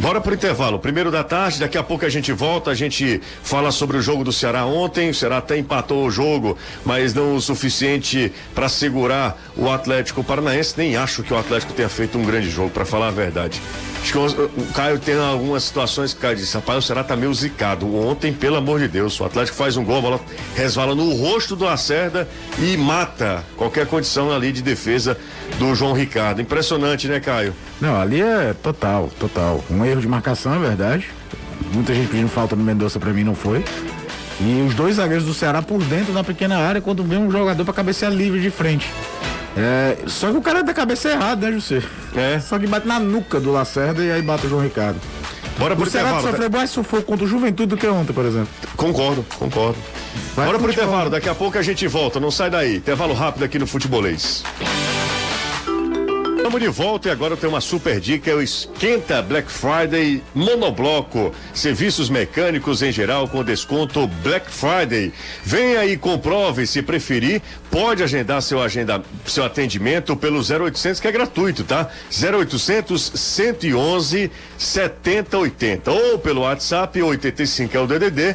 Bora 0.00 0.18
pro 0.18 0.32
intervalo. 0.32 0.78
Primeiro 0.78 1.10
da 1.10 1.22
tarde, 1.22 1.60
daqui 1.60 1.76
a 1.76 1.82
pouco 1.82 2.06
a 2.06 2.08
gente 2.08 2.32
volta, 2.32 2.70
a 2.70 2.74
gente 2.74 3.20
fala 3.42 3.70
sobre 3.70 3.98
o 3.98 4.02
jogo 4.02 4.24
do 4.24 4.32
Ceará 4.32 4.64
ontem. 4.64 5.10
O 5.10 5.14
Ceará 5.14 5.36
até 5.36 5.58
empatou 5.58 6.06
o 6.06 6.10
jogo, 6.10 6.56
mas 6.86 7.12
não 7.12 7.34
o 7.36 7.40
suficiente 7.40 8.32
para 8.54 8.66
segurar 8.70 9.38
o 9.54 9.70
Atlético 9.70 10.24
Paranaense. 10.24 10.72
Nem 10.78 10.96
acho 10.96 11.22
que 11.22 11.34
o 11.34 11.36
Atlético 11.36 11.74
tenha 11.74 11.90
feito 11.90 12.16
um 12.16 12.24
grande 12.24 12.48
jogo, 12.48 12.70
para 12.70 12.86
falar 12.86 13.08
a 13.08 13.10
verdade. 13.10 13.60
Acho 14.00 14.12
que 14.12 14.18
o, 14.18 14.44
o 14.56 14.72
Caio 14.72 14.98
tem 14.98 15.18
algumas 15.18 15.64
situações 15.64 16.14
que 16.14 16.18
o 16.18 16.22
Caio 16.22 16.36
disse, 16.36 16.54
rapaz, 16.54 16.78
o 16.78 16.86
Ceará 16.86 17.04
tá 17.04 17.14
meio 17.14 17.34
zicado. 17.34 17.94
Ontem, 17.94 18.32
pelo 18.32 18.56
amor 18.56 18.80
de 18.80 18.88
Deus, 18.88 19.20
o 19.20 19.24
Atlético 19.26 19.58
faz 19.58 19.76
um 19.76 19.84
gol, 19.84 19.98
a 19.98 20.00
bola 20.00 20.20
resvala 20.56 20.94
no 20.94 21.14
rosto 21.14 21.54
do 21.54 21.68
Acerda 21.68 22.26
e 22.58 22.74
mata 22.78 23.44
qualquer 23.54 23.86
condição 23.86 24.32
ali 24.32 24.50
de 24.50 24.62
defesa 24.62 25.18
do 25.58 25.74
João 25.74 25.92
Ricardo. 25.92 26.40
Impressionante, 26.40 27.06
né, 27.06 27.20
Caio? 27.20 27.54
Não, 27.78 28.00
ali 28.00 28.22
é 28.22 28.54
total, 28.62 29.10
total. 29.18 29.62
Um 29.70 29.84
erro 29.90 30.00
de 30.00 30.08
marcação, 30.08 30.54
é 30.54 30.58
verdade. 30.58 31.10
Muita 31.72 31.94
gente 31.94 32.08
pedindo 32.08 32.28
falta 32.28 32.56
no 32.56 32.64
Mendonça, 32.64 32.98
para 32.98 33.12
mim 33.12 33.24
não 33.24 33.34
foi. 33.34 33.64
E 34.40 34.64
os 34.66 34.74
dois 34.74 34.96
zagueiros 34.96 35.26
do 35.26 35.34
Ceará 35.34 35.60
por 35.60 35.82
dentro 35.84 36.12
da 36.12 36.24
pequena 36.24 36.58
área 36.58 36.80
quando 36.80 37.04
vem 37.04 37.18
um 37.18 37.30
jogador 37.30 37.64
para 37.64 37.74
cabecear 37.74 38.10
livre 38.10 38.40
de 38.40 38.50
frente. 38.50 38.90
É, 39.56 39.98
só 40.06 40.30
que 40.30 40.36
o 40.38 40.42
cara 40.42 40.60
é 40.60 40.62
da 40.62 40.72
cabeça 40.72 41.10
errada, 41.10 41.46
né, 41.46 41.52
José? 41.52 41.82
É. 42.14 42.38
Só 42.40 42.58
que 42.58 42.66
bate 42.66 42.86
na 42.86 42.98
nuca 42.98 43.38
do 43.38 43.52
Lacerda 43.52 44.02
e 44.02 44.10
aí 44.10 44.22
bate 44.22 44.46
o 44.46 44.48
João 44.48 44.62
Ricardo. 44.62 44.98
Bora 45.58 45.76
pro 45.76 45.84
o 45.86 45.90
Ceará 45.90 46.10
intervalo. 46.10 46.32
sofreu 46.32 46.50
mais 46.50 46.70
sufoco 46.70 47.02
contra 47.02 47.24
o 47.26 47.28
Juventude 47.28 47.68
do 47.68 47.76
que 47.76 47.86
ontem, 47.86 48.12
por 48.14 48.24
exemplo. 48.24 48.48
Concordo, 48.76 49.26
concordo. 49.38 49.76
Vai 50.34 50.46
Bora 50.46 50.58
pro 50.58 50.70
intervalo, 50.70 51.10
daqui 51.10 51.28
a 51.28 51.34
pouco 51.34 51.58
a 51.58 51.62
gente 51.62 51.86
volta, 51.86 52.18
não 52.18 52.30
sai 52.30 52.48
daí. 52.48 52.76
Intervalo 52.76 53.12
rápido 53.12 53.44
aqui 53.44 53.58
no 53.58 53.66
Futebolês. 53.66 54.42
Estamos 56.40 56.58
de 56.58 56.68
volta 56.68 57.06
e 57.06 57.10
agora 57.10 57.36
tem 57.36 57.50
uma 57.50 57.60
super 57.60 58.00
dica, 58.00 58.30
é 58.30 58.34
o 58.34 58.40
Esquenta 58.40 59.20
Black 59.20 59.52
Friday 59.52 60.22
Monobloco. 60.34 61.34
Serviços 61.52 62.08
mecânicos 62.08 62.80
em 62.80 62.90
geral 62.90 63.28
com 63.28 63.44
desconto 63.44 64.06
Black 64.06 64.50
Friday. 64.50 65.12
Venha 65.44 65.84
e 65.84 65.98
comprove, 65.98 66.66
se 66.66 66.80
preferir, 66.80 67.42
pode 67.70 68.02
agendar 68.02 68.40
seu 68.40 68.60
agenda, 68.60 69.02
seu 69.26 69.44
atendimento 69.44 70.16
pelo 70.16 70.38
0800 70.40 70.98
que 70.98 71.06
é 71.06 71.12
gratuito, 71.12 71.62
tá? 71.62 71.90
0800 72.10 73.12
111 73.14 74.30
7080 74.56 75.90
ou 75.92 76.18
pelo 76.18 76.40
WhatsApp 76.40 77.02
85 77.02 77.76
é 77.76 77.80
o 77.80 77.86
DDD 77.86 78.34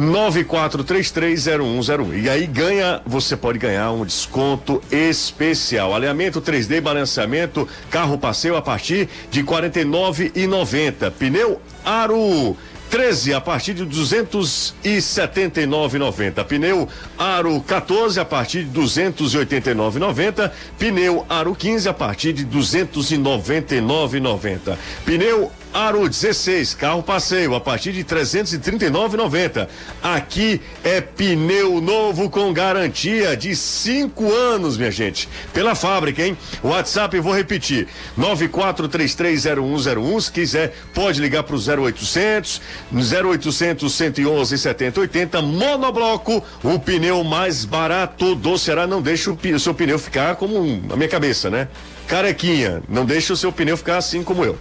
94330101. 0.00 2.22
E 2.22 2.30
aí 2.30 2.46
ganha, 2.46 3.02
você 3.04 3.36
pode 3.36 3.58
ganhar 3.58 3.90
um 3.92 4.02
desconto 4.04 4.80
especial. 4.90 5.94
Alinhamento 5.94 6.40
3D, 6.40 6.80
balanceamento, 6.80 7.68
carro 7.90 8.16
passeio 8.16 8.56
a 8.56 8.62
partir 8.62 9.10
de 9.30 9.40
R$ 9.40 9.46
49,90. 9.46 11.10
Pneu 11.10 11.60
Aro 11.84 12.56
13 12.90 13.34
a 13.34 13.40
partir 13.40 13.74
de 13.74 13.86
279,90. 13.86 16.44
Pneu 16.44 16.88
Aro 17.16 17.60
14 17.60 18.18
a 18.18 18.24
partir 18.24 18.64
de 18.64 18.80
289,90. 18.80 20.50
Pneu 20.76 21.24
Aro 21.28 21.54
15 21.54 21.88
a 21.88 21.94
partir 21.94 22.32
de 22.32 22.44
299,90. 22.46 24.76
Pneu 25.04 25.52
Aro 25.72 26.08
16, 26.08 26.74
carro 26.74 27.00
passeio 27.00 27.54
a 27.54 27.60
partir 27.60 27.92
de 27.92 28.02
339,90. 28.02 29.68
Aqui 30.02 30.60
é 30.82 31.00
pneu 31.00 31.80
novo 31.80 32.28
com 32.28 32.52
garantia 32.52 33.36
de 33.36 33.54
cinco 33.54 34.32
anos, 34.32 34.76
minha 34.76 34.90
gente. 34.90 35.28
Pela 35.52 35.76
fábrica, 35.76 36.26
hein? 36.26 36.36
WhatsApp, 36.64 37.16
vou 37.20 37.32
repetir: 37.32 37.86
94330101. 38.18 40.20
Se 40.20 40.32
quiser, 40.32 40.74
pode 40.92 41.20
ligar 41.20 41.44
para 41.44 41.54
o 41.54 41.58
0800 41.58 42.60
0800 42.92 43.92
111 43.92 44.58
7080. 44.58 45.40
Monobloco, 45.40 46.42
o 46.64 46.80
pneu 46.80 47.22
mais 47.22 47.64
barato 47.64 48.34
do 48.34 48.58
Ceará. 48.58 48.88
Não 48.88 49.00
deixa 49.00 49.30
o, 49.30 49.38
seu 49.60 49.72
pneu 49.72 50.00
ficar 50.00 50.34
como 50.34 50.82
a 50.92 50.96
minha 50.96 51.08
cabeça, 51.08 51.48
né? 51.48 51.68
Carequinha, 52.10 52.82
não 52.88 53.06
deixa 53.06 53.32
o 53.32 53.36
seu 53.36 53.52
pneu 53.52 53.76
ficar 53.76 53.96
assim 53.96 54.24
como 54.24 54.44
eu. 54.44 54.58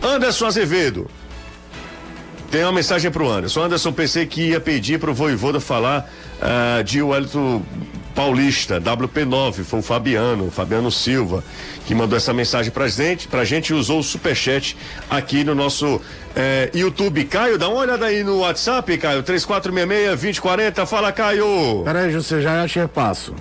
Anderson 0.00 0.46
Azevedo. 0.46 1.10
Tem 2.52 2.62
uma 2.62 2.70
mensagem 2.70 3.10
pro 3.10 3.28
Anderson. 3.28 3.64
Anderson, 3.64 3.92
pensei 3.92 4.26
que 4.26 4.50
ia 4.50 4.60
pedir 4.60 5.00
pro 5.00 5.12
Voivoda 5.12 5.58
falar 5.58 6.08
uh, 6.38 6.84
de 6.84 7.02
Wellington 7.02 7.64
Paulista, 8.14 8.80
WP9, 8.80 9.64
foi 9.64 9.80
o 9.80 9.82
Fabiano, 9.82 10.52
Fabiano 10.52 10.88
Silva, 10.88 11.42
que 11.84 11.96
mandou 11.96 12.16
essa 12.16 12.32
mensagem 12.32 12.70
pra 12.70 12.86
gente, 12.86 13.26
pra 13.26 13.44
gente 13.44 13.74
usou 13.74 13.98
o 13.98 14.02
superchat 14.04 14.76
aqui 15.10 15.42
no 15.42 15.52
nosso 15.52 16.00
eh, 16.36 16.70
YouTube. 16.72 17.24
Caio, 17.24 17.58
dá 17.58 17.68
uma 17.68 17.80
olhada 17.80 18.06
aí 18.06 18.22
no 18.22 18.38
WhatsApp, 18.38 18.96
Caio, 18.98 19.24
3466-2040, 19.24 20.86
fala, 20.86 21.10
Caio. 21.10 21.82
Peraí, 21.84 22.12
você 22.12 22.40
já 22.40 22.62
achei 22.62 22.86
passo. 22.86 23.34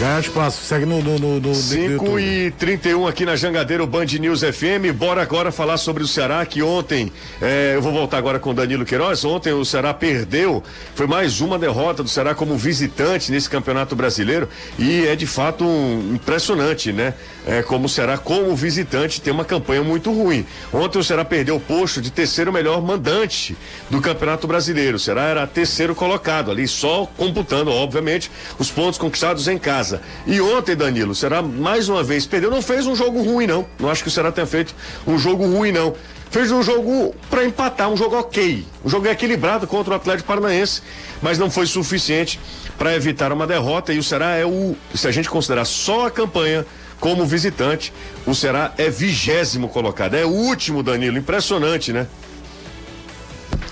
Já 0.00 0.16
é 0.16 0.20
espaço, 0.20 0.62
segue 0.62 0.86
no. 0.86 1.02
no, 1.02 1.18
no, 1.18 1.40
no 1.40 1.54
5 1.54 2.18
e 2.18 2.50
31 2.52 3.06
aqui 3.06 3.26
na 3.26 3.36
Jangadeiro 3.36 3.86
Band 3.86 4.06
News 4.18 4.40
FM. 4.40 4.96
Bora 4.96 5.20
agora 5.20 5.52
falar 5.52 5.76
sobre 5.76 6.02
o 6.02 6.08
Ceará, 6.08 6.46
que 6.46 6.62
ontem, 6.62 7.12
é, 7.38 7.72
eu 7.74 7.82
vou 7.82 7.92
voltar 7.92 8.16
agora 8.16 8.38
com 8.38 8.54
Danilo 8.54 8.86
Queiroz. 8.86 9.26
Ontem 9.26 9.52
o 9.52 9.62
Ceará 9.62 9.92
perdeu, 9.92 10.64
foi 10.94 11.06
mais 11.06 11.42
uma 11.42 11.58
derrota 11.58 12.02
do 12.02 12.08
Ceará 12.08 12.34
como 12.34 12.56
visitante 12.56 13.30
nesse 13.30 13.50
campeonato 13.50 13.94
brasileiro. 13.94 14.48
E 14.78 15.06
é 15.06 15.14
de 15.14 15.26
fato 15.26 15.66
um, 15.66 16.14
impressionante, 16.14 16.94
né? 16.94 17.12
É, 17.46 17.62
como 17.62 17.84
o 17.84 17.88
Ceará, 17.88 18.16
como 18.16 18.56
visitante, 18.56 19.20
tem 19.20 19.34
uma 19.34 19.44
campanha 19.44 19.82
muito 19.82 20.10
ruim. 20.10 20.46
Ontem 20.72 20.98
o 20.98 21.04
Ceará 21.04 21.26
perdeu 21.26 21.56
o 21.56 21.60
posto 21.60 22.00
de 22.00 22.10
terceiro 22.10 22.50
melhor 22.50 22.80
mandante 22.80 23.54
do 23.90 24.00
campeonato 24.00 24.46
brasileiro. 24.46 24.96
O 24.96 25.00
Ceará 25.00 25.24
era 25.24 25.46
terceiro 25.46 25.94
colocado 25.94 26.50
ali, 26.50 26.66
só 26.66 27.04
computando, 27.18 27.70
obviamente, 27.70 28.30
os 28.58 28.70
pontos 28.70 28.98
conquistados 28.98 29.46
em 29.46 29.58
casa 29.58 29.89
casa. 29.90 30.00
E 30.26 30.40
ontem, 30.40 30.76
Danilo, 30.76 31.14
será 31.14 31.42
mais 31.42 31.88
uma 31.88 32.02
vez 32.02 32.26
perdeu. 32.26 32.50
Não 32.50 32.62
fez 32.62 32.86
um 32.86 32.94
jogo 32.94 33.22
ruim, 33.22 33.46
não. 33.46 33.66
Não 33.78 33.90
acho 33.90 34.02
que 34.02 34.08
o 34.08 34.10
Ceará 34.10 34.30
tenha 34.30 34.46
feito 34.46 34.74
um 35.06 35.18
jogo 35.18 35.44
ruim, 35.44 35.72
não. 35.72 35.94
Fez 36.30 36.52
um 36.52 36.62
jogo 36.62 37.12
para 37.28 37.44
empatar, 37.44 37.88
um 37.88 37.96
jogo 37.96 38.16
ok. 38.16 38.64
Um 38.84 38.88
jogo 38.88 39.08
equilibrado 39.08 39.66
contra 39.66 39.94
o 39.94 39.96
Atlético 39.96 40.28
Paranaense, 40.28 40.80
mas 41.20 41.38
não 41.38 41.50
foi 41.50 41.66
suficiente 41.66 42.38
para 42.78 42.94
evitar 42.94 43.32
uma 43.32 43.46
derrota. 43.46 43.92
E 43.92 43.98
o 43.98 44.02
Ceará 44.02 44.36
é 44.36 44.46
o. 44.46 44.76
Se 44.94 45.08
a 45.08 45.10
gente 45.10 45.28
considerar 45.28 45.64
só 45.64 46.06
a 46.06 46.10
campanha 46.10 46.64
como 47.00 47.26
visitante, 47.26 47.92
o 48.26 48.34
Ceará 48.34 48.72
é 48.78 48.88
vigésimo 48.88 49.68
colocado. 49.68 50.14
É 50.14 50.24
o 50.24 50.28
último, 50.28 50.82
Danilo. 50.82 51.18
Impressionante, 51.18 51.92
né? 51.92 52.06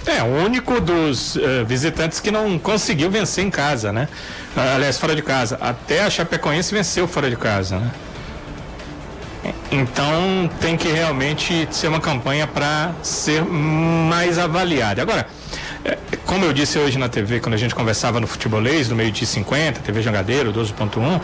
É, 0.09 0.23
o 0.23 0.43
único 0.43 0.81
dos 0.81 1.37
uh, 1.37 1.67
visitantes 1.67 2.19
que 2.19 2.31
não 2.31 2.59
conseguiu 2.59 3.11
vencer 3.11 3.45
em 3.45 3.51
casa, 3.51 3.93
né? 3.93 4.09
Uh, 4.57 4.61
aliás, 4.77 4.99
fora 4.99 5.15
de 5.15 5.21
casa. 5.21 5.59
Até 5.61 6.03
a 6.03 6.09
Chapecoense 6.09 6.75
venceu 6.75 7.07
fora 7.07 7.29
de 7.29 7.37
casa, 7.37 7.79
né? 7.79 7.91
Então 9.71 10.51
tem 10.63 10.79
que 10.79 10.89
realmente 10.89 11.69
ser 11.71 11.89
uma 11.89 12.01
campanha 12.01 12.47
para 12.47 12.93
ser 13.03 13.45
mais 13.45 14.39
avaliada. 14.39 15.03
Agora, 15.03 15.27
como 16.29 16.45
eu 16.45 16.53
disse 16.53 16.79
hoje 16.79 16.99
na 16.99 17.09
TV, 17.09 17.41
quando 17.41 17.55
a 17.55 17.59
gente 17.59 17.75
conversava 17.75 18.21
no 18.21 18.27
futebolês, 18.27 18.89
no 18.91 18.95
meio 18.95 19.11
de 19.11 19.25
50, 19.25 19.81
TV 19.81 20.03
Jangadeiro, 20.03 20.53
12.1, 20.53 21.21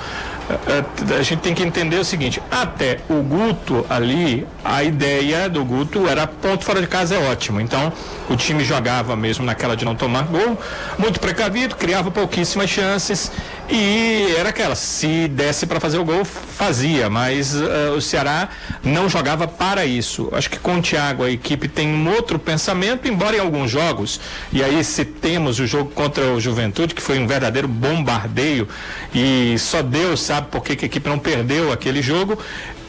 é, 0.49 1.13
é, 1.13 1.19
a 1.19 1.23
gente 1.23 1.41
tem 1.41 1.55
que 1.55 1.63
entender 1.63 1.99
o 1.99 2.05
seguinte, 2.05 2.43
até 2.51 3.01
o 3.09 3.23
Guto 3.23 3.85
ali, 3.91 4.47
a 4.65 4.83
ideia 4.83 5.49
do 5.49 5.63
Guto 5.63 6.09
era 6.09 6.27
ponto 6.27 6.65
fora 6.65 6.81
de 6.81 6.87
casa 6.87 7.17
é 7.17 7.31
ótimo. 7.31 7.61
Então, 7.61 7.93
o 8.31 8.37
time 8.37 8.65
jogava 8.65 9.15
mesmo 9.15 9.45
naquela 9.45 9.77
de 9.77 9.85
não 9.85 9.95
tomar 9.95 10.23
gol, 10.23 10.59
muito 10.99 11.21
precavido, 11.21 11.77
criava 11.77 12.11
pouquíssimas 12.11 12.71
chances 12.71 13.31
e 13.69 14.35
era 14.37 14.51
aquela, 14.51 14.75
se 14.75 15.27
desse 15.29 15.67
para 15.67 15.81
fazer 15.81 15.99
o 15.99 16.05
gol, 16.05 16.25
fazia, 16.25 17.09
mas 17.09 17.55
uh, 17.55 17.95
o 17.97 18.01
Ceará 18.01 18.49
não 18.83 19.09
jogava 19.09 19.49
para 19.49 19.87
isso. 19.87 20.29
Acho 20.33 20.51
que 20.51 20.59
com 20.59 20.79
o 20.79 20.83
Thiago 20.83 21.25
a 21.25 21.31
equipe 21.31 21.67
tem 21.67 21.89
um 21.89 22.11
outro 22.11 22.39
pensamento, 22.39 23.09
embora 23.09 23.37
em 23.37 23.41
alguns 23.41 23.71
jogos, 23.71 24.21
e 24.53 24.63
aí 24.63 24.85
se 24.85 25.05
temos 25.05 25.59
o 25.59 25.67
jogo 25.67 25.91
contra 25.93 26.25
o 26.33 26.41
Juventude, 26.41 26.95
que 26.95 27.03
foi 27.03 27.19
um 27.19 27.27
verdadeiro 27.27 27.67
bombardeio, 27.67 28.69
e 29.15 29.57
só 29.59 29.83
Deus 29.83 30.21
sabe 30.21 30.49
por 30.51 30.63
que 30.63 30.73
a 30.73 30.87
equipe 30.87 31.09
não 31.09 31.19
perdeu 31.19 31.73
aquele 31.73 32.03
jogo, 32.03 32.39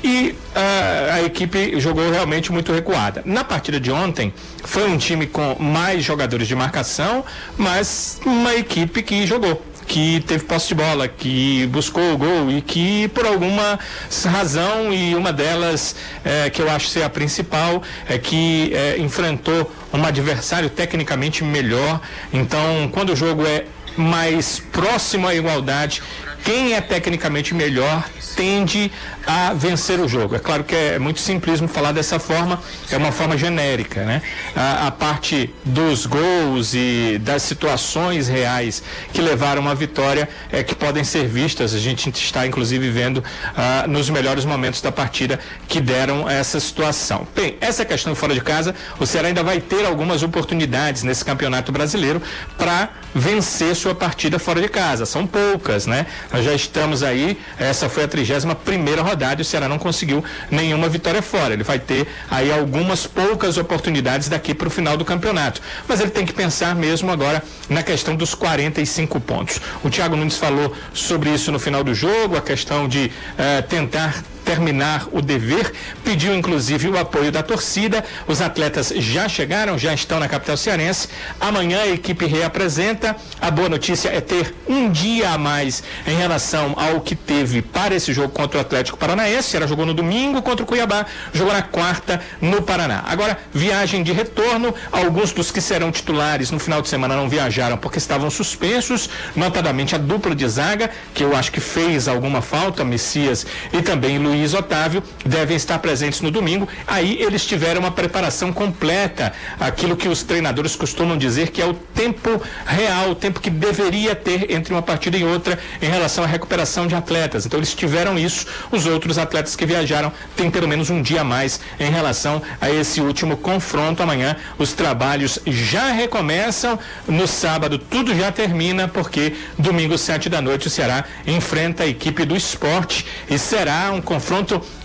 e 0.04 0.36
uh, 0.56 1.14
a 1.14 1.24
equipe 1.24 1.80
jogou 1.80 2.12
realmente 2.12 2.52
muito 2.52 2.72
recuada. 2.72 3.24
Na 3.26 3.44
partida 3.44 3.80
de 3.80 3.92
ontem, 3.92 4.34
foi 4.64 4.88
um 4.88 4.98
time 4.98 5.26
com 5.26 5.56
mais 5.60 6.04
jogadores 6.04 6.48
de 6.48 6.56
marcação, 6.56 7.24
mas 7.58 8.20
uma 8.26 8.54
equipe 8.54 9.02
que 9.02 9.26
jogou 9.26 9.64
que 9.88 10.20
teve 10.22 10.44
posse 10.44 10.70
de 10.70 10.76
bola, 10.76 11.08
que 11.08 11.68
buscou 11.68 12.14
o 12.14 12.18
gol 12.18 12.52
e 12.52 12.62
que 12.62 13.08
por 13.10 13.26
alguma 13.26 13.80
razão 14.26 14.94
e 14.94 15.16
uma 15.16 15.32
delas 15.32 15.96
é, 16.24 16.50
que 16.50 16.62
eu 16.62 16.70
acho 16.70 16.88
ser 16.88 17.04
a 17.04 17.10
principal 17.10 17.82
é 18.08 18.18
que 18.18 18.74
é, 18.74 18.98
enfrentou 18.98 19.72
um 19.94 20.04
adversário 20.04 20.70
tecnicamente 20.70 21.44
melhor. 21.44 22.02
Então, 22.34 22.90
quando 22.92 23.14
o 23.14 23.16
jogo 23.16 23.46
é 23.46 23.66
mais 23.98 24.60
próximo 24.60 25.28
à 25.28 25.34
igualdade, 25.34 26.02
quem 26.46 26.76
é 26.76 26.80
tecnicamente 26.80 27.56
melhor 27.56 28.08
tende 28.36 28.92
a 29.26 29.54
vencer 29.54 30.00
o 30.00 30.08
jogo. 30.08 30.36
É 30.36 30.40
claro 30.40 30.64
que 30.64 30.76
é 30.76 31.00
muito 31.00 31.20
simplismo 31.20 31.68
falar 31.68 31.92
dessa 31.92 32.20
forma, 32.20 32.62
é 32.92 32.98
uma 32.98 33.12
forma 33.12 33.36
genérica, 33.38 34.04
né? 34.04 34.22
A, 34.56 34.88
a 34.88 34.92
parte 34.92 35.54
dos 35.64 36.06
gols 36.06 36.74
e 36.76 37.18
das 37.22 37.42
situações 37.42 38.28
reais 38.28 38.84
que 39.12 39.22
levaram 39.22 39.68
à 39.68 39.74
vitória 39.74 40.30
é 40.52 40.62
que 40.62 40.76
podem 40.76 41.04
ser 41.04 41.28
vistas. 41.28 41.74
A 41.74 41.80
gente 41.80 42.10
está 42.10 42.46
inclusive 42.46 42.92
vendo 42.92 43.24
ah, 43.58 43.86
nos 43.88 44.10
melhores 44.10 44.46
momentos 44.46 44.82
da 44.82 44.92
partida 44.92 45.40
que 45.68 45.80
deram 45.82 46.30
essa 46.30 46.60
situação. 46.60 47.28
Bem, 47.36 47.58
essa 47.60 47.84
questão 47.84 48.14
fora 48.14 48.34
de 48.36 48.42
casa, 48.42 48.76
o 49.00 49.06
Ceará 49.08 49.30
ainda 49.30 49.44
vai 49.44 49.60
ter 49.60 49.86
algumas 49.86 50.22
oportunidades 50.22 51.02
nesse 51.02 51.26
campeonato 51.26 51.72
brasileiro 51.72 52.22
para 52.58 52.90
vencer 53.16 53.76
sua 53.76 53.96
partida 53.96 54.38
fora 54.38 54.62
de 54.62 54.68
casa. 54.68 55.06
São 55.06 55.26
poucas, 55.26 55.88
né? 55.88 56.06
Nós 56.36 56.44
já 56.44 56.54
estamos 56.54 57.02
aí, 57.02 57.40
essa 57.58 57.88
foi 57.88 58.04
a 58.04 58.08
31 58.10 58.54
primeira 58.56 59.02
rodada 59.02 59.40
e 59.40 59.44
o 59.44 59.46
Ceará 59.46 59.70
não 59.70 59.80
conseguiu 59.80 60.22
nenhuma 60.52 60.90
vitória 60.90 61.22
fora. 61.22 61.54
Ele 61.54 61.64
vai 61.64 61.80
ter 61.80 62.06
aí 62.30 62.52
algumas 62.52 63.08
poucas 63.08 63.58
oportunidades 63.58 64.28
daqui 64.28 64.54
para 64.54 64.68
o 64.68 64.70
final 64.70 64.98
do 64.98 65.06
campeonato. 65.06 65.62
Mas 65.88 66.02
ele 66.02 66.10
tem 66.12 66.26
que 66.26 66.34
pensar 66.34 66.76
mesmo 66.76 67.10
agora 67.10 67.42
na 67.70 67.82
questão 67.82 68.18
dos 68.18 68.36
45 68.36 69.18
pontos. 69.22 69.62
O 69.82 69.90
Thiago 69.90 70.18
Nunes 70.18 70.36
falou 70.36 70.76
sobre 70.94 71.30
isso 71.30 71.54
no 71.54 71.60
final 71.60 71.86
do 71.86 71.96
jogo, 71.96 72.36
a 72.36 72.42
questão 72.42 72.86
de 72.86 73.06
uh, 73.40 73.64
tentar 73.70 74.22
terminar 74.46 75.08
o 75.12 75.22
dever, 75.22 75.74
pediu 76.04 76.34
inclusive 76.34 76.88
o 76.88 76.98
apoio 76.98 77.32
da 77.32 77.42
torcida. 77.42 78.06
Os 78.28 78.42
atletas 78.42 78.94
já 78.96 79.28
chegaram, 79.28 79.78
já 79.78 79.94
estão 79.94 80.20
na 80.20 80.30
capital 80.30 80.56
cearense. 80.56 81.10
Amanhã 81.42 81.82
a 81.82 81.88
equipe 81.88 82.26
reapresenta. 82.26 83.16
A 83.42 83.50
boa 83.50 83.68
notícia 83.68 84.10
é 84.10 84.22
ter 84.22 84.54
um 84.68 84.90
dia 84.90 85.32
a 85.32 85.38
mais 85.38 85.84
em 86.06 86.16
relação 86.16 86.76
ao 86.78 87.02
que 87.02 87.16
teve 87.16 87.62
para 87.64 87.96
esse 87.96 88.14
jogo 88.14 88.30
contra 88.30 88.60
o 88.60 88.62
Atlético 88.62 88.98
Paranaense. 88.98 89.58
Ela 89.58 89.68
jogou 89.68 89.86
no 89.86 89.94
domingo 89.94 90.42
contra 90.44 90.64
o 90.64 90.68
Cuiabá, 90.68 91.08
jogou 91.34 91.52
na 91.52 91.64
quarta 91.64 92.22
no 92.40 92.62
Paraná. 92.62 93.04
Agora, 93.08 93.38
viagem 93.52 94.04
de 94.04 94.14
retorno. 94.14 94.74
Alguns 94.92 95.32
dos 95.32 95.50
que 95.50 95.60
serão 95.60 95.92
titulares 95.92 96.52
no 96.52 96.60
final 96.60 96.82
de 96.82 96.88
semana 96.88 97.16
não 97.16 97.28
viajaram 97.28 97.78
porque 97.78 97.98
estavam 97.98 98.30
suspensos, 98.30 99.10
notadamente 99.36 99.96
a 99.96 99.98
dupla 99.98 100.36
de 100.36 100.48
zaga, 100.48 100.92
que 101.14 101.24
eu 101.24 101.36
acho 101.36 101.52
que 101.52 101.60
fez 101.60 102.08
alguma 102.08 102.42
falta, 102.42 102.84
Messias 102.84 103.46
e 103.74 103.82
também 103.82 104.20
Luiz 104.20 104.35
Otávio, 104.54 105.02
devem 105.26 105.56
estar 105.56 105.80
presentes 105.80 106.22
no 106.22 106.30
domingo. 106.30 106.68
Aí 106.86 107.18
eles 107.22 107.46
tiveram 107.46 107.82
uma 107.82 107.92
preparação 107.92 108.52
completa, 108.52 109.34
aquilo 109.60 109.96
que 109.96 110.08
os 110.08 110.24
treinadores 110.24 110.76
costumam 110.76 111.18
dizer 111.18 111.52
que 111.52 111.62
é 111.62 111.66
o 111.66 111.74
tempo 111.74 112.42
real, 112.66 113.12
o 113.12 113.16
tempo 113.16 113.40
que 113.40 113.50
deveria 113.50 114.16
ter 114.16 114.52
entre 114.52 114.74
uma 114.74 114.82
partida 114.82 115.18
e 115.18 115.24
outra 115.24 115.58
em 115.82 115.90
relação 115.90 116.24
à 116.24 116.28
recuperação 116.28 116.88
de 116.88 116.96
atletas. 116.96 117.46
Então 117.46 117.60
eles 117.60 117.74
tiveram 117.74 118.20
isso, 118.20 118.46
os 118.72 118.86
outros 118.86 119.18
atletas 119.18 119.56
que 119.56 119.66
viajaram 119.66 120.12
têm 120.36 120.52
pelo 120.52 120.68
menos 120.68 120.90
um 120.90 121.02
dia 121.02 121.22
a 121.22 121.24
mais 121.24 121.60
em 121.80 121.90
relação 121.90 122.42
a 122.60 122.70
esse 122.70 123.00
último 123.02 123.38
confronto 123.38 124.04
amanhã. 124.04 124.36
Os 124.58 124.74
trabalhos 124.74 125.40
já 125.46 125.92
recomeçam 125.92 126.78
no 127.08 127.28
sábado, 127.28 127.78
tudo 127.78 128.14
já 128.14 128.32
termina 128.32 128.88
porque 128.88 129.34
domingo 129.58 129.98
sete 129.98 130.30
da 130.30 130.42
noite 130.42 130.68
o 130.68 130.70
Ceará 130.70 131.06
enfrenta 131.26 131.84
a 131.84 131.88
equipe 131.88 132.26
do 132.26 132.36
esporte 132.36 133.06
e 133.30 133.40
será 133.40 133.92
um 133.92 134.02
confronto 134.02 134.25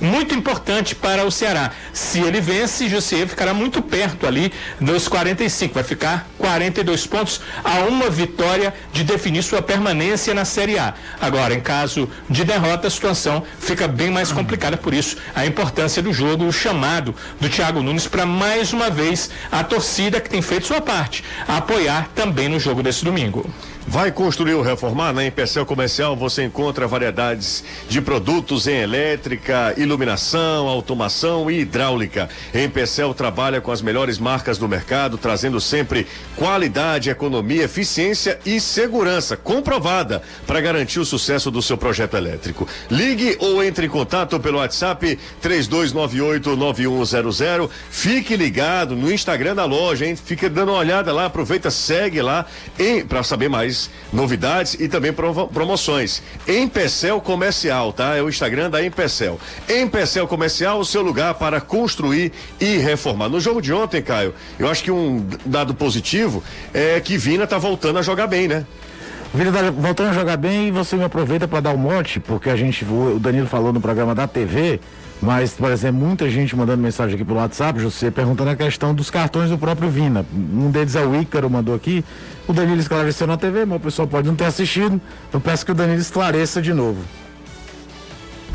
muito 0.00 0.34
importante 0.34 0.94
para 0.94 1.24
o 1.24 1.30
Ceará. 1.30 1.72
Se 1.92 2.20
ele 2.20 2.40
vence, 2.40 2.88
José 2.88 3.26
ficará 3.26 3.54
muito 3.54 3.80
perto 3.82 4.26
ali 4.26 4.52
dos 4.80 5.08
45, 5.08 5.74
vai 5.74 5.82
ficar 5.82 6.28
42 6.38 7.06
pontos 7.06 7.40
a 7.64 7.80
uma 7.80 8.10
vitória 8.10 8.74
de 8.92 9.04
definir 9.04 9.42
sua 9.42 9.62
permanência 9.62 10.34
na 10.34 10.44
Série 10.44 10.78
A. 10.78 10.94
Agora, 11.20 11.54
em 11.54 11.60
caso 11.60 12.08
de 12.28 12.44
derrota, 12.44 12.86
a 12.86 12.90
situação 12.90 13.42
fica 13.58 13.88
bem 13.88 14.10
mais 14.10 14.32
complicada, 14.32 14.76
por 14.76 14.94
isso 14.94 15.16
a 15.34 15.46
importância 15.46 16.02
do 16.02 16.12
jogo, 16.12 16.44
o 16.44 16.52
chamado 16.52 17.14
do 17.40 17.48
Thiago 17.48 17.82
Nunes 17.82 18.06
para 18.06 18.26
mais 18.26 18.72
uma 18.72 18.90
vez 18.90 19.30
a 19.50 19.64
torcida 19.64 20.20
que 20.20 20.30
tem 20.30 20.42
feito 20.42 20.66
sua 20.66 20.80
parte, 20.80 21.24
apoiar 21.46 22.08
também 22.14 22.48
no 22.48 22.60
jogo 22.60 22.82
desse 22.82 23.04
domingo. 23.04 23.48
Vai 23.90 24.10
construir 24.12 24.54
ou 24.54 24.62
reformar? 24.62 25.12
Na 25.12 25.26
Empecel 25.26 25.66
Comercial 25.66 26.14
você 26.14 26.44
encontra 26.44 26.86
variedades 26.86 27.64
de 27.88 28.00
produtos 28.00 28.68
em 28.68 28.76
elétrica, 28.76 29.74
iluminação, 29.76 30.68
automação 30.68 31.50
e 31.50 31.58
hidráulica. 31.58 32.28
Empecel 32.54 33.12
trabalha 33.12 33.60
com 33.60 33.72
as 33.72 33.82
melhores 33.82 34.16
marcas 34.16 34.58
do 34.58 34.68
mercado, 34.68 35.18
trazendo 35.18 35.60
sempre 35.60 36.06
qualidade, 36.36 37.10
economia, 37.10 37.64
eficiência 37.64 38.38
e 38.46 38.60
segurança 38.60 39.36
comprovada 39.36 40.22
para 40.46 40.60
garantir 40.60 41.00
o 41.00 41.04
sucesso 41.04 41.50
do 41.50 41.60
seu 41.60 41.76
projeto 41.76 42.16
elétrico. 42.16 42.68
Ligue 42.88 43.36
ou 43.40 43.60
entre 43.60 43.86
em 43.86 43.90
contato 43.90 44.38
pelo 44.38 44.58
WhatsApp 44.58 45.18
32989100. 45.42 47.68
Fique 47.90 48.36
ligado 48.36 48.94
no 48.94 49.12
Instagram 49.12 49.56
da 49.56 49.64
loja, 49.64 50.06
hein? 50.06 50.14
Fique 50.14 50.48
dando 50.48 50.70
uma 50.70 50.78
olhada 50.78 51.12
lá, 51.12 51.24
aproveita, 51.24 51.72
segue 51.72 52.22
lá 52.22 52.46
para 53.08 53.24
saber 53.24 53.48
mais 53.48 53.79
novidades 54.12 54.74
e 54.74 54.88
também 54.88 55.12
promoções. 55.12 56.22
Empecel 56.46 57.20
Comercial, 57.20 57.92
tá? 57.92 58.16
É 58.16 58.22
o 58.22 58.28
Instagram 58.28 58.68
da 58.68 58.84
Empecel. 58.84 59.38
Empecel 59.68 60.26
Comercial, 60.26 60.80
o 60.80 60.84
seu 60.84 61.02
lugar 61.02 61.34
para 61.34 61.60
construir 61.60 62.32
e 62.60 62.76
reformar. 62.78 63.28
No 63.28 63.40
jogo 63.40 63.62
de 63.62 63.72
ontem, 63.72 64.02
Caio, 64.02 64.34
eu 64.58 64.68
acho 64.68 64.82
que 64.82 64.90
um 64.90 65.26
dado 65.46 65.74
positivo 65.74 66.42
é 66.74 67.00
que 67.00 67.16
Vina 67.16 67.46
tá 67.46 67.58
voltando 67.58 67.98
a 67.98 68.02
jogar 68.02 68.26
bem, 68.26 68.48
né? 68.48 68.66
Vina 69.32 69.52
tá 69.52 69.70
voltando 69.70 70.10
a 70.10 70.12
jogar 70.12 70.36
bem 70.36 70.68
e 70.68 70.70
você 70.72 70.96
me 70.96 71.04
aproveita 71.04 71.46
para 71.46 71.60
dar 71.60 71.70
um 71.70 71.76
monte, 71.76 72.18
porque 72.18 72.50
a 72.50 72.56
gente, 72.56 72.84
o 72.84 73.18
Danilo 73.20 73.46
falou 73.46 73.72
no 73.72 73.80
programa 73.80 74.12
da 74.12 74.26
TV, 74.26 74.80
mas, 75.22 75.52
por 75.52 75.70
exemplo, 75.70 76.00
muita 76.00 76.30
gente 76.30 76.56
mandando 76.56 76.82
mensagem 76.82 77.14
aqui 77.14 77.24
pelo 77.24 77.38
WhatsApp, 77.38 77.78
José, 77.78 78.10
perguntando 78.10 78.50
a 78.50 78.56
questão 78.56 78.94
dos 78.94 79.10
cartões 79.10 79.50
do 79.50 79.58
próprio 79.58 79.90
Vina. 79.90 80.24
Um 80.32 80.70
deles 80.70 80.96
é 80.96 81.04
o 81.04 81.14
Ícaro, 81.20 81.50
mandou 81.50 81.74
aqui. 81.74 82.02
O 82.48 82.52
Danilo 82.54 82.80
esclareceu 82.80 83.26
na 83.26 83.36
TV, 83.36 83.66
mas 83.66 83.76
o 83.76 83.80
pessoal 83.80 84.08
pode 84.08 84.26
não 84.26 84.34
ter 84.34 84.46
assistido. 84.46 85.00
Eu 85.32 85.40
peço 85.40 85.66
que 85.66 85.72
o 85.72 85.74
Danilo 85.74 86.00
esclareça 86.00 86.62
de 86.62 86.72
novo. 86.72 87.00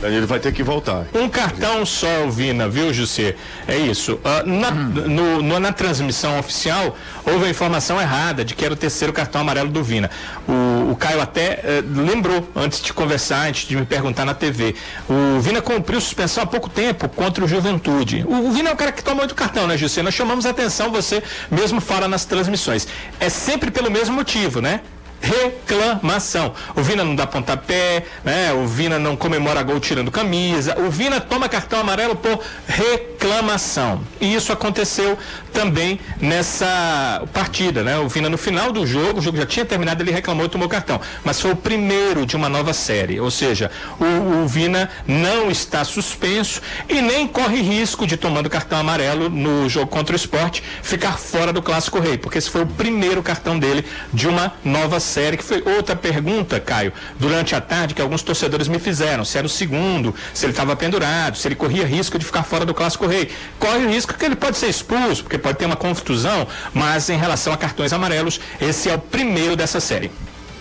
Danilo 0.05 0.27
vai 0.27 0.39
ter 0.39 0.53
que 0.53 0.61
voltar. 0.61 1.07
Um 1.15 1.27
cartão 1.27 1.83
só, 1.83 2.27
Vina, 2.29 2.69
viu, 2.69 2.93
José? 2.93 3.35
É 3.67 3.75
isso. 3.75 4.13
Uh, 4.23 4.47
na, 4.47 4.69
no, 4.69 5.41
no, 5.41 5.59
na 5.59 5.73
transmissão 5.73 6.37
oficial, 6.37 6.95
houve 7.25 7.45
a 7.45 7.49
informação 7.49 7.99
errada 7.99 8.45
de 8.45 8.53
que 8.53 8.63
era 8.63 8.71
o 8.71 8.77
terceiro 8.77 9.11
cartão 9.11 9.41
amarelo 9.41 9.69
do 9.69 9.83
Vina. 9.83 10.11
O, 10.47 10.91
o 10.91 10.95
Caio 10.95 11.19
até 11.19 11.59
uh, 11.63 12.01
lembrou, 12.01 12.47
antes 12.55 12.81
de 12.81 12.93
conversar, 12.93 13.47
antes 13.47 13.67
de 13.67 13.75
me 13.75 13.83
perguntar 13.83 14.25
na 14.25 14.35
TV. 14.35 14.75
O 15.09 15.39
Vina 15.39 15.59
cumpriu 15.59 15.99
suspensão 15.99 16.43
há 16.43 16.45
pouco 16.45 16.69
tempo 16.69 17.09
contra 17.09 17.43
o 17.43 17.47
Juventude. 17.47 18.23
O, 18.27 18.49
o 18.49 18.51
Vina 18.51 18.69
é 18.69 18.73
o 18.73 18.77
cara 18.77 18.91
que 18.91 19.03
toma 19.03 19.17
muito 19.17 19.33
cartão, 19.33 19.65
né, 19.65 19.75
José? 19.75 20.03
Nós 20.03 20.13
chamamos 20.13 20.45
a 20.45 20.51
atenção, 20.51 20.91
você 20.91 21.23
mesmo 21.49 21.81
fala 21.81 22.07
nas 22.07 22.25
transmissões. 22.25 22.87
É 23.19 23.27
sempre 23.27 23.71
pelo 23.71 23.89
mesmo 23.89 24.15
motivo, 24.15 24.61
né? 24.61 24.81
Reclamação. 25.21 26.53
O 26.75 26.81
Vina 26.81 27.03
não 27.03 27.15
dá 27.15 27.25
pontapé, 27.25 28.05
né? 28.23 28.53
O 28.53 28.67
Vina 28.67 28.99
não 28.99 29.15
comemora 29.15 29.63
gol 29.63 29.79
tirando 29.79 30.11
camisa. 30.11 30.79
O 30.79 30.89
Vina 30.89 31.19
toma 31.19 31.49
cartão 31.49 31.79
amarelo 31.79 32.15
por 32.15 32.39
reclamação. 32.67 34.01
E 34.21 34.35
isso 34.35 34.51
aconteceu 34.51 35.17
também 35.51 35.99
nessa 36.19 37.23
partida, 37.33 37.83
né? 37.83 37.97
O 37.97 38.07
Vina 38.07 38.29
no 38.29 38.37
final 38.37 38.71
do 38.71 38.85
jogo, 38.85 39.19
o 39.19 39.21
jogo 39.21 39.37
já 39.37 39.45
tinha 39.45 39.65
terminado, 39.65 40.03
ele 40.03 40.11
reclamou 40.11 40.45
e 40.45 40.49
tomou 40.49 40.67
cartão. 40.67 40.99
Mas 41.23 41.39
foi 41.41 41.51
o 41.51 41.55
primeiro 41.55 42.25
de 42.25 42.35
uma 42.35 42.49
nova 42.49 42.73
série. 42.73 43.19
Ou 43.19 43.31
seja, 43.31 43.71
o, 43.99 44.43
o 44.43 44.47
Vina 44.47 44.89
não 45.07 45.49
está 45.49 45.83
suspenso 45.83 46.61
e 46.87 47.01
nem 47.01 47.27
corre 47.27 47.61
risco 47.61 48.05
de 48.05 48.17
tomando 48.17 48.49
cartão 48.49 48.77
amarelo 48.77 49.29
no 49.29 49.67
jogo 49.69 49.87
contra 49.87 50.13
o 50.13 50.15
esporte 50.15 50.61
ficar 50.83 51.17
fora 51.17 51.51
do 51.51 51.61
clássico 51.61 51.99
rei, 51.99 52.17
porque 52.17 52.37
esse 52.37 52.49
foi 52.49 52.61
o 52.61 52.67
primeiro 52.67 53.23
cartão 53.23 53.57
dele 53.57 53.85
de 54.13 54.27
uma 54.27 54.53
nova 54.63 54.99
série 54.99 55.04
série, 55.05 55.37
que 55.37 55.43
foi 55.43 55.63
outra 55.77 55.95
pergunta, 55.95 56.59
Caio, 56.59 56.91
durante 57.17 57.55
a 57.55 57.61
tarde 57.61 57.93
que 57.93 58.01
alguns 58.01 58.21
torcedores 58.21 58.67
me 58.67 58.79
fizeram, 58.79 59.23
se 59.23 59.37
era 59.37 59.47
o 59.47 59.49
segundo, 59.49 60.13
se 60.33 60.45
ele 60.45 60.51
estava 60.51 60.75
pendurado, 60.75 61.37
se 61.37 61.47
ele 61.47 61.55
corria 61.55 61.85
risco 61.85 62.19
de 62.19 62.25
ficar 62.25 62.43
fora 62.43 62.65
do 62.65 62.73
Clássico 62.73 63.07
Rei. 63.07 63.29
Corre 63.59 63.85
o 63.85 63.89
risco 63.89 64.13
que 64.13 64.25
ele 64.25 64.35
pode 64.35 64.57
ser 64.57 64.67
expulso, 64.67 65.23
porque 65.23 65.37
pode 65.37 65.57
ter 65.57 65.65
uma 65.65 65.75
confusão, 65.75 66.47
mas 66.73 67.09
em 67.09 67.17
relação 67.17 67.53
a 67.53 67.57
cartões 67.57 67.93
amarelos, 67.93 68.41
esse 68.59 68.89
é 68.89 68.95
o 68.95 68.99
primeiro 68.99 69.55
dessa 69.55 69.79
série. 69.79 70.11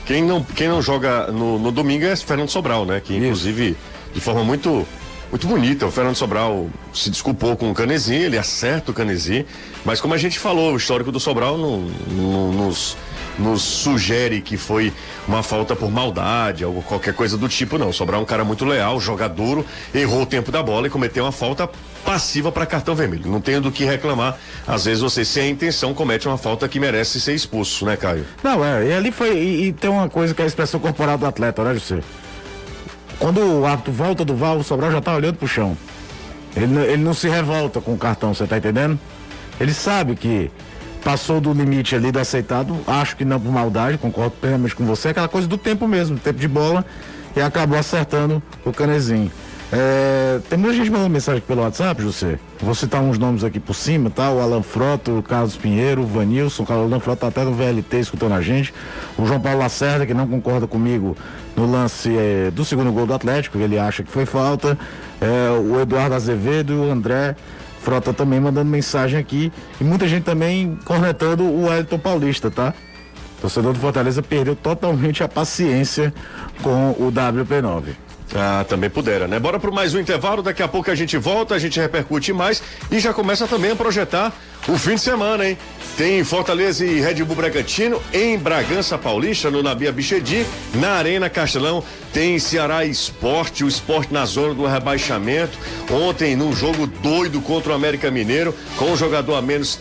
Quem 0.07 0.23
não, 0.23 0.45
quem 0.45 0.69
não 0.69 0.83
joga 0.83 1.29
no, 1.33 1.59
no 1.59 1.73
domingo 1.73 2.05
é 2.05 2.15
Fernando 2.15 2.51
Sobral, 2.51 2.85
né? 2.85 3.01
Que 3.03 3.17
inclusive, 3.17 3.71
Isso. 3.71 3.79
de 4.13 4.21
forma 4.21 4.45
muito 4.45 4.87
muito 5.35 5.49
bonita. 5.49 5.85
O 5.85 5.91
Fernando 5.91 6.15
Sobral 6.15 6.69
se 6.93 7.11
desculpou 7.11 7.57
com 7.57 7.69
o 7.69 7.75
Canezinho, 7.75 8.23
ele 8.23 8.39
acerta 8.39 8.93
o 8.93 8.95
Canezinho, 8.95 9.45
mas 9.85 10.01
como 10.01 10.15
a 10.15 10.17
gente 10.17 10.39
falou, 10.39 10.75
o 10.75 10.77
histórico 10.77 11.11
do 11.11 11.19
Sobral 11.19 11.59
não, 11.59 11.81
não, 12.09 12.53
nos 12.53 12.97
nos 13.39 13.63
sugere 13.63 14.41
que 14.41 14.57
foi 14.57 14.93
uma 15.27 15.43
falta 15.43 15.75
por 15.75 15.91
maldade, 15.91 16.65
ou 16.65 16.83
qualquer 16.83 17.15
coisa 17.15 17.37
do 17.37 17.49
tipo, 17.49 17.79
não. 17.79 17.93
Sobrar 17.93 18.21
um 18.21 18.25
cara 18.25 18.45
muito 18.45 18.65
leal, 18.65 19.01
jogador, 19.01 19.65
errou 19.95 20.23
o 20.23 20.27
tempo 20.27 20.53
da 20.53 20.63
bola 20.63 20.87
e 20.87 20.91
cometeu 20.91 21.25
uma 21.25 21.33
falta 21.33 21.69
passiva 22.05 22.53
para 22.53 22.67
cartão 22.67 22.95
vermelho. 22.95 23.31
Não 23.31 23.41
tenho 23.41 23.61
do 23.61 23.73
que 23.73 23.85
reclamar. 23.85 24.39
Às 24.67 24.85
vezes 24.85 25.03
você, 25.03 25.25
sem 25.25 25.45
a 25.45 25.49
intenção, 25.49 25.95
comete 25.95 26.29
uma 26.29 26.39
falta 26.39 26.69
que 26.69 26.79
merece 26.79 27.21
ser 27.21 27.35
expulso, 27.35 27.85
né, 27.87 27.97
Caio? 27.97 28.25
Não, 28.43 28.65
é, 28.65 28.89
e 28.89 28.93
ali 28.93 29.11
foi. 29.11 29.37
E, 29.37 29.69
e 29.69 29.73
tem 29.73 29.91
uma 29.91 30.09
coisa 30.09 30.35
que 30.35 30.43
é 30.43 30.45
a 30.45 30.49
expressão 30.49 30.79
corporal 30.79 31.19
do 31.19 31.27
atleta, 31.27 31.65
né, 31.65 31.75
José? 31.75 32.01
Quando 33.19 33.41
o 33.41 33.65
árbitro 33.65 33.93
volta 33.93 34.25
do 34.25 34.37
VAR, 34.37 34.57
o 34.57 34.65
Sobral 34.65 34.91
já 34.91 35.01
tá 35.01 35.15
olhando 35.15 35.37
pro 35.37 35.49
chão. 35.49 35.77
Ele, 36.57 36.79
ele 36.81 37.03
não 37.03 37.15
se 37.15 37.29
revolta 37.29 37.81
com 37.81 37.95
o 37.95 37.99
cartão, 37.99 38.35
você 38.35 38.47
tá 38.47 38.59
entendendo? 38.59 38.99
Ele 39.61 39.73
sabe 39.73 40.15
que 40.15 40.51
passou 41.05 41.41
do 41.41 41.53
limite 41.53 41.95
ali 41.95 42.11
do 42.11 42.19
aceitado, 42.19 42.81
acho 42.87 43.15
que 43.17 43.25
não 43.25 43.39
por 43.39 43.53
maldade, 43.53 43.99
concordo 43.99 44.33
plenamente 44.41 44.75
com 44.75 44.87
você, 44.87 45.11
aquela 45.11 45.29
coisa 45.29 45.47
do 45.47 45.59
tempo 45.59 45.87
mesmo, 45.87 46.19
tempo 46.19 46.41
de 46.41 46.49
bola, 46.49 46.85
e 47.37 47.41
acabou 47.41 47.79
acertando 47.79 48.43
o 48.65 48.73
canezinho. 48.73 49.31
É, 49.73 50.39
tem 50.49 50.59
muita 50.59 50.77
gente 50.77 50.91
mandando 50.91 51.11
mensagem 51.11 51.41
pelo 51.41 51.63
WhatsApp, 51.63 52.01
José. 52.01 52.39
Vou 52.61 52.75
citar 52.75 53.03
uns 53.03 53.19
nomes 53.19 53.43
aqui 53.43 53.59
por 53.59 53.75
cima, 53.75 54.09
tá? 54.09 54.31
O 54.31 54.41
Alan 54.41 54.63
Frota, 54.63 55.11
o 55.11 55.23
Carlos 55.23 55.57
Pinheiro, 55.57 56.03
o 56.03 56.07
Vanilson, 56.07 56.65
o 56.69 56.73
Alan 56.73 57.01
Frota 57.01 57.23
tá 57.23 57.27
até 57.29 57.45
no 57.45 57.55
VLT 57.55 57.99
escutando 57.99 58.35
a 58.35 58.41
gente. 58.41 58.73
O 59.19 59.27
João 59.27 59.41
Paulo 59.41 59.59
Lacerda, 59.59 60.07
que 60.07 60.15
não 60.15 60.29
concorda 60.29 60.67
comigo 60.67 61.17
no 61.57 61.71
lance 61.71 62.17
é, 62.17 62.53
do 62.53 62.65
segundo 62.65 62.93
gol 62.93 63.05
do 63.05 63.15
Atlético, 63.15 63.59
ele 63.59 63.79
acha 63.79 64.05
que 64.05 64.13
foi 64.13 64.27
falta. 64.27 64.79
É, 65.21 65.51
o 65.59 65.81
Eduardo 65.81 66.15
Azevedo 66.15 66.75
o 66.75 66.91
André 66.91 67.35
Frota 67.85 68.15
também 68.15 68.41
mandando 68.41 68.71
mensagem 68.71 69.19
aqui. 69.19 69.53
E 69.79 69.85
muita 69.85 70.09
gente 70.09 70.25
também 70.25 70.79
cornetando 70.87 71.45
o 71.45 71.71
Elton 71.71 71.99
Paulista, 71.99 72.51
tá? 72.51 72.73
Torcedor 73.43 73.75
do 73.75 73.79
Fortaleza 73.79 74.23
perdeu 74.23 74.57
totalmente 74.57 75.23
a 75.23 75.29
paciência 75.29 76.13
com 76.63 76.93
o 76.93 77.13
WP9. 77.13 78.04
Ah, 78.37 78.65
também 78.69 78.91
pudera, 78.91 79.29
né? 79.29 79.39
Bora 79.39 79.61
para 79.61 79.71
mais 79.71 79.95
um 79.95 80.01
intervalo, 80.01 80.43
daqui 80.43 80.61
a 80.61 80.67
pouco 80.67 80.91
a 80.91 80.95
gente 80.95 81.17
volta, 81.17 81.55
a 81.55 81.59
gente 81.59 81.79
repercute 81.79 82.33
mais 82.33 82.61
e 82.91 82.99
já 82.99 83.15
começa 83.15 83.47
também 83.47 83.71
a 83.71 83.77
projetar 83.77 84.33
o 84.67 84.77
fim 84.77 84.97
de 84.97 85.03
semana, 85.03 85.49
hein? 85.49 85.57
Tem 85.97 86.25
Fortaleza 86.25 86.85
e 86.85 87.01
Red 87.01 87.23
Bull 87.23 87.37
Bragantino 87.37 88.03
em 88.13 88.37
Bragança 88.37 88.99
Paulista, 88.99 89.53
no 89.53 89.63
Nabia 89.63 89.93
Bichedi, 89.93 90.45
na 90.75 90.95
Arena 90.95 91.31
Castelão. 91.31 91.85
Tem 92.13 92.37
Ceará 92.41 92.85
Esporte, 92.85 93.63
o 93.63 93.69
esporte 93.69 94.13
na 94.13 94.25
zona 94.25 94.53
do 94.53 94.67
rebaixamento. 94.67 95.57
Ontem, 95.89 96.35
num 96.35 96.53
jogo 96.53 96.89
doido 96.89 97.41
contra 97.41 97.71
o 97.71 97.75
América 97.77 98.11
Mineiro, 98.11 98.53
com 98.77 98.87
um 98.87 98.97
jogador 98.97 99.37
a 99.37 99.43
menos, 99.43 99.79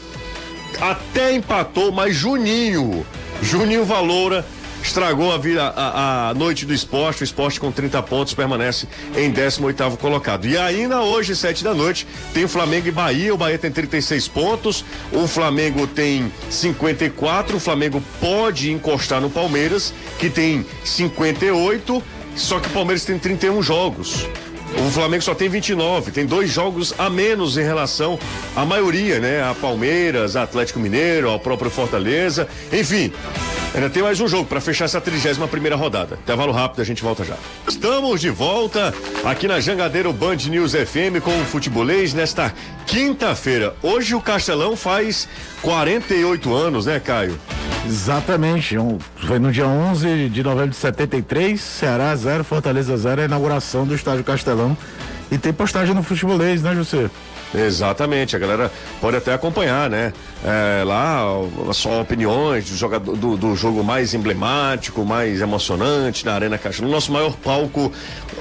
até 0.80 1.34
empatou, 1.34 1.92
mas 1.92 2.16
Juninho, 2.16 3.04
Juninho 3.42 3.84
Valoura 3.84 4.46
estragou 4.84 5.32
a, 5.32 5.38
vida, 5.38 5.64
a, 5.64 6.30
a, 6.30 6.34
noite 6.34 6.66
do 6.66 6.74
esporte. 6.74 7.22
O 7.22 7.24
esporte 7.24 7.60
com 7.60 7.72
30 7.72 8.04
pontos 8.04 8.34
permanece 8.34 8.88
em 9.16 9.32
18 9.32 9.98
colocado. 9.98 10.46
E 10.46 10.58
ainda 10.58 11.02
hoje, 11.02 11.36
7 11.36 11.64
da 11.64 11.74
noite, 11.74 12.06
tem 12.34 12.48
Flamengo 12.48 12.88
e 12.88 12.92
Bahia. 12.92 13.34
O 13.34 13.38
Bahia 13.38 13.58
tem 13.58 13.72
36 13.72 14.28
pontos, 14.28 14.84
o 15.12 15.28
Flamengo 15.28 15.88
tem 15.88 16.32
54. 16.50 17.58
O 17.58 17.60
Flamengo 17.60 18.04
pode 18.20 18.72
encostar 18.72 19.22
no 19.22 19.30
Palmeiras, 19.30 19.94
que 20.20 20.30
tem 20.30 20.66
58. 20.84 22.04
Só 22.36 22.60
que 22.60 22.68
o 22.68 22.72
Palmeiras 22.72 23.06
tem 23.06 23.18
31 23.18 23.62
jogos. 23.62 24.28
O 24.76 24.90
Flamengo 24.90 25.24
só 25.24 25.36
tem 25.36 25.48
29, 25.48 26.12
tem 26.12 26.26
dois 26.26 26.50
jogos 26.50 26.96
a 26.98 27.08
menos 27.08 27.58
em 27.58 27.64
relação 27.64 28.18
à 28.56 28.66
maioria, 28.66 29.20
né? 29.20 29.44
A 29.44 29.54
Palmeiras, 29.54 30.36
a 30.36 30.44
Atlético 30.44 30.80
Mineiro, 30.80 31.30
ao 31.30 31.40
próprio 31.40 31.70
Fortaleza. 31.70 32.48
Enfim, 32.72 33.14
Ainda 33.74 33.90
tem 33.90 34.04
mais 34.04 34.22
um 34.22 34.28
jogo 34.28 34.46
para 34.46 34.62
fechar 34.62 34.86
essa 34.86 35.02
31 35.02 35.48
primeira 35.48 35.76
rodada. 35.76 36.16
Intervalo 36.22 36.52
rápido, 36.52 36.82
a 36.82 36.86
gente 36.86 37.02
volta 37.02 37.24
já. 37.24 37.36
Estamos 37.68 38.22
de 38.22 38.30
volta 38.30 38.94
aqui 39.26 39.48
na 39.48 39.60
Jangadeiro 39.60 40.14
Band 40.14 40.36
News 40.48 40.74
FM 40.74 41.20
com 41.24 41.32
o 41.42 41.46
futebolês 41.46 42.14
nesta 42.14 42.54
quinta-feira. 42.86 43.76
Hoje 43.82 44.14
o 44.14 44.22
Castelão 44.22 44.76
faz 44.76 45.28
48 45.64 46.54
anos, 46.54 46.86
né, 46.86 47.00
Caio? 47.00 47.40
Exatamente. 47.84 48.78
Um, 48.78 49.00
foi 49.26 49.40
no 49.40 49.52
dia 49.52 49.66
11 49.66 50.30
de 50.30 50.44
novembro 50.44 50.70
de 50.70 50.76
73, 50.76 51.60
Ceará 51.60 52.16
0, 52.16 52.44
Fortaleza 52.44 52.96
0, 52.96 53.22
a 53.24 53.26
inauguração 53.26 53.88
do 53.88 53.96
Estádio 53.96 54.24
Castelão. 54.24 54.78
E 55.32 55.38
tem 55.40 55.52
postagem 55.52 55.96
no 55.96 56.04
futebolês, 56.04 56.62
né, 56.62 56.76
José? 56.76 57.10
Exatamente, 57.56 58.36
a 58.36 58.40
galera 58.40 58.72
pode 59.00 59.18
até 59.18 59.34
acompanhar, 59.34 59.90
né? 59.90 60.12
É, 60.44 60.84
lá, 60.84 61.24
só 61.72 62.02
opiniões 62.02 62.70
do, 62.70 62.76
jogador, 62.76 63.16
do, 63.16 63.38
do, 63.38 63.56
jogo 63.56 63.84
mais 63.84 64.14
emblemático, 64.14 65.06
mais 65.06 65.40
emocionante 65.40 66.26
na 66.26 66.34
Arena 66.34 66.58
Caixa. 66.58 66.82
No 66.82 66.90
nosso 66.90 67.12
maior 67.12 67.34
palco 67.36 67.92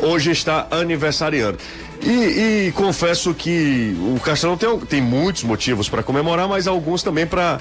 hoje 0.00 0.30
está 0.30 0.66
aniversariando. 0.70 1.58
E, 2.02 2.68
e 2.68 2.72
confesso 2.72 3.32
que 3.34 3.94
o 4.16 4.18
Castelão 4.20 4.56
tem, 4.56 4.78
tem 4.80 5.00
muitos 5.00 5.44
motivos 5.44 5.88
para 5.88 6.02
comemorar, 6.02 6.48
mas 6.48 6.66
alguns 6.66 7.02
também 7.02 7.26
para 7.26 7.60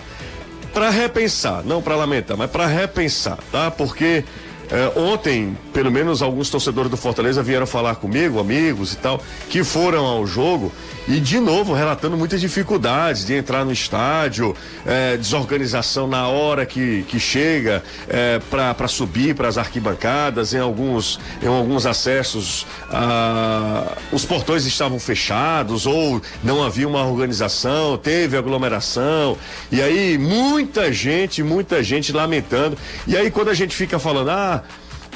para 0.73 0.89
repensar, 0.89 1.63
não 1.65 1.81
para 1.81 1.97
lamentar, 1.97 2.37
mas 2.37 2.49
para 2.49 2.65
repensar, 2.65 3.37
tá? 3.51 3.69
Porque 3.69 4.23
é, 4.71 4.97
ontem, 4.97 5.57
pelo 5.73 5.91
menos 5.91 6.21
alguns 6.21 6.49
torcedores 6.49 6.89
do 6.89 6.95
Fortaleza 6.95 7.43
vieram 7.43 7.67
falar 7.67 7.95
comigo, 7.95 8.39
amigos 8.39 8.93
e 8.93 8.97
tal, 8.97 9.21
que 9.49 9.63
foram 9.63 10.05
ao 10.05 10.25
jogo 10.25 10.71
e 11.07 11.19
de 11.19 11.39
novo 11.39 11.73
relatando 11.73 12.15
muitas 12.15 12.39
dificuldades 12.39 13.25
de 13.25 13.33
entrar 13.33 13.65
no 13.65 13.71
estádio, 13.71 14.55
é, 14.85 15.17
desorganização 15.17 16.07
na 16.07 16.27
hora 16.27 16.65
que, 16.65 17.03
que 17.07 17.19
chega 17.19 17.83
é, 18.07 18.39
para 18.49 18.87
subir 18.87 19.35
para 19.35 19.47
as 19.47 19.57
arquibancadas, 19.57 20.53
em 20.53 20.59
alguns, 20.59 21.19
em 21.41 21.47
alguns 21.47 21.85
acessos 21.85 22.65
ah, 22.89 23.97
os 24.11 24.25
portões 24.25 24.65
estavam 24.65 24.99
fechados 24.99 25.85
ou 25.85 26.21
não 26.43 26.63
havia 26.63 26.87
uma 26.87 27.05
organização, 27.05 27.97
teve 27.97 28.37
aglomeração. 28.37 29.37
E 29.71 29.81
aí 29.81 30.17
muita 30.17 30.93
gente, 30.93 31.43
muita 31.43 31.83
gente 31.83 32.13
lamentando. 32.13 32.77
E 33.07 33.17
aí 33.17 33.31
quando 33.31 33.49
a 33.49 33.53
gente 33.53 33.75
fica 33.75 33.97
falando, 33.99 34.29
ah, 34.29 34.60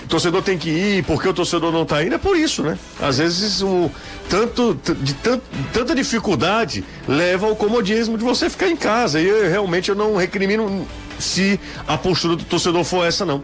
o 0.05 0.07
torcedor 0.07 0.43
tem 0.43 0.55
que 0.55 0.69
ir, 0.69 1.03
porque 1.03 1.27
o 1.27 1.33
torcedor 1.33 1.71
não 1.71 1.81
está 1.81 2.03
indo, 2.03 2.13
é 2.13 2.17
por 2.19 2.37
isso, 2.37 2.61
né? 2.61 2.77
Às 3.01 3.17
vezes 3.17 3.61
o 3.63 3.89
tanto 4.29 4.79
de 5.01 5.13
tanto, 5.15 5.43
tanta 5.73 5.95
dificuldade 5.95 6.85
leva 7.07 7.47
ao 7.47 7.55
comodismo 7.55 8.15
de 8.15 8.23
você 8.23 8.47
ficar 8.47 8.69
em 8.69 8.75
casa. 8.75 9.19
E 9.19 9.27
eu, 9.27 9.49
realmente 9.49 9.89
eu 9.89 9.95
não 9.95 10.15
recrimino 10.15 10.87
se 11.17 11.59
a 11.87 11.97
postura 11.97 12.35
do 12.35 12.43
torcedor 12.43 12.83
for 12.83 13.05
essa, 13.05 13.25
não. 13.25 13.43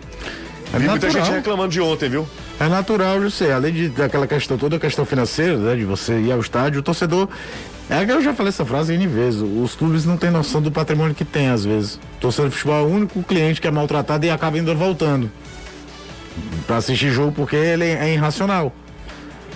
É 0.71 0.77
Vi 0.77 0.87
muita 0.87 1.09
gente 1.09 1.31
reclamando 1.31 1.69
de 1.69 1.81
ontem, 1.81 2.09
viu? 2.09 2.27
É 2.59 2.69
natural, 2.69 3.19
José. 3.19 3.51
Além 3.51 3.73
de 3.73 3.89
daquela 3.89 4.27
questão 4.27 4.55
toda, 4.55 4.75
a 4.75 4.79
questão 4.79 5.03
financeira, 5.03 5.57
né? 5.57 5.75
De 5.75 5.83
você 5.83 6.19
ir 6.19 6.31
ao 6.31 6.39
estádio, 6.39 6.79
o 6.79 6.83
torcedor. 6.83 7.27
É 7.89 8.05
que 8.05 8.11
eu 8.11 8.21
já 8.21 8.33
falei 8.33 8.49
essa 8.49 8.63
frase 8.63 8.93
N 8.93 9.07
vezes. 9.07 9.41
Os 9.41 9.75
clubes 9.75 10.05
não 10.05 10.15
têm 10.15 10.29
noção 10.29 10.61
do 10.61 10.71
patrimônio 10.71 11.15
que 11.15 11.25
tem, 11.25 11.49
às 11.49 11.65
vezes. 11.65 11.95
O 11.95 12.21
torcedor 12.21 12.49
de 12.49 12.55
futebol 12.55 12.79
é 12.79 12.83
o 12.83 12.87
único 12.87 13.23
cliente 13.23 13.59
que 13.59 13.67
é 13.67 13.71
maltratado 13.71 14.25
e 14.25 14.29
acaba 14.29 14.57
indo 14.59 14.73
voltando 14.75 15.29
para 16.67 16.77
assistir 16.77 17.11
jogo 17.11 17.31
porque 17.31 17.55
ele 17.55 17.85
é 17.85 18.13
irracional. 18.13 18.73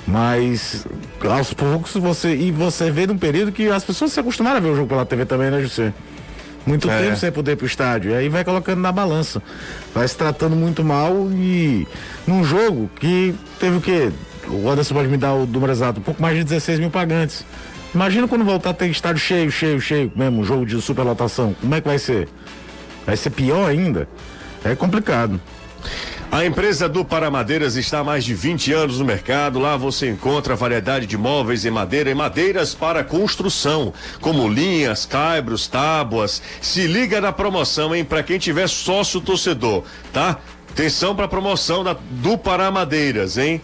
Mas 0.07 0.85
aos 1.27 1.53
poucos 1.53 1.93
você 1.93 2.35
e 2.35 2.51
você 2.51 2.91
vê 2.91 3.07
num 3.07 3.17
período 3.17 3.51
que 3.51 3.67
as 3.69 3.83
pessoas 3.83 4.11
se 4.11 4.19
acostumaram 4.19 4.57
a 4.57 4.59
ver 4.59 4.69
o 4.69 4.75
jogo 4.75 4.87
pela 4.87 5.05
TV 5.05 5.25
também, 5.25 5.49
né, 5.49 5.61
José? 5.61 5.93
Muito 6.65 6.89
é. 6.89 6.99
tempo 6.99 7.17
sem 7.17 7.31
poder 7.31 7.53
ir 7.53 7.55
pro 7.55 7.65
estádio. 7.65 8.11
E 8.11 8.15
aí 8.15 8.29
vai 8.29 8.43
colocando 8.43 8.81
na 8.81 8.91
balança. 8.91 9.41
Vai 9.93 10.07
se 10.07 10.17
tratando 10.17 10.55
muito 10.55 10.83
mal 10.83 11.29
e 11.31 11.87
num 12.25 12.43
jogo 12.43 12.89
que 12.99 13.35
teve 13.59 13.77
o 13.77 13.81
quê? 13.81 14.11
O 14.47 14.69
Anderson 14.69 14.93
pode 14.93 15.07
me 15.07 15.17
dar 15.17 15.33
o 15.33 15.45
número 15.45 15.71
exato, 15.71 15.99
um 15.99 16.03
pouco 16.03 16.21
mais 16.21 16.37
de 16.37 16.43
16 16.43 16.79
mil 16.79 16.91
pagantes. 16.91 17.45
Imagina 17.93 18.27
quando 18.27 18.43
voltar 18.43 18.71
a 18.71 18.73
ter 18.73 18.87
estádio 18.87 19.19
cheio, 19.19 19.49
cheio, 19.49 19.79
cheio, 19.79 20.11
mesmo, 20.15 20.43
jogo 20.43 20.65
de 20.65 20.79
superlotação. 20.81 21.55
Como 21.59 21.73
é 21.73 21.81
que 21.81 21.87
vai 21.87 21.97
ser? 21.97 22.27
Vai 23.05 23.15
ser 23.15 23.29
pior 23.29 23.69
ainda? 23.69 24.07
É 24.63 24.75
complicado. 24.75 25.39
A 26.35 26.45
empresa 26.45 26.89
do 26.89 27.05
Paramadeiras 27.05 27.77
está 27.77 27.99
há 27.99 28.03
mais 28.03 28.25
de 28.25 28.33
20 28.33 28.73
anos 28.73 28.99
no 28.99 29.05
mercado. 29.05 29.57
Lá 29.57 29.77
você 29.77 30.09
encontra 30.09 30.53
variedade 30.53 31.07
de 31.07 31.17
móveis 31.17 31.63
em 31.63 31.71
madeira 31.71 32.09
e 32.09 32.13
madeiras 32.13 32.75
para 32.75 33.05
construção, 33.05 33.93
como 34.19 34.45
linhas, 34.49 35.05
caibros, 35.05 35.65
tábuas. 35.65 36.41
Se 36.59 36.87
liga 36.87 37.21
na 37.21 37.31
promoção, 37.31 37.95
hein? 37.95 38.03
Para 38.03 38.21
quem 38.21 38.37
tiver 38.37 38.67
sócio 38.67 39.21
torcedor, 39.21 39.85
tá? 40.11 40.37
Atenção 40.69 41.15
para 41.15 41.23
a 41.23 41.29
promoção 41.29 41.85
da, 41.85 41.95
do 42.11 42.37
Paramadeiras, 42.37 43.37
hein? 43.37 43.61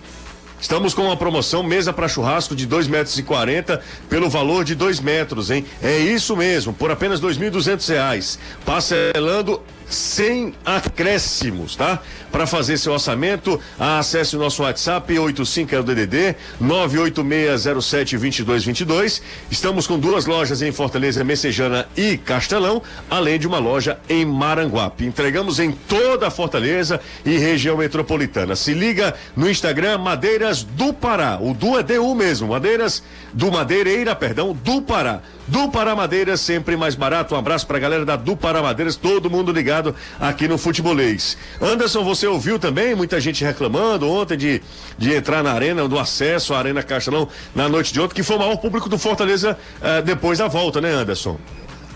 Estamos 0.62 0.94
com 0.94 1.02
uma 1.02 1.18
promoção 1.18 1.64
mesa 1.64 1.92
para 1.92 2.08
churrasco 2.08 2.56
de 2.56 2.66
dois 2.66 2.88
metros 2.88 3.18
e 3.18 3.24
quarenta 3.24 3.82
pelo 4.08 4.30
valor 4.30 4.64
de 4.64 4.76
dois 4.76 5.02
metros, 5.02 5.52
hein? 5.52 5.66
É 5.84 5.98
isso 5.98 6.38
mesmo, 6.38 6.72
por 6.72 6.90
apenas 6.90 7.20
duzentos 7.20 7.90
reais. 7.90 8.40
Parcelando 8.64 9.62
sem 9.94 10.54
acréscimos, 10.66 11.76
tá? 11.76 12.02
Para 12.32 12.48
fazer 12.48 12.78
seu 12.78 12.94
orçamento, 12.94 13.60
acesse 13.78 14.38
o 14.38 14.40
nosso 14.40 14.64
WhatsApp 14.64 15.20
85 15.20 15.76
é 15.76 15.80
o 15.80 15.84
DDD 15.84 16.38
986072222. 16.62 19.22
Estamos 19.50 19.86
com 19.86 20.00
duas 20.00 20.26
lojas 20.26 20.62
em 20.62 20.72
Fortaleza, 20.72 21.22
Messejana 21.24 21.88
e 21.96 22.18
Castelão, 22.18 22.82
além 23.10 23.38
de 23.38 23.48
uma 23.48 23.60
loja 23.60 24.00
em 24.08 24.26
Maranguape. 24.26 25.06
Entregamos 25.06 25.60
em 25.60 25.72
toda 25.72 26.28
a 26.28 26.32
Fortaleza 26.32 27.02
e 27.26 27.38
região 27.38 27.78
metropolitana. 27.78 28.56
Se 28.56 28.74
liga 28.74 29.14
no 29.36 29.50
Instagram 29.50 29.98
Madeiras 29.98 30.64
do 30.64 30.94
Pará. 30.94 31.38
O 31.42 31.54
do 31.54 31.78
é 31.78 31.84
DU 31.84 32.16
mesmo, 32.16 32.48
Madeiras 32.48 33.04
do 33.34 33.52
Madeireira, 33.52 34.16
perdão, 34.16 34.54
do 34.54 34.82
Pará. 34.82 35.22
Do 35.52 35.68
Pará 35.68 35.94
Madeiras, 35.94 36.40
sempre 36.40 36.78
mais 36.78 36.96
barato. 36.96 37.36
Um 37.36 37.38
abraço 37.38 37.68
pra 37.68 37.78
galera 37.78 38.06
da 38.06 38.16
Do 38.16 38.38
Pará 38.38 38.62
Madeiras, 38.62 38.96
todo 38.96 39.30
mundo 39.30 39.52
ligado 39.52 39.94
aqui 40.18 40.48
no 40.48 40.58
Futebolês. 40.58 41.38
Anderson, 41.62 42.06
você 42.06 42.26
ouviu 42.26 42.58
também 42.58 42.96
muita 42.96 43.20
gente 43.20 43.44
reclamando 43.44 44.10
ontem 44.10 44.38
de, 44.38 44.62
de 44.98 45.14
entrar 45.14 45.44
na 45.44 45.52
arena, 45.52 45.86
do 45.90 46.00
acesso 46.00 46.54
à 46.54 46.60
Arena 46.60 46.82
Castelão 46.82 47.28
na 47.54 47.68
noite 47.68 47.92
de 47.92 48.00
ontem, 48.00 48.16
que 48.16 48.24
foi 48.24 48.38
o 48.38 48.40
maior 48.40 48.56
público 48.56 48.88
do 48.88 48.98
Fortaleza 48.98 49.58
uh, 49.82 50.02
depois 50.02 50.38
da 50.38 50.48
volta, 50.48 50.80
né, 50.80 50.90
Anderson? 50.90 51.38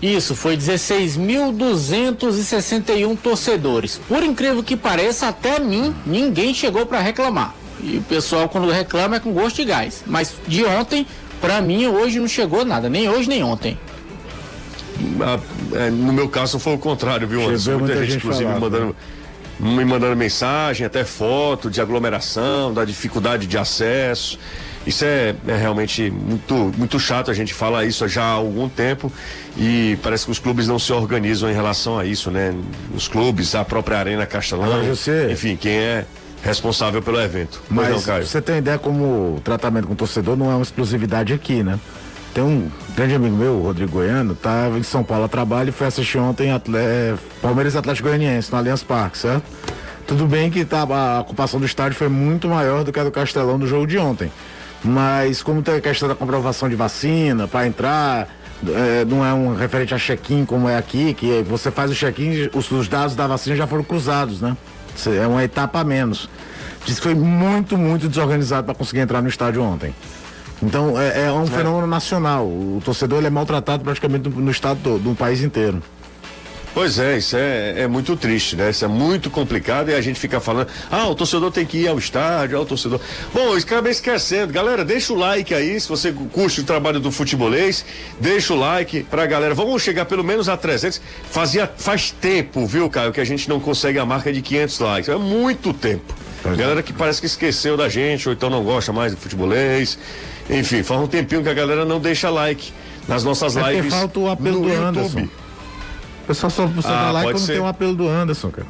Isso, 0.02 0.34
foi 0.34 0.58
16.261 0.58 3.16
torcedores. 3.16 3.98
Por 4.06 4.22
incrível 4.22 4.62
que 4.62 4.76
pareça, 4.76 5.28
até 5.28 5.58
mim, 5.58 5.94
ninguém 6.04 6.52
chegou 6.52 6.84
para 6.84 7.00
reclamar. 7.00 7.54
E 7.82 7.98
o 7.98 8.02
pessoal, 8.02 8.48
quando 8.48 8.70
reclama, 8.70 9.16
é 9.16 9.20
com 9.20 9.32
gosto 9.32 9.56
de 9.56 9.64
gás. 9.64 10.02
Mas 10.06 10.34
de 10.46 10.64
ontem, 10.64 11.06
para 11.40 11.60
mim, 11.60 11.86
hoje 11.86 12.18
não 12.18 12.28
chegou 12.28 12.64
nada, 12.64 12.88
nem 12.88 13.08
hoje 13.08 13.28
nem 13.28 13.42
ontem. 13.42 13.78
Ah, 15.20 15.38
é, 15.74 15.90
no 15.90 16.12
meu 16.12 16.28
caso 16.28 16.58
foi 16.58 16.74
o 16.74 16.78
contrário, 16.78 17.26
viu, 17.28 17.42
Anderson? 17.42 17.78
Muita, 17.78 17.86
muita, 17.86 18.06
gente, 18.06 18.16
inclusive, 18.18 18.50
me 18.50 18.60
mandando, 18.60 18.96
me 19.60 19.84
mandando 19.84 20.16
mensagem, 20.16 20.86
até 20.86 21.04
foto 21.04 21.70
de 21.70 21.80
aglomeração, 21.80 22.72
da 22.72 22.84
dificuldade 22.84 23.46
de 23.46 23.58
acesso. 23.58 24.38
Isso 24.86 25.04
é, 25.04 25.34
é, 25.48 25.56
realmente 25.56 26.10
muito, 26.10 26.72
muito 26.78 27.00
chato, 27.00 27.30
a 27.30 27.34
gente 27.34 27.52
fala 27.52 27.84
isso 27.84 28.06
já 28.06 28.22
há 28.22 28.30
algum 28.30 28.68
tempo 28.68 29.12
e 29.56 29.98
parece 30.00 30.26
que 30.26 30.30
os 30.30 30.38
clubes 30.38 30.68
não 30.68 30.78
se 30.78 30.92
organizam 30.92 31.50
em 31.50 31.54
relação 31.54 31.98
a 31.98 32.04
isso, 32.04 32.30
né? 32.30 32.54
Os 32.94 33.08
clubes, 33.08 33.54
a 33.56 33.64
própria 33.64 33.98
Arena 33.98 34.24
Castelão, 34.26 34.82
enfim, 35.30 35.56
quem 35.56 35.72
é 35.72 36.06
responsável 36.42 37.02
pelo 37.02 37.20
evento. 37.20 37.60
Mas 37.68 37.90
não, 37.90 38.02
Caio. 38.02 38.26
você 38.26 38.40
tem 38.40 38.58
ideia 38.58 38.78
como 38.78 39.36
o 39.36 39.40
tratamento 39.42 39.86
com 39.86 39.94
o 39.94 39.96
torcedor 39.96 40.36
não 40.36 40.50
é 40.50 40.54
uma 40.54 40.62
exclusividade 40.62 41.32
aqui, 41.32 41.62
né? 41.62 41.78
Tem 42.34 42.44
um 42.44 42.70
grande 42.94 43.14
amigo 43.14 43.34
meu, 43.34 43.54
o 43.54 43.62
Rodrigo 43.62 43.92
Goiano, 43.92 44.34
estava 44.34 44.78
em 44.78 44.82
São 44.82 45.02
Paulo 45.02 45.24
a 45.24 45.28
trabalho 45.28 45.70
e 45.70 45.72
foi 45.72 45.86
assistir 45.86 46.18
ontem 46.18 46.52
Atle... 46.52 46.76
Palmeiras 47.40 47.74
e 47.74 47.78
Atlético 47.78 48.08
Goianiense 48.08 48.52
no 48.52 48.58
Allianz 48.58 48.82
Parque, 48.82 49.16
certo? 49.16 49.44
Tudo 50.06 50.26
bem 50.26 50.50
que 50.50 50.64
tá, 50.64 50.82
a 50.82 51.20
ocupação 51.20 51.58
do 51.58 51.66
estádio 51.66 51.96
foi 51.96 52.08
muito 52.08 52.46
maior 52.46 52.84
do 52.84 52.92
que 52.92 53.00
a 53.00 53.04
do 53.04 53.10
Castelão 53.10 53.58
do 53.58 53.66
jogo 53.66 53.86
de 53.86 53.98
ontem. 53.98 54.30
Mas 54.84 55.42
como 55.42 55.62
tem 55.62 55.76
a 55.76 55.80
questão 55.80 56.08
da 56.08 56.14
comprovação 56.14 56.68
de 56.68 56.76
vacina 56.76 57.48
para 57.48 57.66
entrar, 57.66 58.28
é, 58.68 59.04
não 59.04 59.24
é 59.24 59.32
um 59.32 59.54
referente 59.54 59.94
a 59.94 59.98
check-in 59.98 60.44
como 60.44 60.68
é 60.68 60.76
aqui, 60.76 61.12
que 61.14 61.42
você 61.42 61.70
faz 61.70 61.90
o 61.90 61.94
check-in, 61.94 62.50
os, 62.54 62.70
os 62.70 62.86
dados 62.86 63.16
da 63.16 63.26
vacina 63.26 63.56
já 63.56 63.66
foram 63.66 63.82
cruzados, 63.82 64.40
né? 64.40 64.56
É 65.06 65.26
uma 65.26 65.42
etapa 65.44 65.80
a 65.80 65.84
menos. 65.84 66.28
Diz 66.84 66.96
que 66.96 67.02
foi 67.02 67.14
muito, 67.14 67.76
muito 67.76 68.08
desorganizado 68.08 68.64
para 68.64 68.74
conseguir 68.74 69.00
entrar 69.00 69.20
no 69.20 69.28
estádio 69.28 69.62
ontem. 69.62 69.94
Então 70.62 70.98
é, 71.00 71.26
é 71.26 71.32
um 71.32 71.44
é. 71.44 71.46
fenômeno 71.46 71.86
nacional. 71.86 72.46
O 72.46 72.80
torcedor 72.84 73.24
é 73.24 73.30
maltratado 73.30 73.82
praticamente 73.82 74.28
no, 74.28 74.40
no 74.40 74.50
estado 74.50 74.78
todo, 74.82 75.02
no 75.02 75.14
país 75.14 75.42
inteiro. 75.42 75.82
Pois 76.76 76.98
é, 76.98 77.16
isso 77.16 77.34
é, 77.38 77.84
é 77.84 77.88
muito 77.88 78.14
triste, 78.18 78.54
né? 78.54 78.68
Isso 78.68 78.84
é 78.84 78.88
muito 78.88 79.30
complicado 79.30 79.88
e 79.88 79.94
a 79.94 80.00
gente 80.02 80.20
fica 80.20 80.38
falando, 80.40 80.68
ah, 80.90 81.08
o 81.08 81.14
torcedor 81.14 81.50
tem 81.50 81.64
que 81.64 81.78
ir 81.78 81.88
ao 81.88 81.98
estádio, 81.98 82.58
ah, 82.58 82.60
o 82.60 82.66
torcedor. 82.66 83.00
Bom, 83.32 83.56
acabei 83.56 83.92
esquecendo, 83.92 84.52
galera, 84.52 84.84
deixa 84.84 85.10
o 85.14 85.16
like 85.16 85.54
aí, 85.54 85.80
se 85.80 85.88
você 85.88 86.12
curte 86.12 86.60
o 86.60 86.64
trabalho 86.64 87.00
do 87.00 87.10
futebolês, 87.10 87.82
deixa 88.20 88.52
o 88.52 88.58
like 88.58 89.04
pra 89.04 89.24
galera. 89.24 89.54
Vamos 89.54 89.82
chegar 89.82 90.04
pelo 90.04 90.22
menos 90.22 90.50
a 90.50 90.56
300. 90.58 91.00
Fazia, 91.30 91.66
faz 91.78 92.10
tempo, 92.10 92.66
viu, 92.66 92.90
Caio, 92.90 93.10
que 93.10 93.22
a 93.22 93.24
gente 93.24 93.48
não 93.48 93.58
consegue 93.58 93.98
a 93.98 94.04
marca 94.04 94.30
de 94.30 94.42
500 94.42 94.78
likes. 94.80 95.08
É 95.08 95.16
muito 95.16 95.72
tempo. 95.72 96.14
Galera 96.44 96.82
que 96.82 96.92
parece 96.92 97.20
que 97.22 97.26
esqueceu 97.26 97.78
da 97.78 97.88
gente, 97.88 98.28
ou 98.28 98.34
então 98.34 98.50
não 98.50 98.62
gosta 98.62 98.92
mais 98.92 99.12
do 99.12 99.18
futebolês. 99.18 99.98
Enfim, 100.50 100.82
faz 100.82 101.00
um 101.00 101.06
tempinho 101.06 101.42
que 101.42 101.48
a 101.48 101.54
galera 101.54 101.86
não 101.86 101.98
deixa 101.98 102.28
like 102.28 102.70
nas 103.08 103.24
nossas 103.24 103.56
é 103.56 103.72
lives. 103.72 103.94
falta 103.94 104.20
o 104.20 104.28
apelo 104.28 104.60
do 104.60 104.70
Anderson. 104.70 105.26
O 106.26 106.34
pessoal 106.34 106.50
só, 106.50 106.66
só 106.82 106.88
ah, 106.88 107.04
dá 107.04 107.10
like 107.12 107.30
quando 107.30 107.46
ser. 107.46 107.52
tem 107.52 107.62
um 107.62 107.68
apelo 107.68 107.94
do 107.94 108.08
Anderson, 108.08 108.50
cara. 108.50 108.66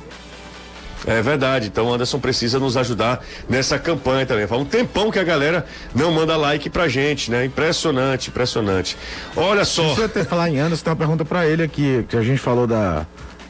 É 1.06 1.22
verdade, 1.22 1.68
então 1.68 1.86
o 1.86 1.94
Anderson 1.94 2.18
precisa 2.18 2.58
nos 2.58 2.76
ajudar 2.76 3.24
nessa 3.48 3.78
campanha 3.78 4.26
também. 4.26 4.46
Faz 4.46 4.60
um 4.60 4.64
tempão 4.66 5.10
que 5.10 5.18
a 5.18 5.24
galera 5.24 5.64
não 5.94 6.12
manda 6.12 6.36
like 6.36 6.68
pra 6.68 6.86
gente, 6.86 7.30
né? 7.30 7.46
Impressionante, 7.46 8.28
impressionante. 8.28 8.94
Olha 9.34 9.64
só. 9.64 9.88
Se 9.88 9.94
você 9.94 10.04
até 10.04 10.24
falar 10.24 10.50
em 10.50 10.58
Anderson, 10.58 10.84
tem 10.84 10.90
uma 10.90 10.96
pergunta 10.96 11.24
pra 11.24 11.46
ele 11.46 11.62
aqui, 11.62 12.04
que 12.10 12.16
a 12.16 12.22
gente 12.22 12.38
falou 12.38 12.66
da, 12.66 13.06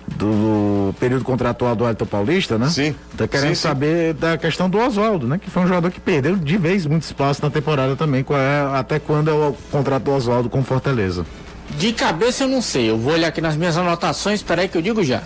do, 0.07 0.94
período 1.00 1.24
contratual 1.24 1.74
do 1.74 1.84
Alto 1.84 2.07
Paulista, 2.07 2.57
né? 2.57 2.68
Sim. 2.68 2.94
Tá 3.16 3.26
querendo 3.26 3.48
sim, 3.48 3.54
saber 3.57 4.14
sim. 4.14 4.20
da 4.20 4.38
questão 4.38 4.70
do 4.70 4.78
Oswaldo, 4.78 5.26
né? 5.26 5.36
Que 5.38 5.50
foi 5.50 5.64
um 5.64 5.66
jogador 5.66 5.90
que 5.90 5.98
perdeu 5.98 6.36
de 6.36 6.57
vez 6.57 6.86
muito 6.86 7.02
espaço 7.02 7.42
na 7.42 7.50
temporada 7.50 7.96
também. 7.96 8.22
Qual 8.22 8.38
é, 8.38 8.78
até 8.78 9.00
quando 9.00 9.30
é 9.30 9.34
o 9.34 9.57
contrato 9.72 10.04
do 10.04 10.12
Oswaldo 10.12 10.48
com 10.48 10.62
Fortaleza? 10.62 11.26
De 11.71 11.93
cabeça 11.93 12.45
eu 12.45 12.49
não 12.49 12.62
sei. 12.62 12.91
Eu 12.91 12.99
vou 12.99 13.12
olhar 13.12 13.29
aqui 13.29 13.41
nas 13.41 13.57
minhas 13.57 13.77
anotações, 13.77 14.45
aí 14.49 14.69
que 14.69 14.79
eu 14.79 14.83
digo 14.83 15.03
já. 15.05 15.23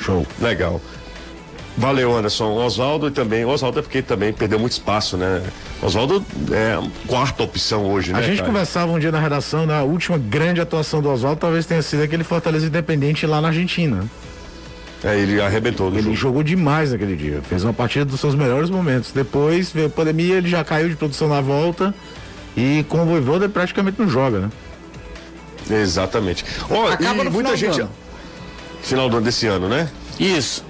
Show. 0.00 0.26
Legal. 0.40 0.80
Valeu, 1.76 2.16
Anderson. 2.16 2.54
Oswaldo 2.56 3.08
e 3.08 3.10
também. 3.10 3.44
Oswaldo 3.44 3.78
é 3.78 3.82
porque 3.82 4.02
também 4.02 4.32
perdeu 4.32 4.58
muito 4.58 4.72
espaço, 4.72 5.16
né? 5.16 5.42
Oswaldo 5.80 6.24
é 6.50 6.74
a 6.74 6.82
quarta 7.06 7.44
opção 7.44 7.86
hoje, 7.86 8.12
né? 8.12 8.18
A 8.18 8.22
gente 8.22 8.38
cara? 8.38 8.48
conversava 8.48 8.90
um 8.90 8.98
dia 8.98 9.12
na 9.12 9.20
redação, 9.20 9.64
na 9.64 9.82
última 9.82 10.18
grande 10.18 10.60
atuação 10.60 11.00
do 11.00 11.08
Oswaldo, 11.08 11.40
talvez 11.40 11.66
tenha 11.66 11.80
sido 11.80 12.02
aquele 12.02 12.24
Fortaleza 12.24 12.66
Independente 12.66 13.24
lá 13.26 13.40
na 13.40 13.48
Argentina. 13.48 14.04
É, 15.04 15.16
ele 15.16 15.40
arrebentou. 15.40 15.88
Ele 15.90 16.02
jogo. 16.02 16.16
jogou 16.16 16.42
demais 16.42 16.90
naquele 16.90 17.14
dia. 17.14 17.40
Fez 17.48 17.62
uma 17.62 17.72
partida 17.72 18.04
dos 18.04 18.18
seus 18.18 18.34
melhores 18.34 18.68
momentos. 18.68 19.12
Depois 19.12 19.70
veio 19.70 19.86
a 19.86 19.90
pandemia, 19.90 20.36
ele 20.36 20.48
já 20.48 20.64
caiu 20.64 20.88
de 20.88 20.96
produção 20.96 21.28
na 21.28 21.40
volta. 21.40 21.94
E 22.56 22.84
com 22.88 23.02
o 23.02 23.06
Voivoda 23.06 23.48
praticamente 23.48 24.00
não 24.00 24.08
joga, 24.08 24.40
né? 24.40 24.50
Exatamente. 25.70 26.44
Ó, 26.70 26.88
Acaba 26.88 27.24
e 27.24 27.30
muita 27.30 27.56
gente. 27.56 27.80
Ano. 27.80 27.90
Final 28.82 29.08
do 29.08 29.16
ano 29.16 29.24
desse 29.24 29.46
ano, 29.46 29.68
né? 29.68 29.90
Isso. 30.18 30.64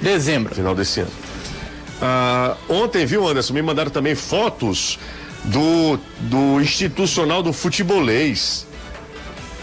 Dezembro. 0.00 0.54
Final 0.54 0.74
desse 0.74 1.00
ano. 1.00 1.10
Ah, 2.02 2.56
ontem, 2.68 3.06
viu, 3.06 3.26
Anderson? 3.26 3.54
Me 3.54 3.62
mandaram 3.62 3.90
também 3.90 4.14
fotos 4.14 4.98
do, 5.44 5.98
do 6.20 6.60
institucional 6.60 7.42
do 7.42 7.52
futebolês. 7.52 8.66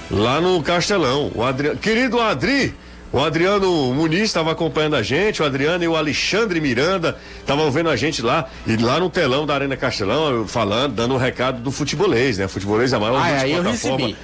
Lá 0.09 0.41
no 0.41 0.61
Castelão. 0.61 1.31
O 1.35 1.43
Adri... 1.43 1.75
Querido 1.77 2.19
Adri, 2.19 2.73
o 3.11 3.19
Adriano 3.19 3.93
Muniz 3.93 4.23
estava 4.23 4.51
acompanhando 4.51 4.95
a 4.95 5.03
gente, 5.03 5.41
o 5.41 5.45
Adriano 5.45 5.83
e 5.83 5.87
o 5.87 5.95
Alexandre 5.95 6.61
Miranda 6.61 7.17
estavam 7.39 7.69
vendo 7.69 7.89
a 7.89 7.95
gente 7.95 8.21
lá, 8.21 8.47
e 8.65 8.77
lá 8.77 8.99
no 8.99 9.09
telão 9.09 9.45
da 9.45 9.53
Arena 9.53 9.75
Castelão, 9.75 10.47
falando, 10.47 10.95
dando 10.95 11.13
um 11.15 11.17
recado 11.17 11.61
do 11.61 11.71
futebolês, 11.71 12.37
né? 12.37 12.47
Futebolês 12.47 12.93
é 12.93 12.95
a 12.95 12.99
maior 12.99 13.17
ah, 13.17 13.41
aí 13.41 13.51
eu 13.51 13.63
recebi. 13.63 14.15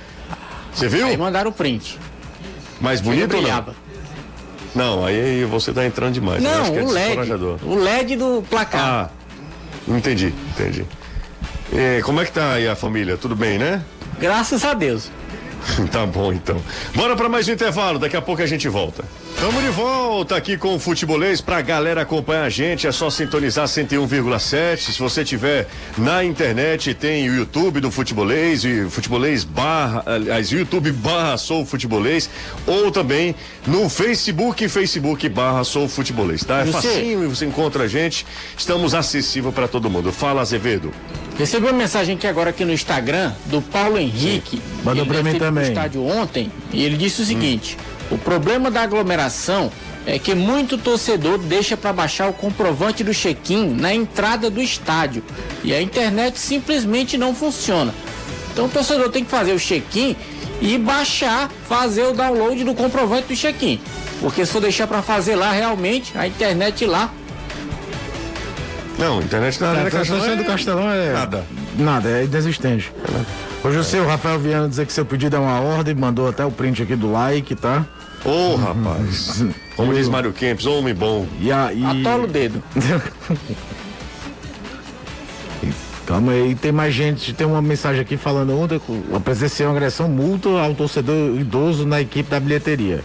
Você 0.74 0.88
viu? 0.88 1.08
Aí 1.08 1.18
mandaram 1.18 1.50
o 1.50 1.54
print. 1.54 2.00
Mais 2.80 3.02
bonito 3.02 3.36
ou 3.36 3.42
não? 3.42 3.76
Não, 4.76 5.06
aí 5.06 5.44
você 5.46 5.74
tá 5.74 5.86
entrando 5.86 6.14
demais. 6.14 6.42
Não, 6.42 6.66
é 6.66 6.84
o 6.84 6.92
LED. 6.92 7.64
O 7.64 7.76
LED 7.76 8.16
do 8.16 8.44
placar. 8.50 8.82
Ah, 8.82 9.10
entendi, 9.88 10.34
entendi. 10.52 10.86
E, 11.74 12.02
como 12.04 12.22
é 12.22 12.26
que 12.26 12.32
tá 12.32 12.54
aí 12.54 12.68
a 12.68 12.76
família? 12.76 13.18
Tudo 13.18 13.36
bem, 13.36 13.58
né? 13.58 13.84
Graças 14.20 14.64
a 14.64 14.74
Deus. 14.74 15.12
Tá 15.92 16.06
bom 16.06 16.32
então. 16.34 16.62
Bora 16.96 17.16
para 17.16 17.30
mais 17.30 17.48
um 17.48 17.52
intervalo, 17.52 18.00
daqui 18.00 18.16
a 18.16 18.22
pouco 18.22 18.42
a 18.42 18.46
gente 18.46 18.68
volta. 18.68 19.04
Estamos 19.38 19.64
de 19.64 19.70
volta 19.70 20.36
aqui 20.36 20.58
com 20.58 20.74
o 20.74 20.80
Futebolês 20.80 21.42
pra 21.42 21.62
galera 21.62 22.02
acompanhar 22.02 22.46
a 22.46 22.50
gente, 22.50 22.88
é 22.88 22.92
só 22.92 23.08
sintonizar 23.08 23.68
101,7. 23.68 24.78
Se 24.78 25.00
você 25.00 25.24
tiver 25.24 25.68
na 25.96 26.24
internet, 26.24 26.96
tem 26.96 27.30
o 27.30 27.36
YouTube 27.36 27.80
do 27.80 27.92
Futebolês 27.92 28.66
e 28.66 28.90
Futebolês 28.90 29.44
barra, 29.44 30.02
aliás, 30.08 30.50
YouTube 30.50 30.92
barra 30.92 31.38
Sou 31.38 31.64
Futebolês, 31.64 32.28
ou 32.66 32.92
também 32.92 33.36
no 33.68 33.88
Facebook, 33.90 34.68
Facebook 34.68 35.30
barra 35.30 35.64
Sou 35.64 35.88
Futebolês, 35.88 36.44
tá? 36.44 36.62
É 36.62 36.66
facinho 36.66 37.24
e 37.24 37.28
você 37.28 37.46
encontra 37.46 37.84
a 37.84 37.88
gente, 37.88 38.26
estamos 38.58 38.96
acessível 38.96 39.52
para 39.52 39.68
todo 39.68 39.88
mundo. 39.88 40.12
Fala, 40.12 40.42
Azevedo. 40.42 40.92
Recebi 41.38 41.68
uma 41.68 41.74
mensagem 41.74 42.16
aqui 42.16 42.26
agora 42.26 42.50
aqui 42.50 42.66
no 42.66 42.74
Instagram 42.74 43.34
do 43.46 43.62
Paulo 43.62 44.00
Henrique. 44.00 44.60
Mandou 44.84 45.06
para 45.06 45.22
mim 45.22 45.38
também. 45.38 45.66
No 45.66 45.70
estádio 45.70 46.04
ontem 46.04 46.52
e 46.74 46.84
ele 46.84 46.98
disse 46.98 47.22
o 47.22 47.26
seguinte: 47.26 47.78
hum. 47.80 47.97
O 48.10 48.18
problema 48.18 48.72
da 48.72 48.82
aglomeração 48.82 49.72
é 50.06 50.18
que 50.18 50.34
muito 50.34 50.78
torcedor 50.78 51.38
deixa 51.38 51.76
para 51.76 51.92
baixar 51.92 52.30
o 52.30 52.34
comprovante 52.34 53.04
do 53.04 53.14
check-in 53.14 53.76
na 53.76 53.94
entrada 53.94 54.50
do 54.50 54.62
estádio 54.62 55.22
e 55.64 55.74
a 55.74 55.82
internet 55.82 56.40
simplesmente 56.40 57.18
não 57.18 57.36
funciona. 57.36 57.94
Então 58.54 58.66
o 58.66 58.70
torcedor 58.70 59.10
tem 59.10 59.26
que 59.26 59.30
fazer 59.30 59.52
o 59.52 59.60
check-in 59.60 60.16
e 60.62 60.78
baixar, 60.78 61.50
fazer 61.68 62.04
o 62.04 62.14
download 62.14 62.64
do 62.64 62.74
comprovante 62.74 63.28
do 63.28 63.36
check-in. 63.36 63.80
Porque 64.22 64.46
se 64.46 64.52
for 64.52 64.62
deixar 64.62 64.88
para 64.88 65.02
fazer 65.02 65.36
lá, 65.36 65.52
realmente 65.52 66.18
a 66.18 66.26
internet 66.26 66.86
lá. 66.86 67.12
Não, 68.98 69.20
a 69.20 69.22
internet 69.22 69.64
é, 69.64 69.90
Castelão 69.92 70.26
é... 70.26 70.36
do 70.36 70.44
Castelão 70.46 70.90
é 70.90 71.14
nada. 71.14 71.46
Nada, 71.78 72.10
é 72.10 72.24
inexistente. 72.24 72.92
Hoje 73.64 73.78
eu 73.78 73.84
sei 73.84 74.00
o 74.00 74.08
Rafael 74.08 74.40
Viana 74.40 74.68
dizer 74.68 74.86
que 74.88 74.94
seu 74.94 75.06
pedido 75.06 75.36
é 75.36 75.40
uma 75.40 75.60
ordem, 75.60 75.94
mandou 75.94 76.28
até 76.28 76.44
o 76.44 76.50
print 76.50 76.82
aqui 76.82 76.96
do 76.96 77.12
like, 77.12 77.54
tá? 77.56 77.86
Ô, 78.26 78.30
oh, 78.30 78.56
rapaz. 78.56 79.46
Como 79.76 79.94
diz 79.94 80.10
Mário 80.10 80.34
Kempis, 80.34 80.66
homem 80.66 80.94
bom. 80.94 81.28
E 81.40 81.52
aí... 81.52 81.84
Atola 81.86 82.24
o 82.24 82.28
dedo. 82.28 82.64
Calma 86.06 86.32
aí, 86.32 86.56
tem 86.56 86.72
mais 86.72 86.94
gente. 86.94 87.34
Tem 87.34 87.46
uma 87.46 87.62
mensagem 87.62 88.02
aqui 88.02 88.16
falando 88.16 88.58
ontem. 88.58 88.82
Presenciei 89.24 89.68
uma 89.68 89.76
agressão 89.76 90.08
multa 90.08 90.48
ao 90.50 90.74
torcedor 90.74 91.36
idoso 91.38 91.86
na 91.86 92.00
equipe 92.00 92.30
da 92.30 92.40
bilheteria. 92.40 93.04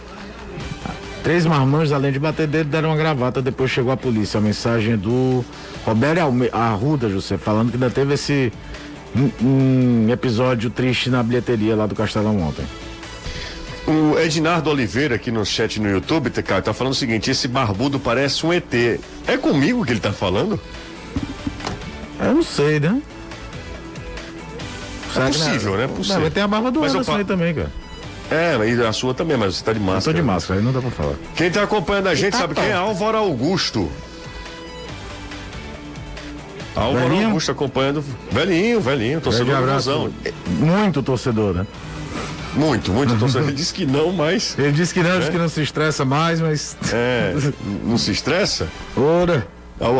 Três 1.21 1.45
marmanjos, 1.45 1.91
além 1.93 2.11
de 2.11 2.19
bater 2.19 2.47
dele, 2.47 2.65
deram 2.65 2.89
uma 2.89 2.97
gravata. 2.97 3.41
Depois 3.41 3.69
chegou 3.69 3.91
a 3.91 3.97
polícia. 3.97 4.37
A 4.37 4.41
mensagem 4.41 4.97
do 4.97 5.43
Roberto 5.85 6.19
Arruda, 6.53 7.09
José, 7.09 7.37
falando 7.37 7.71
que 7.71 7.75
ainda 7.75 7.89
teve 7.89 8.13
esse 8.13 8.53
um, 9.15 9.29
um 9.45 10.09
episódio 10.09 10.69
triste 10.69 11.09
na 11.09 11.21
bilheteria 11.21 11.75
lá 11.75 11.85
do 11.85 11.95
Castelão 11.95 12.39
ontem. 12.41 12.65
O 13.85 14.17
Ednardo 14.17 14.69
Oliveira 14.69 15.15
aqui 15.15 15.29
no 15.29 15.45
chat 15.45 15.79
no 15.79 15.89
YouTube, 15.89 16.29
cara, 16.29 16.61
tá 16.61 16.73
falando 16.73 16.93
o 16.93 16.95
seguinte: 16.95 17.29
esse 17.29 17.47
barbudo 17.47 17.99
parece 17.99 18.45
um 18.45 18.53
ET. 18.53 18.73
É 19.27 19.37
comigo 19.37 19.85
que 19.85 19.91
ele 19.91 19.99
tá 19.99 20.13
falando? 20.13 20.59
Eu 22.19 22.33
não 22.33 22.43
sei, 22.43 22.79
né? 22.79 23.01
É 25.15 25.27
possível, 25.27 25.77
né? 25.77 25.83
É 25.83 25.87
possível. 25.87 26.21
Não, 26.21 26.29
tem 26.31 26.43
a 26.43 26.47
barba 26.47 26.71
do 26.71 26.79
mas 26.79 26.91
Anderson 26.91 27.17
aí 27.17 27.25
também, 27.25 27.53
cara. 27.53 27.71
É, 28.31 28.57
e 28.67 28.85
a 28.85 28.93
sua 28.93 29.13
também, 29.13 29.37
mas 29.37 29.55
você 29.55 29.63
tá 29.63 29.73
de 29.73 29.79
máscara. 29.79 29.99
Eu 29.99 30.13
tô 30.13 30.13
de 30.13 30.21
máscara, 30.21 30.59
aí 30.59 30.65
não 30.65 30.71
dá 30.71 30.81
pra 30.81 30.89
falar. 30.89 31.15
Quem 31.35 31.51
tá 31.51 31.63
acompanhando 31.63 32.07
a 32.07 32.15
gente 32.15 32.31
tá 32.31 32.39
sabe 32.39 32.55
quem 32.55 32.65
é 32.65 32.73
Álvaro 32.73 33.17
Augusto. 33.17 33.91
Álvaro 36.75 37.09
velhinho? 37.09 37.27
Augusto 37.27 37.51
acompanhando. 37.51 38.03
Velhinho, 38.31 38.79
velhinho, 38.81 39.21
torcedor 39.21 39.61
do. 39.61 40.13
Muito 40.49 41.03
torcedor, 41.03 41.53
né? 41.53 41.67
Muito, 42.55 42.91
muito 42.91 43.17
torcedor. 43.17 43.47
Ele 43.47 43.55
disse 43.57 43.73
que 43.73 43.85
não, 43.85 44.11
mas. 44.11 44.57
Ele 44.57 44.71
disse 44.71 44.93
que 44.93 45.01
não, 45.01 45.11
é? 45.11 45.19
disse 45.19 45.31
que 45.31 45.37
não 45.37 45.49
se 45.49 45.61
estressa 45.61 46.05
mais, 46.05 46.39
mas. 46.39 46.77
É, 46.91 47.33
não 47.83 47.97
se 47.97 48.11
estressa? 48.11 48.67
Ora. 48.95 49.47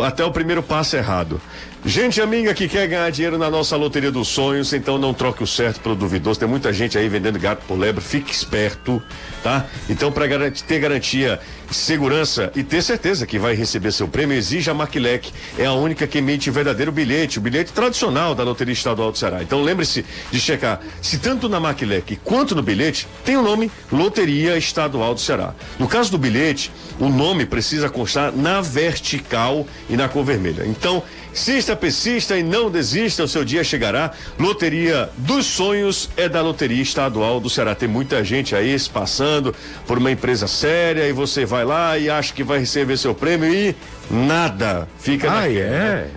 Até 0.06 0.24
o 0.24 0.32
primeiro 0.32 0.62
passo 0.64 0.96
errado. 0.96 1.42
Gente 1.86 2.22
amiga 2.22 2.54
que 2.54 2.70
quer 2.70 2.88
ganhar 2.88 3.10
dinheiro 3.12 3.38
na 3.38 3.50
nossa 3.50 3.76
loteria 3.76 4.10
dos 4.10 4.30
sonhos, 4.30 4.72
então 4.72 4.98
não 4.98 5.14
troque 5.14 5.44
o 5.44 5.48
certo 5.48 5.82
pelo 5.82 5.98
duvidoso. 5.98 6.40
Tem 6.40 6.48
muita 6.48 6.72
gente 6.72 6.98
aí 6.98 7.10
vendendo 7.10 7.38
gato 7.38 7.66
por 7.68 7.78
lebre, 7.78 8.02
fique 8.02 8.32
esperto, 8.32 9.04
tá? 9.44 9.66
Então, 9.90 10.10
para 10.10 10.26
garantir, 10.26 10.64
ter 10.64 10.80
garantia, 10.80 11.42
segurança 11.70 12.50
e 12.56 12.64
ter 12.64 12.82
certeza 12.82 13.28
que 13.28 13.38
vai 13.38 13.54
receber 13.54 13.92
seu 13.92 14.08
prêmio, 14.08 14.38
exija 14.38 14.72
a 14.72 14.74
Maquilec. 14.74 15.34
É 15.58 15.66
a 15.66 15.74
única 15.74 16.08
que 16.08 16.20
emite 16.20 16.50
o 16.50 16.54
verdadeiro 16.54 16.90
bilhete, 16.90 17.38
o 17.38 17.42
bilhete 17.42 17.74
tradicional 17.74 18.34
da 18.34 18.46
Loteria 18.46 18.72
Estadual 18.72 19.12
do 19.12 19.18
Ceará. 19.18 19.44
Então, 19.44 19.62
lembre-se 19.62 20.06
de 20.32 20.40
checar 20.40 20.80
se 21.02 21.18
tanto 21.18 21.50
na 21.50 21.60
Maquilec 21.60 22.16
quanto 22.24 22.56
no 22.56 22.64
bilhete 22.64 23.10
tem 23.26 23.36
o 23.36 23.42
nome 23.42 23.70
Loteria 23.92 24.58
Estadual 24.58 25.14
do 25.14 25.20
Ceará. 25.20 25.54
No 25.78 25.90
caso 25.90 26.10
do 26.10 26.18
bilhete, 26.18 26.72
o 26.98 27.10
nome 27.10 27.46
precisa 27.46 27.90
constar 27.90 28.32
na 28.32 28.62
vertical 28.62 29.68
e 29.90 29.98
na 29.98 30.08
cor 30.08 30.24
vermelha. 30.24 30.64
Então, 30.66 31.04
Insista, 31.34 31.76
persista 31.76 32.38
e 32.38 32.44
não 32.44 32.70
desista, 32.70 33.24
o 33.24 33.28
seu 33.28 33.44
dia 33.44 33.64
chegará. 33.64 34.12
Loteria 34.38 35.10
dos 35.18 35.48
Sonhos 35.48 36.08
é 36.16 36.30
da 36.30 36.42
Loteria 36.42 36.82
Estadual 36.82 37.40
do 37.40 37.50
Ceará. 37.50 37.74
Tem 37.74 37.90
muita 37.90 38.24
gente 38.24 38.56
aí 38.56 38.78
se 38.78 38.88
passando 38.88 39.54
por 39.88 39.98
uma 39.98 40.12
empresa 40.12 40.48
séria 40.48 41.08
e 41.08 41.12
você 41.12 41.44
vai 41.44 41.66
lá 41.66 41.98
e 41.98 42.08
acha 42.08 42.32
que 42.32 42.44
vai 42.44 42.60
receber 42.60 42.98
seu 42.98 43.16
prêmio 43.16 43.52
e 43.52 43.76
nada. 44.12 44.88
Fica 45.00 45.32
Ah, 45.32 45.50
é? 45.50 46.08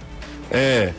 É. 0.50 0.92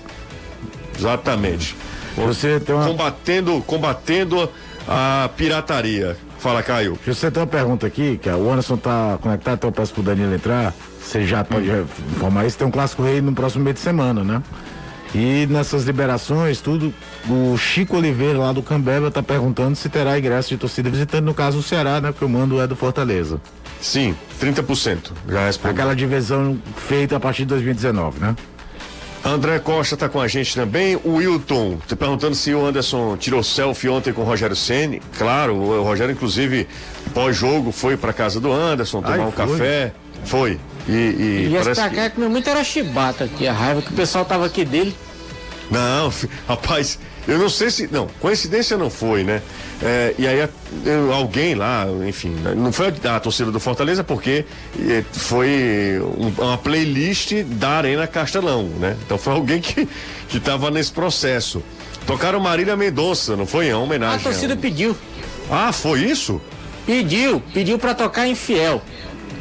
Exatamente. 0.98 1.76
Você 2.16 2.60
tem 2.60 2.76
uma, 2.76 2.86
Combatendo, 2.86 3.64
combatendo 3.68 4.50
a 4.88 5.30
pirataria. 5.38 6.18
Fala, 6.40 6.64
Caio. 6.64 6.98
você 7.06 7.30
tem 7.30 7.42
uma 7.42 7.48
pergunta 7.48 7.86
aqui, 7.86 8.18
que 8.18 8.30
o 8.30 8.52
Anderson 8.52 8.78
tá 8.78 9.20
conectado, 9.22 9.56
então 9.56 9.68
eu 9.70 9.72
peço 9.72 9.94
pro 9.94 10.02
Danilo 10.02 10.34
entrar. 10.34 10.74
Você 11.08 11.26
já 11.26 11.42
pode 11.42 11.70
informar 12.12 12.46
isso. 12.46 12.58
Tem 12.58 12.68
um 12.68 12.72
clássico 12.72 13.02
rei 13.02 13.22
no 13.22 13.32
próximo 13.32 13.64
meio 13.64 13.74
de 13.74 13.80
semana, 13.80 14.26
né? 14.26 14.44
E 15.16 15.48
nessas 15.50 15.86
liberações, 15.86 16.60
tudo, 16.60 16.94
o 17.30 17.58
Chico 17.58 17.96
Oliveira 17.96 18.38
lá 18.38 18.52
do 18.52 18.62
Cambeba 18.62 19.10
tá 19.10 19.24
perguntando 19.24 19.78
se 19.78 19.88
terá 19.88 20.20
ingresso 20.20 20.50
de 20.50 20.58
torcida 20.58 20.90
visitante, 20.90 21.24
no 21.24 21.34
caso 21.34 21.60
o 21.60 21.64
Ceará, 21.64 22.02
né? 22.02 22.12
Porque 22.12 22.26
o 22.26 22.30
mando 22.30 22.60
é 22.60 22.68
do 22.68 22.76
Fortaleza. 22.76 23.40
Sim, 23.80 24.18
30%. 24.42 25.12
Já 25.30 25.46
respondi. 25.46 25.74
Aquela 25.74 25.96
divisão 25.96 26.60
feita 26.76 27.16
a 27.16 27.20
partir 27.22 27.44
de 27.44 27.50
2019, 27.50 28.20
né? 28.20 28.36
André 29.24 29.60
Costa 29.60 29.96
está 29.96 30.10
com 30.10 30.20
a 30.20 30.28
gente 30.28 30.54
também. 30.56 30.98
O 31.06 31.16
Wilton, 31.16 31.78
te 31.88 31.96
perguntando 31.96 32.36
se 32.36 32.54
o 32.54 32.66
Anderson 32.66 33.16
tirou 33.16 33.42
selfie 33.42 33.88
ontem 33.88 34.12
com 34.12 34.24
o 34.24 34.26
Rogério 34.26 34.58
Ceni. 34.58 35.02
Claro, 35.18 35.56
o 35.56 35.84
Rogério, 35.84 36.12
inclusive, 36.12 36.68
pós-jogo, 37.14 37.72
foi 37.72 37.96
para 37.96 38.12
casa 38.12 38.42
do 38.42 38.52
Anderson 38.52 39.02
tomar 39.02 39.14
Ai, 39.14 39.20
um 39.22 39.32
foi? 39.32 39.48
café. 39.48 39.94
Foi. 40.26 40.60
E, 40.88 40.92
e 40.92 41.48
E 41.50 41.56
esse 41.56 41.64
parece 41.64 41.82
pra 41.82 41.90
que... 41.90 42.16
comeu 42.16 42.30
muito 42.30 42.50
era 42.50 42.64
chibata 42.64 43.26
aqui, 43.26 43.48
a 43.48 43.54
raiva 43.54 43.82
que 43.82 43.92
o 43.92 43.96
pessoal 43.96 44.24
tava 44.26 44.46
aqui 44.46 44.64
dele. 44.64 44.96
Não, 45.70 46.12
rapaz, 46.48 46.98
eu 47.28 47.38
não 47.38 47.50
sei 47.50 47.70
se. 47.70 47.90
Não, 47.92 48.08
coincidência 48.22 48.78
não 48.78 48.90
foi, 48.90 49.24
né? 49.24 49.42
É, 49.84 50.16
e 50.18 50.26
aí 50.26 50.48
eu- 50.86 51.14
alguém 51.14 51.54
lá, 51.54 51.86
enfim, 52.08 52.30
né, 52.30 52.54
não 52.56 52.72
foi 52.72 52.92
a, 53.04 53.16
a 53.16 53.20
torcida 53.20 53.52
do 53.52 53.60
Fortaleza, 53.60 54.04
porque 54.04 54.44
eh, 54.80 55.04
foi 55.12 56.00
um- 56.02 56.34
uma 56.42 56.58
playlist 56.58 57.34
da 57.44 57.70
Arena 57.72 58.08
Castelão, 58.08 58.64
né? 58.80 58.96
Então 59.06 59.18
foi 59.18 59.34
alguém 59.36 59.60
que, 59.62 59.88
que 60.30 60.40
tava 60.40 60.72
nesse 60.72 60.92
processo. 60.92 61.62
Tocaram 62.08 62.40
Marília 62.40 62.76
Mendonça, 62.78 63.36
não 63.36 63.46
foi? 63.46 63.68
Em 63.68 63.72
A 63.72 63.78
homenagem. 63.78 64.22
torcida 64.24 64.54
a- 64.54 64.58
pediu. 64.58 64.96
Ah, 65.52 65.72
foi 65.74 66.00
isso? 66.06 66.42
Pediu, 66.86 67.44
pediu 67.54 67.78
pra 67.78 67.94
tocar 67.94 68.26
infiel. 68.28 68.82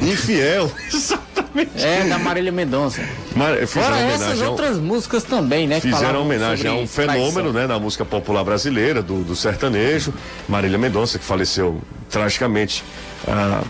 Infiel. 0.01 0.70
Exatamente. 0.92 1.82
É, 1.84 2.05
da 2.05 2.18
Marília 2.18 2.53
Mendonça. 2.53 3.01
Fizeram 3.01 3.66
Fora 3.66 3.99
essas 4.01 4.42
ao- 4.42 4.51
outras 4.51 4.78
músicas 4.78 5.24
também, 5.24 5.66
né? 5.66 5.80
que 5.80 5.88
Fizeram 5.90 6.22
homenagem 6.22 6.70
a 6.70 6.74
um 6.74 6.86
fenômeno, 6.86 7.30
traição. 7.32 7.53
né, 7.53 7.66
na 7.66 7.78
música 7.78 8.05
popular 8.05 8.44
brasileira, 8.44 9.03
do, 9.03 9.22
do 9.24 9.34
sertanejo, 9.34 10.12
Marília 10.49 10.78
Mendonça, 10.78 11.18
que 11.18 11.24
faleceu 11.24 11.80
tragicamente 12.11 12.84
há, 13.26 13.62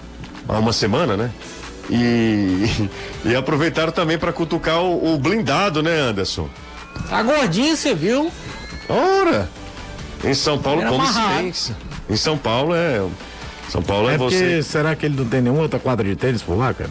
há 0.48 0.58
uma 0.58 0.72
semana, 0.72 1.16
né? 1.16 1.30
E, 1.88 2.64
e 3.24 3.36
aproveitaram 3.36 3.92
também 3.92 4.18
para 4.18 4.32
cutucar 4.32 4.80
o, 4.82 5.14
o 5.14 5.18
blindado, 5.18 5.82
né, 5.82 5.96
Anderson? 6.00 6.48
Tá 7.08 7.22
gordinho, 7.22 7.76
você 7.76 7.94
viu? 7.94 8.30
Ora! 8.88 9.48
Em 10.24 10.34
São 10.34 10.58
Paulo 10.58 10.80
Era 10.80 10.90
come-se 10.90 11.10
amarrado. 11.18 11.42
bem. 11.42 11.52
Em 12.10 12.16
São 12.16 12.36
Paulo 12.36 12.74
é. 12.74 13.00
São 13.68 13.82
Paulo 13.82 14.08
é, 14.10 14.14
É 14.14 14.18
porque, 14.18 14.36
você. 14.36 14.62
será 14.62 14.94
que 14.94 15.06
ele 15.06 15.16
não 15.16 15.24
tem 15.26 15.40
nenhuma 15.40 15.62
outra 15.62 15.78
quadra 15.78 16.06
de 16.06 16.14
tênis 16.16 16.42
por 16.42 16.56
lá, 16.56 16.72
cara? 16.72 16.90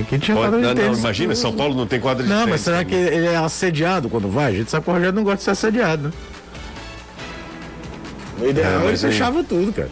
Aqui 0.00 0.18
tinha 0.18 0.36
Pode- 0.36 0.48
quadra 0.50 0.58
de 0.60 0.66
não, 0.66 0.74
não, 0.74 0.82
tênis. 0.82 0.98
imagina, 0.98 1.34
São 1.34 1.52
Paulo 1.52 1.74
não 1.74 1.86
tem 1.86 1.98
quadra 2.00 2.22
de 2.22 2.28
Não, 2.28 2.38
tênis 2.40 2.50
mas 2.50 2.60
será 2.60 2.84
que 2.84 2.90
também. 2.94 3.06
ele 3.18 3.26
é 3.26 3.36
assediado 3.36 4.08
quando 4.08 4.28
vai? 4.28 4.52
A 4.52 4.56
gente 4.56 4.70
sabe 4.70 4.84
que 4.84 4.90
o 4.90 4.92
Rogério 4.94 5.14
não 5.14 5.22
gosta 5.24 5.38
de 5.38 5.44
ser 5.44 5.50
assediado, 5.52 6.04
né? 6.08 6.12
O 8.40 8.46
ideal 8.48 8.70
É, 8.70 8.74
é, 8.74 8.78
ele 8.80 8.88
aí- 8.90 8.96
fechava 8.96 9.42
tudo, 9.42 9.72
cara. 9.72 9.88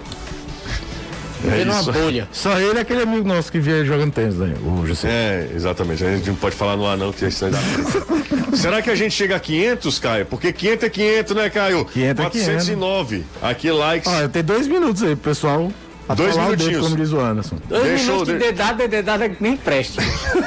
É 1.47 1.51
Vendo 1.51 1.71
uma 1.73 1.83
bolha. 1.93 2.29
Só 2.33 2.59
ele 2.59 2.79
é 2.79 2.83
aquele 2.83 3.03
amigo 3.03 3.27
nosso 3.29 3.53
que 3.53 3.59
via 3.61 3.85
jogando 3.85 4.12
tênis, 4.12 4.37
né? 4.37 4.55
O 4.64 4.87
José. 4.87 5.09
É, 5.09 5.51
exatamente. 5.55 6.03
A 6.05 6.17
gente 6.17 6.29
não 6.29 6.37
pode 6.37 6.57
falar 6.57 6.77
no 6.77 6.87
ar, 6.87 6.97
não, 6.97 7.12
que 7.12 7.25
é 7.25 7.29
isso 7.29 7.45
aí 7.45 7.51
dá- 7.51 8.57
Será 8.57 8.81
que 8.83 8.91
a 8.91 8.95
gente 8.95 9.12
chega 9.14 9.37
a 9.37 9.41
500, 9.41 9.99
Caio? 9.99 10.27
Porque 10.27 10.53
500 10.53 10.85
é 10.85 10.91
500, 10.91 11.37
né, 11.37 11.51
Caio? 11.51 11.85
500 11.85 12.25
é 12.25 12.31
409. 12.31 13.25
Aqui, 13.43 13.71
likes. 13.71 14.11
Olha, 14.12 14.29
tem 14.29 14.43
dois 14.43 14.67
minutos 14.67 15.03
aí 15.03 15.14
pro 15.14 15.31
pessoal. 15.31 15.71
Dois 16.15 16.35
o 16.37 16.39
dedo, 16.39 16.51
minutinhos. 16.51 16.83
como 16.85 16.97
diz 16.97 17.13
o 17.13 17.21
Anderson. 17.21 17.57
Dois 17.69 17.83
Deixa 17.83 18.05
eu- 18.05 18.13
minutos 18.13 18.27
de 18.35 18.39
de- 18.39 18.45
dedada, 18.45 18.85
é 18.85 18.89
dedada 18.89 19.29
que 19.29 19.43
nem 19.43 19.57
preste. 19.57 19.99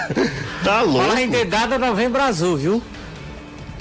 tá 0.63 0.81
louco? 0.81 1.07
Fala 1.07 1.21
em 1.21 1.29
dedada, 1.29 1.77
novembro 1.77 2.21
azul, 2.21 2.55
viu? 2.57 2.81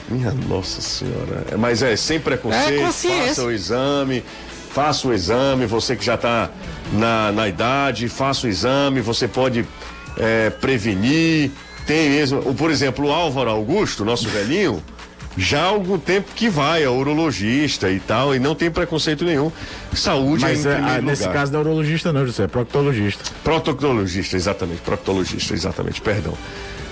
Minha 0.09 0.33
nossa 0.33 0.81
senhora. 0.81 1.45
É, 1.53 1.57
Mas 1.57 1.83
é, 1.83 1.95
sem 1.95 2.19
preconceito, 2.19 2.81
É 2.83 3.27
faça 3.27 3.43
o 3.45 3.51
exame. 3.53 4.25
Faça 4.71 5.09
o 5.09 5.13
exame, 5.15 5.67
você 5.67 5.97
que 5.97 6.05
já 6.05 6.15
está 6.15 6.51
na, 6.93 7.33
na 7.33 7.49
idade, 7.49 8.09
faça 8.09 8.47
o 8.47 8.51
exame, 8.51 9.01
você 9.01 9.27
pode 9.29 9.65
é, 10.17 10.51
prevenir. 10.51 11.51
Tem 11.87 12.11
mesmo, 12.11 12.55
por 12.55 12.71
exemplo, 12.71 13.07
o 13.07 13.11
Álvaro 13.13 13.51
Augusto, 13.51 14.05
nosso 14.05 14.29
velhinho, 14.29 14.83
já 15.37 15.63
há 15.63 15.67
algum 15.67 15.99
tempo 15.99 16.33
que 16.35 16.49
vai 16.49 16.85
a 16.85 16.91
urologista 16.91 17.91
e 17.91 18.01
tal, 18.01 18.35
e 18.35 18.39
não 18.39 18.55
tem 18.55 18.71
preconceito 18.71 19.25
nenhum. 19.25 19.53
Saúde 19.93 20.43
Mas 20.43 20.67
é 20.67 20.79
em 20.79 20.83
é, 20.83 20.91
ah, 20.97 21.01
nesse 21.01 21.23
lugar. 21.23 21.35
caso 21.35 21.53
não 21.53 21.61
é 21.61 21.63
urologista, 21.63 22.13
não, 22.13 22.27
José, 22.27 22.45
é 22.45 22.47
proctologista. 22.49 23.25
Proctologista, 23.45 24.37
exatamente, 24.37 24.81
proctologista, 24.81 25.55
exatamente, 25.55 26.01
perdão. 26.01 26.35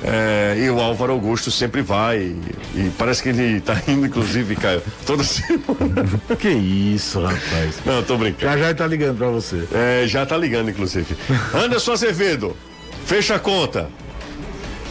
É, 0.05 0.57
e 0.59 0.70
o 0.70 0.78
Álvaro 0.80 1.12
Augusto 1.14 1.51
sempre 1.51 1.80
vai, 1.80 2.18
e, 2.18 2.41
e 2.74 2.93
parece 2.99 3.22
que 3.22 3.30
ele 3.30 3.61
tá 3.61 3.80
indo, 3.89 4.07
inclusive, 4.07 4.55
Caio, 4.55 4.82
toda 5.05 5.24
semana. 5.24 5.57
Que 6.39 6.51
isso, 6.51 7.20
rapaz. 7.20 7.80
Não, 7.84 8.03
tô 8.03 8.16
brincando. 8.16 8.53
Já 8.53 8.59
já 8.59 8.66
ele 8.66 8.74
tá 8.74 8.87
ligando 8.87 9.16
pra 9.18 9.28
você. 9.28 9.66
É, 9.72 10.05
já 10.07 10.26
tá 10.26 10.37
ligando, 10.37 10.70
inclusive. 10.70 11.16
Anderson 11.55 11.93
Azevedo, 11.93 12.57
fecha 13.07 13.37
a 13.37 13.39
conta. 13.39 13.89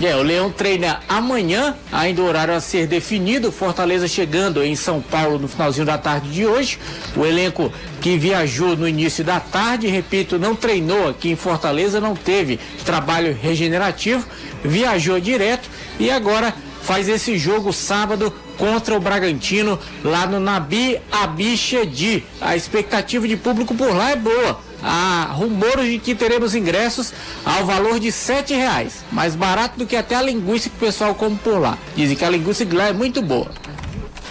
É, 0.01 0.13
o 0.15 0.21
Leão 0.21 0.51
treina 0.51 0.99
amanhã, 1.07 1.73
ainda 1.89 2.21
o 2.21 2.25
horário 2.25 2.53
a 2.53 2.59
ser 2.59 2.85
definido. 2.85 3.51
Fortaleza 3.51 4.07
chegando 4.07 4.61
em 4.61 4.75
São 4.75 5.01
Paulo 5.01 5.39
no 5.39 5.47
finalzinho 5.47 5.85
da 5.85 5.97
tarde 5.97 6.29
de 6.29 6.45
hoje. 6.45 6.77
O 7.15 7.25
elenco 7.25 7.71
que 8.01 8.17
viajou 8.17 8.75
no 8.75 8.87
início 8.87 9.23
da 9.23 9.39
tarde, 9.39 9.87
repito, 9.87 10.37
não 10.37 10.53
treinou 10.53 11.09
aqui 11.09 11.29
em 11.29 11.35
Fortaleza, 11.35 12.01
não 12.01 12.13
teve 12.13 12.59
trabalho 12.83 13.37
regenerativo, 13.41 14.27
viajou 14.63 15.19
direto 15.19 15.69
e 15.97 16.11
agora 16.11 16.53
faz 16.83 17.07
esse 17.07 17.37
jogo 17.37 17.71
sábado 17.71 18.31
contra 18.57 18.95
o 18.95 18.99
Bragantino 18.99 19.79
lá 20.03 20.27
no 20.27 20.39
Nabi 20.41 20.99
Abichedi. 21.09 22.23
A 22.41 22.55
expectativa 22.55 23.27
de 23.27 23.37
público 23.37 23.73
por 23.73 23.95
lá 23.95 24.11
é 24.11 24.15
boa. 24.15 24.59
Há 24.83 25.29
rumores 25.31 25.89
de 25.89 25.99
que 25.99 26.15
teremos 26.15 26.55
ingressos 26.55 27.13
ao 27.45 27.65
valor 27.65 27.99
de 27.99 28.11
sete 28.11 28.53
reais, 28.53 29.03
mais 29.11 29.35
barato 29.35 29.77
do 29.77 29.85
que 29.85 29.95
até 29.95 30.15
a 30.15 30.21
linguiça 30.21 30.69
que 30.69 30.75
o 30.75 30.79
pessoal 30.79 31.15
come 31.15 31.35
por 31.37 31.59
lá. 31.59 31.77
Dizem 31.95 32.15
que 32.15 32.25
a 32.25 32.29
linguiça 32.29 32.65
de 32.65 32.75
lá 32.75 32.87
é 32.87 32.93
muito 32.93 33.21
boa. 33.21 33.47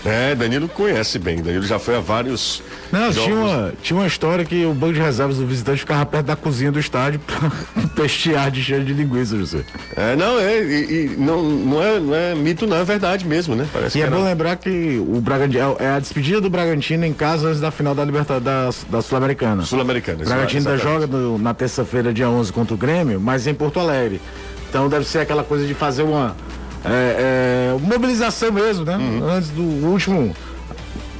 É, 0.04 0.34
Danilo 0.34 0.68
conhece 0.68 1.18
bem. 1.18 1.42
Danilo 1.42 1.64
já 1.64 1.78
foi 1.78 1.96
a 1.96 2.00
vários. 2.00 2.62
Não, 2.92 3.10
jogos. 3.10 3.22
tinha 3.24 3.36
uma, 3.36 3.72
tinha 3.82 3.98
uma 3.98 4.06
história 4.06 4.44
que 4.44 4.64
o 4.66 4.74
banco 4.74 4.92
de 4.92 5.00
reservas 5.00 5.38
do 5.38 5.46
visitante 5.46 5.78
ficava 5.80 6.04
perto 6.04 6.26
da 6.26 6.36
cozinha 6.36 6.70
do 6.70 6.78
estádio 6.78 7.18
pra 7.26 7.50
pestear 7.96 8.50
de 8.50 8.62
cheio 8.62 8.84
de 8.84 8.92
linguiça, 8.92 9.36
José. 9.36 9.64
É, 9.96 10.14
não, 10.14 10.38
é, 10.38 10.58
e, 10.62 11.06
e 11.12 11.16
não, 11.16 11.42
não, 11.42 11.82
é, 11.82 11.98
não 12.00 12.14
é 12.14 12.34
mito, 12.34 12.66
não, 12.66 12.76
é 12.76 12.84
verdade 12.84 13.26
mesmo, 13.26 13.54
né? 13.54 13.66
Parece 13.72 13.98
E 13.98 14.02
é 14.02 14.10
bom 14.10 14.22
lembrar 14.22 14.56
que 14.56 14.98
o 15.08 15.20
Bragantino 15.20 15.76
é 15.78 15.88
a 15.88 15.98
despedida 15.98 16.40
do 16.40 16.50
Bragantino 16.50 17.04
em 17.06 17.12
casa 17.12 17.48
antes 17.48 17.60
da 17.60 17.70
final 17.70 17.94
da 17.94 18.04
Libertadores 18.04 18.84
da, 18.90 18.96
da 18.98 19.02
Sul-Americana. 19.02 19.62
Sul-Americana. 19.64 20.22
O 20.22 20.26
Bragantino 20.26 20.68
ainda 20.68 20.82
joga 20.82 21.06
no- 21.06 21.38
na 21.38 21.54
terça-feira, 21.54 22.12
dia 22.12 22.28
11, 22.28 22.52
contra 22.52 22.74
o 22.74 22.76
Grêmio, 22.76 23.18
mas 23.20 23.46
em 23.46 23.54
Porto 23.54 23.80
Alegre. 23.80 24.20
Então 24.68 24.88
deve 24.88 25.06
ser 25.06 25.20
aquela 25.20 25.42
coisa 25.44 25.66
de 25.66 25.72
fazer 25.72 26.02
uma 26.02 26.36
é, 26.84 27.74
é, 27.76 27.78
mobilização 27.80 28.52
mesmo, 28.52 28.84
né? 28.84 28.96
Uhum. 28.96 29.28
Antes 29.28 29.50
do 29.50 29.62
último 29.62 30.34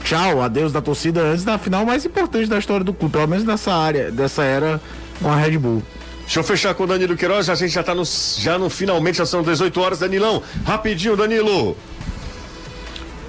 tchau, 0.05 0.43
adeus 0.43 0.73
da 0.73 0.83
torcida, 0.83 1.23
antes 1.23 1.45
da 1.45 1.59
final 1.59 1.85
mais 1.87 2.05
importante 2.05 2.49
da 2.49 2.59
história 2.59 2.85
do 2.85 2.93
clube, 2.93 3.13
pelo 3.13 3.27
menos 3.27 3.45
nessa 3.45 3.73
área, 3.73 4.11
dessa 4.11 4.45
era 4.45 4.81
com 5.21 5.31
a 5.31 5.37
Red 5.37 5.59
Bull. 5.59 5.83
Deixa 6.21 6.41
eu 6.41 6.45
fechar 6.45 6.75
com 6.75 6.85
o 6.85 6.87
Danilo 6.87 7.17
Queiroz, 7.17 7.49
a 7.51 7.55
gente 7.55 7.73
já 7.73 7.81
está 7.81 7.95
no, 7.95 8.03
já 8.05 8.59
no 8.59 8.71
finalmente, 8.71 9.19
já 9.19 9.27
são 9.27 9.43
18 9.43 9.81
horas. 9.81 9.99
Danilão, 9.99 10.43
rapidinho, 10.65 11.17
Danilo. 11.17 11.77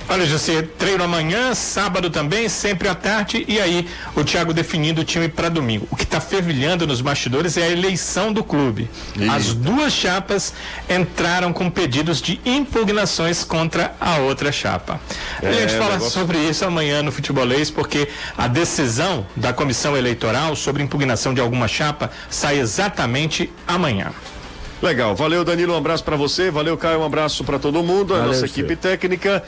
Olha, 0.07 0.25
José, 0.25 0.61
treino 0.61 1.03
amanhã, 1.03 1.55
sábado 1.55 2.11
também, 2.11 2.47
sempre 2.47 2.87
à 2.87 2.93
tarde, 2.93 3.43
e 3.47 3.59
aí 3.59 3.87
o 4.15 4.23
Thiago 4.23 4.53
definindo 4.53 5.01
o 5.01 5.03
time 5.03 5.27
para 5.27 5.49
domingo. 5.49 5.87
O 5.89 5.95
que 5.95 6.03
está 6.03 6.21
fervilhando 6.21 6.85
nos 6.85 7.01
bastidores 7.01 7.57
é 7.57 7.63
a 7.63 7.69
eleição 7.69 8.31
do 8.31 8.43
clube. 8.43 8.87
Eita. 9.19 9.33
As 9.33 9.53
duas 9.53 9.91
chapas 9.91 10.53
entraram 10.87 11.51
com 11.51 11.71
pedidos 11.71 12.21
de 12.21 12.39
impugnações 12.45 13.43
contra 13.43 13.95
a 13.99 14.17
outra 14.17 14.51
chapa. 14.51 15.01
É, 15.41 15.49
a 15.49 15.53
gente 15.53 15.73
fala 15.73 15.93
negócio... 15.93 16.11
sobre 16.11 16.37
isso 16.37 16.63
amanhã 16.63 17.01
no 17.01 17.11
Futebolês, 17.11 17.71
porque 17.71 18.07
a 18.37 18.47
decisão 18.47 19.25
da 19.35 19.53
comissão 19.53 19.97
eleitoral 19.97 20.55
sobre 20.55 20.83
impugnação 20.83 21.33
de 21.33 21.41
alguma 21.41 21.67
chapa 21.67 22.11
sai 22.29 22.59
exatamente 22.59 23.51
amanhã. 23.67 24.11
Legal, 24.81 25.15
valeu 25.15 25.43
Danilo, 25.43 25.73
um 25.73 25.77
abraço 25.77 26.03
para 26.03 26.15
você, 26.15 26.51
valeu 26.51 26.77
Caio, 26.77 26.99
um 26.99 27.05
abraço 27.05 27.43
para 27.43 27.57
todo 27.57 27.81
mundo, 27.81 28.13
a 28.13 28.17
valeu, 28.19 28.33
nossa 28.33 28.45
equipe 28.45 28.75
técnica. 28.75 29.43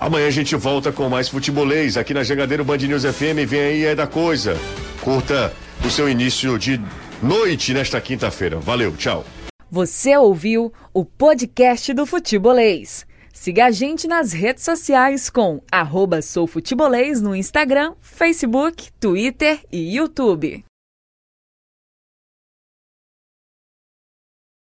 Amanhã 0.00 0.28
a 0.28 0.30
gente 0.30 0.54
volta 0.54 0.92
com 0.92 1.08
mais 1.08 1.28
futebolês 1.28 1.96
aqui 1.96 2.14
na 2.14 2.22
Jangadeiro 2.22 2.64
Band 2.64 2.76
News 2.76 3.02
FM. 3.02 3.44
Vem 3.48 3.60
aí, 3.60 3.84
é 3.84 3.96
da 3.96 4.06
coisa. 4.06 4.56
Curta 5.00 5.52
o 5.84 5.90
seu 5.90 6.08
início 6.08 6.56
de 6.56 6.80
noite 7.20 7.74
nesta 7.74 8.00
quinta-feira. 8.00 8.60
Valeu, 8.60 8.96
tchau. 8.96 9.24
Você 9.68 10.16
ouviu 10.16 10.72
o 10.94 11.04
podcast 11.04 11.92
do 11.92 12.06
Futebolês. 12.06 13.04
Siga 13.32 13.66
a 13.66 13.70
gente 13.72 14.06
nas 14.06 14.32
redes 14.32 14.62
sociais 14.62 15.28
com 15.28 15.60
arroba 15.70 16.22
soufutebolês 16.22 17.20
no 17.20 17.34
Instagram, 17.34 17.94
Facebook, 18.00 18.90
Twitter 19.00 19.60
e 19.70 19.96
YouTube. 19.96 20.64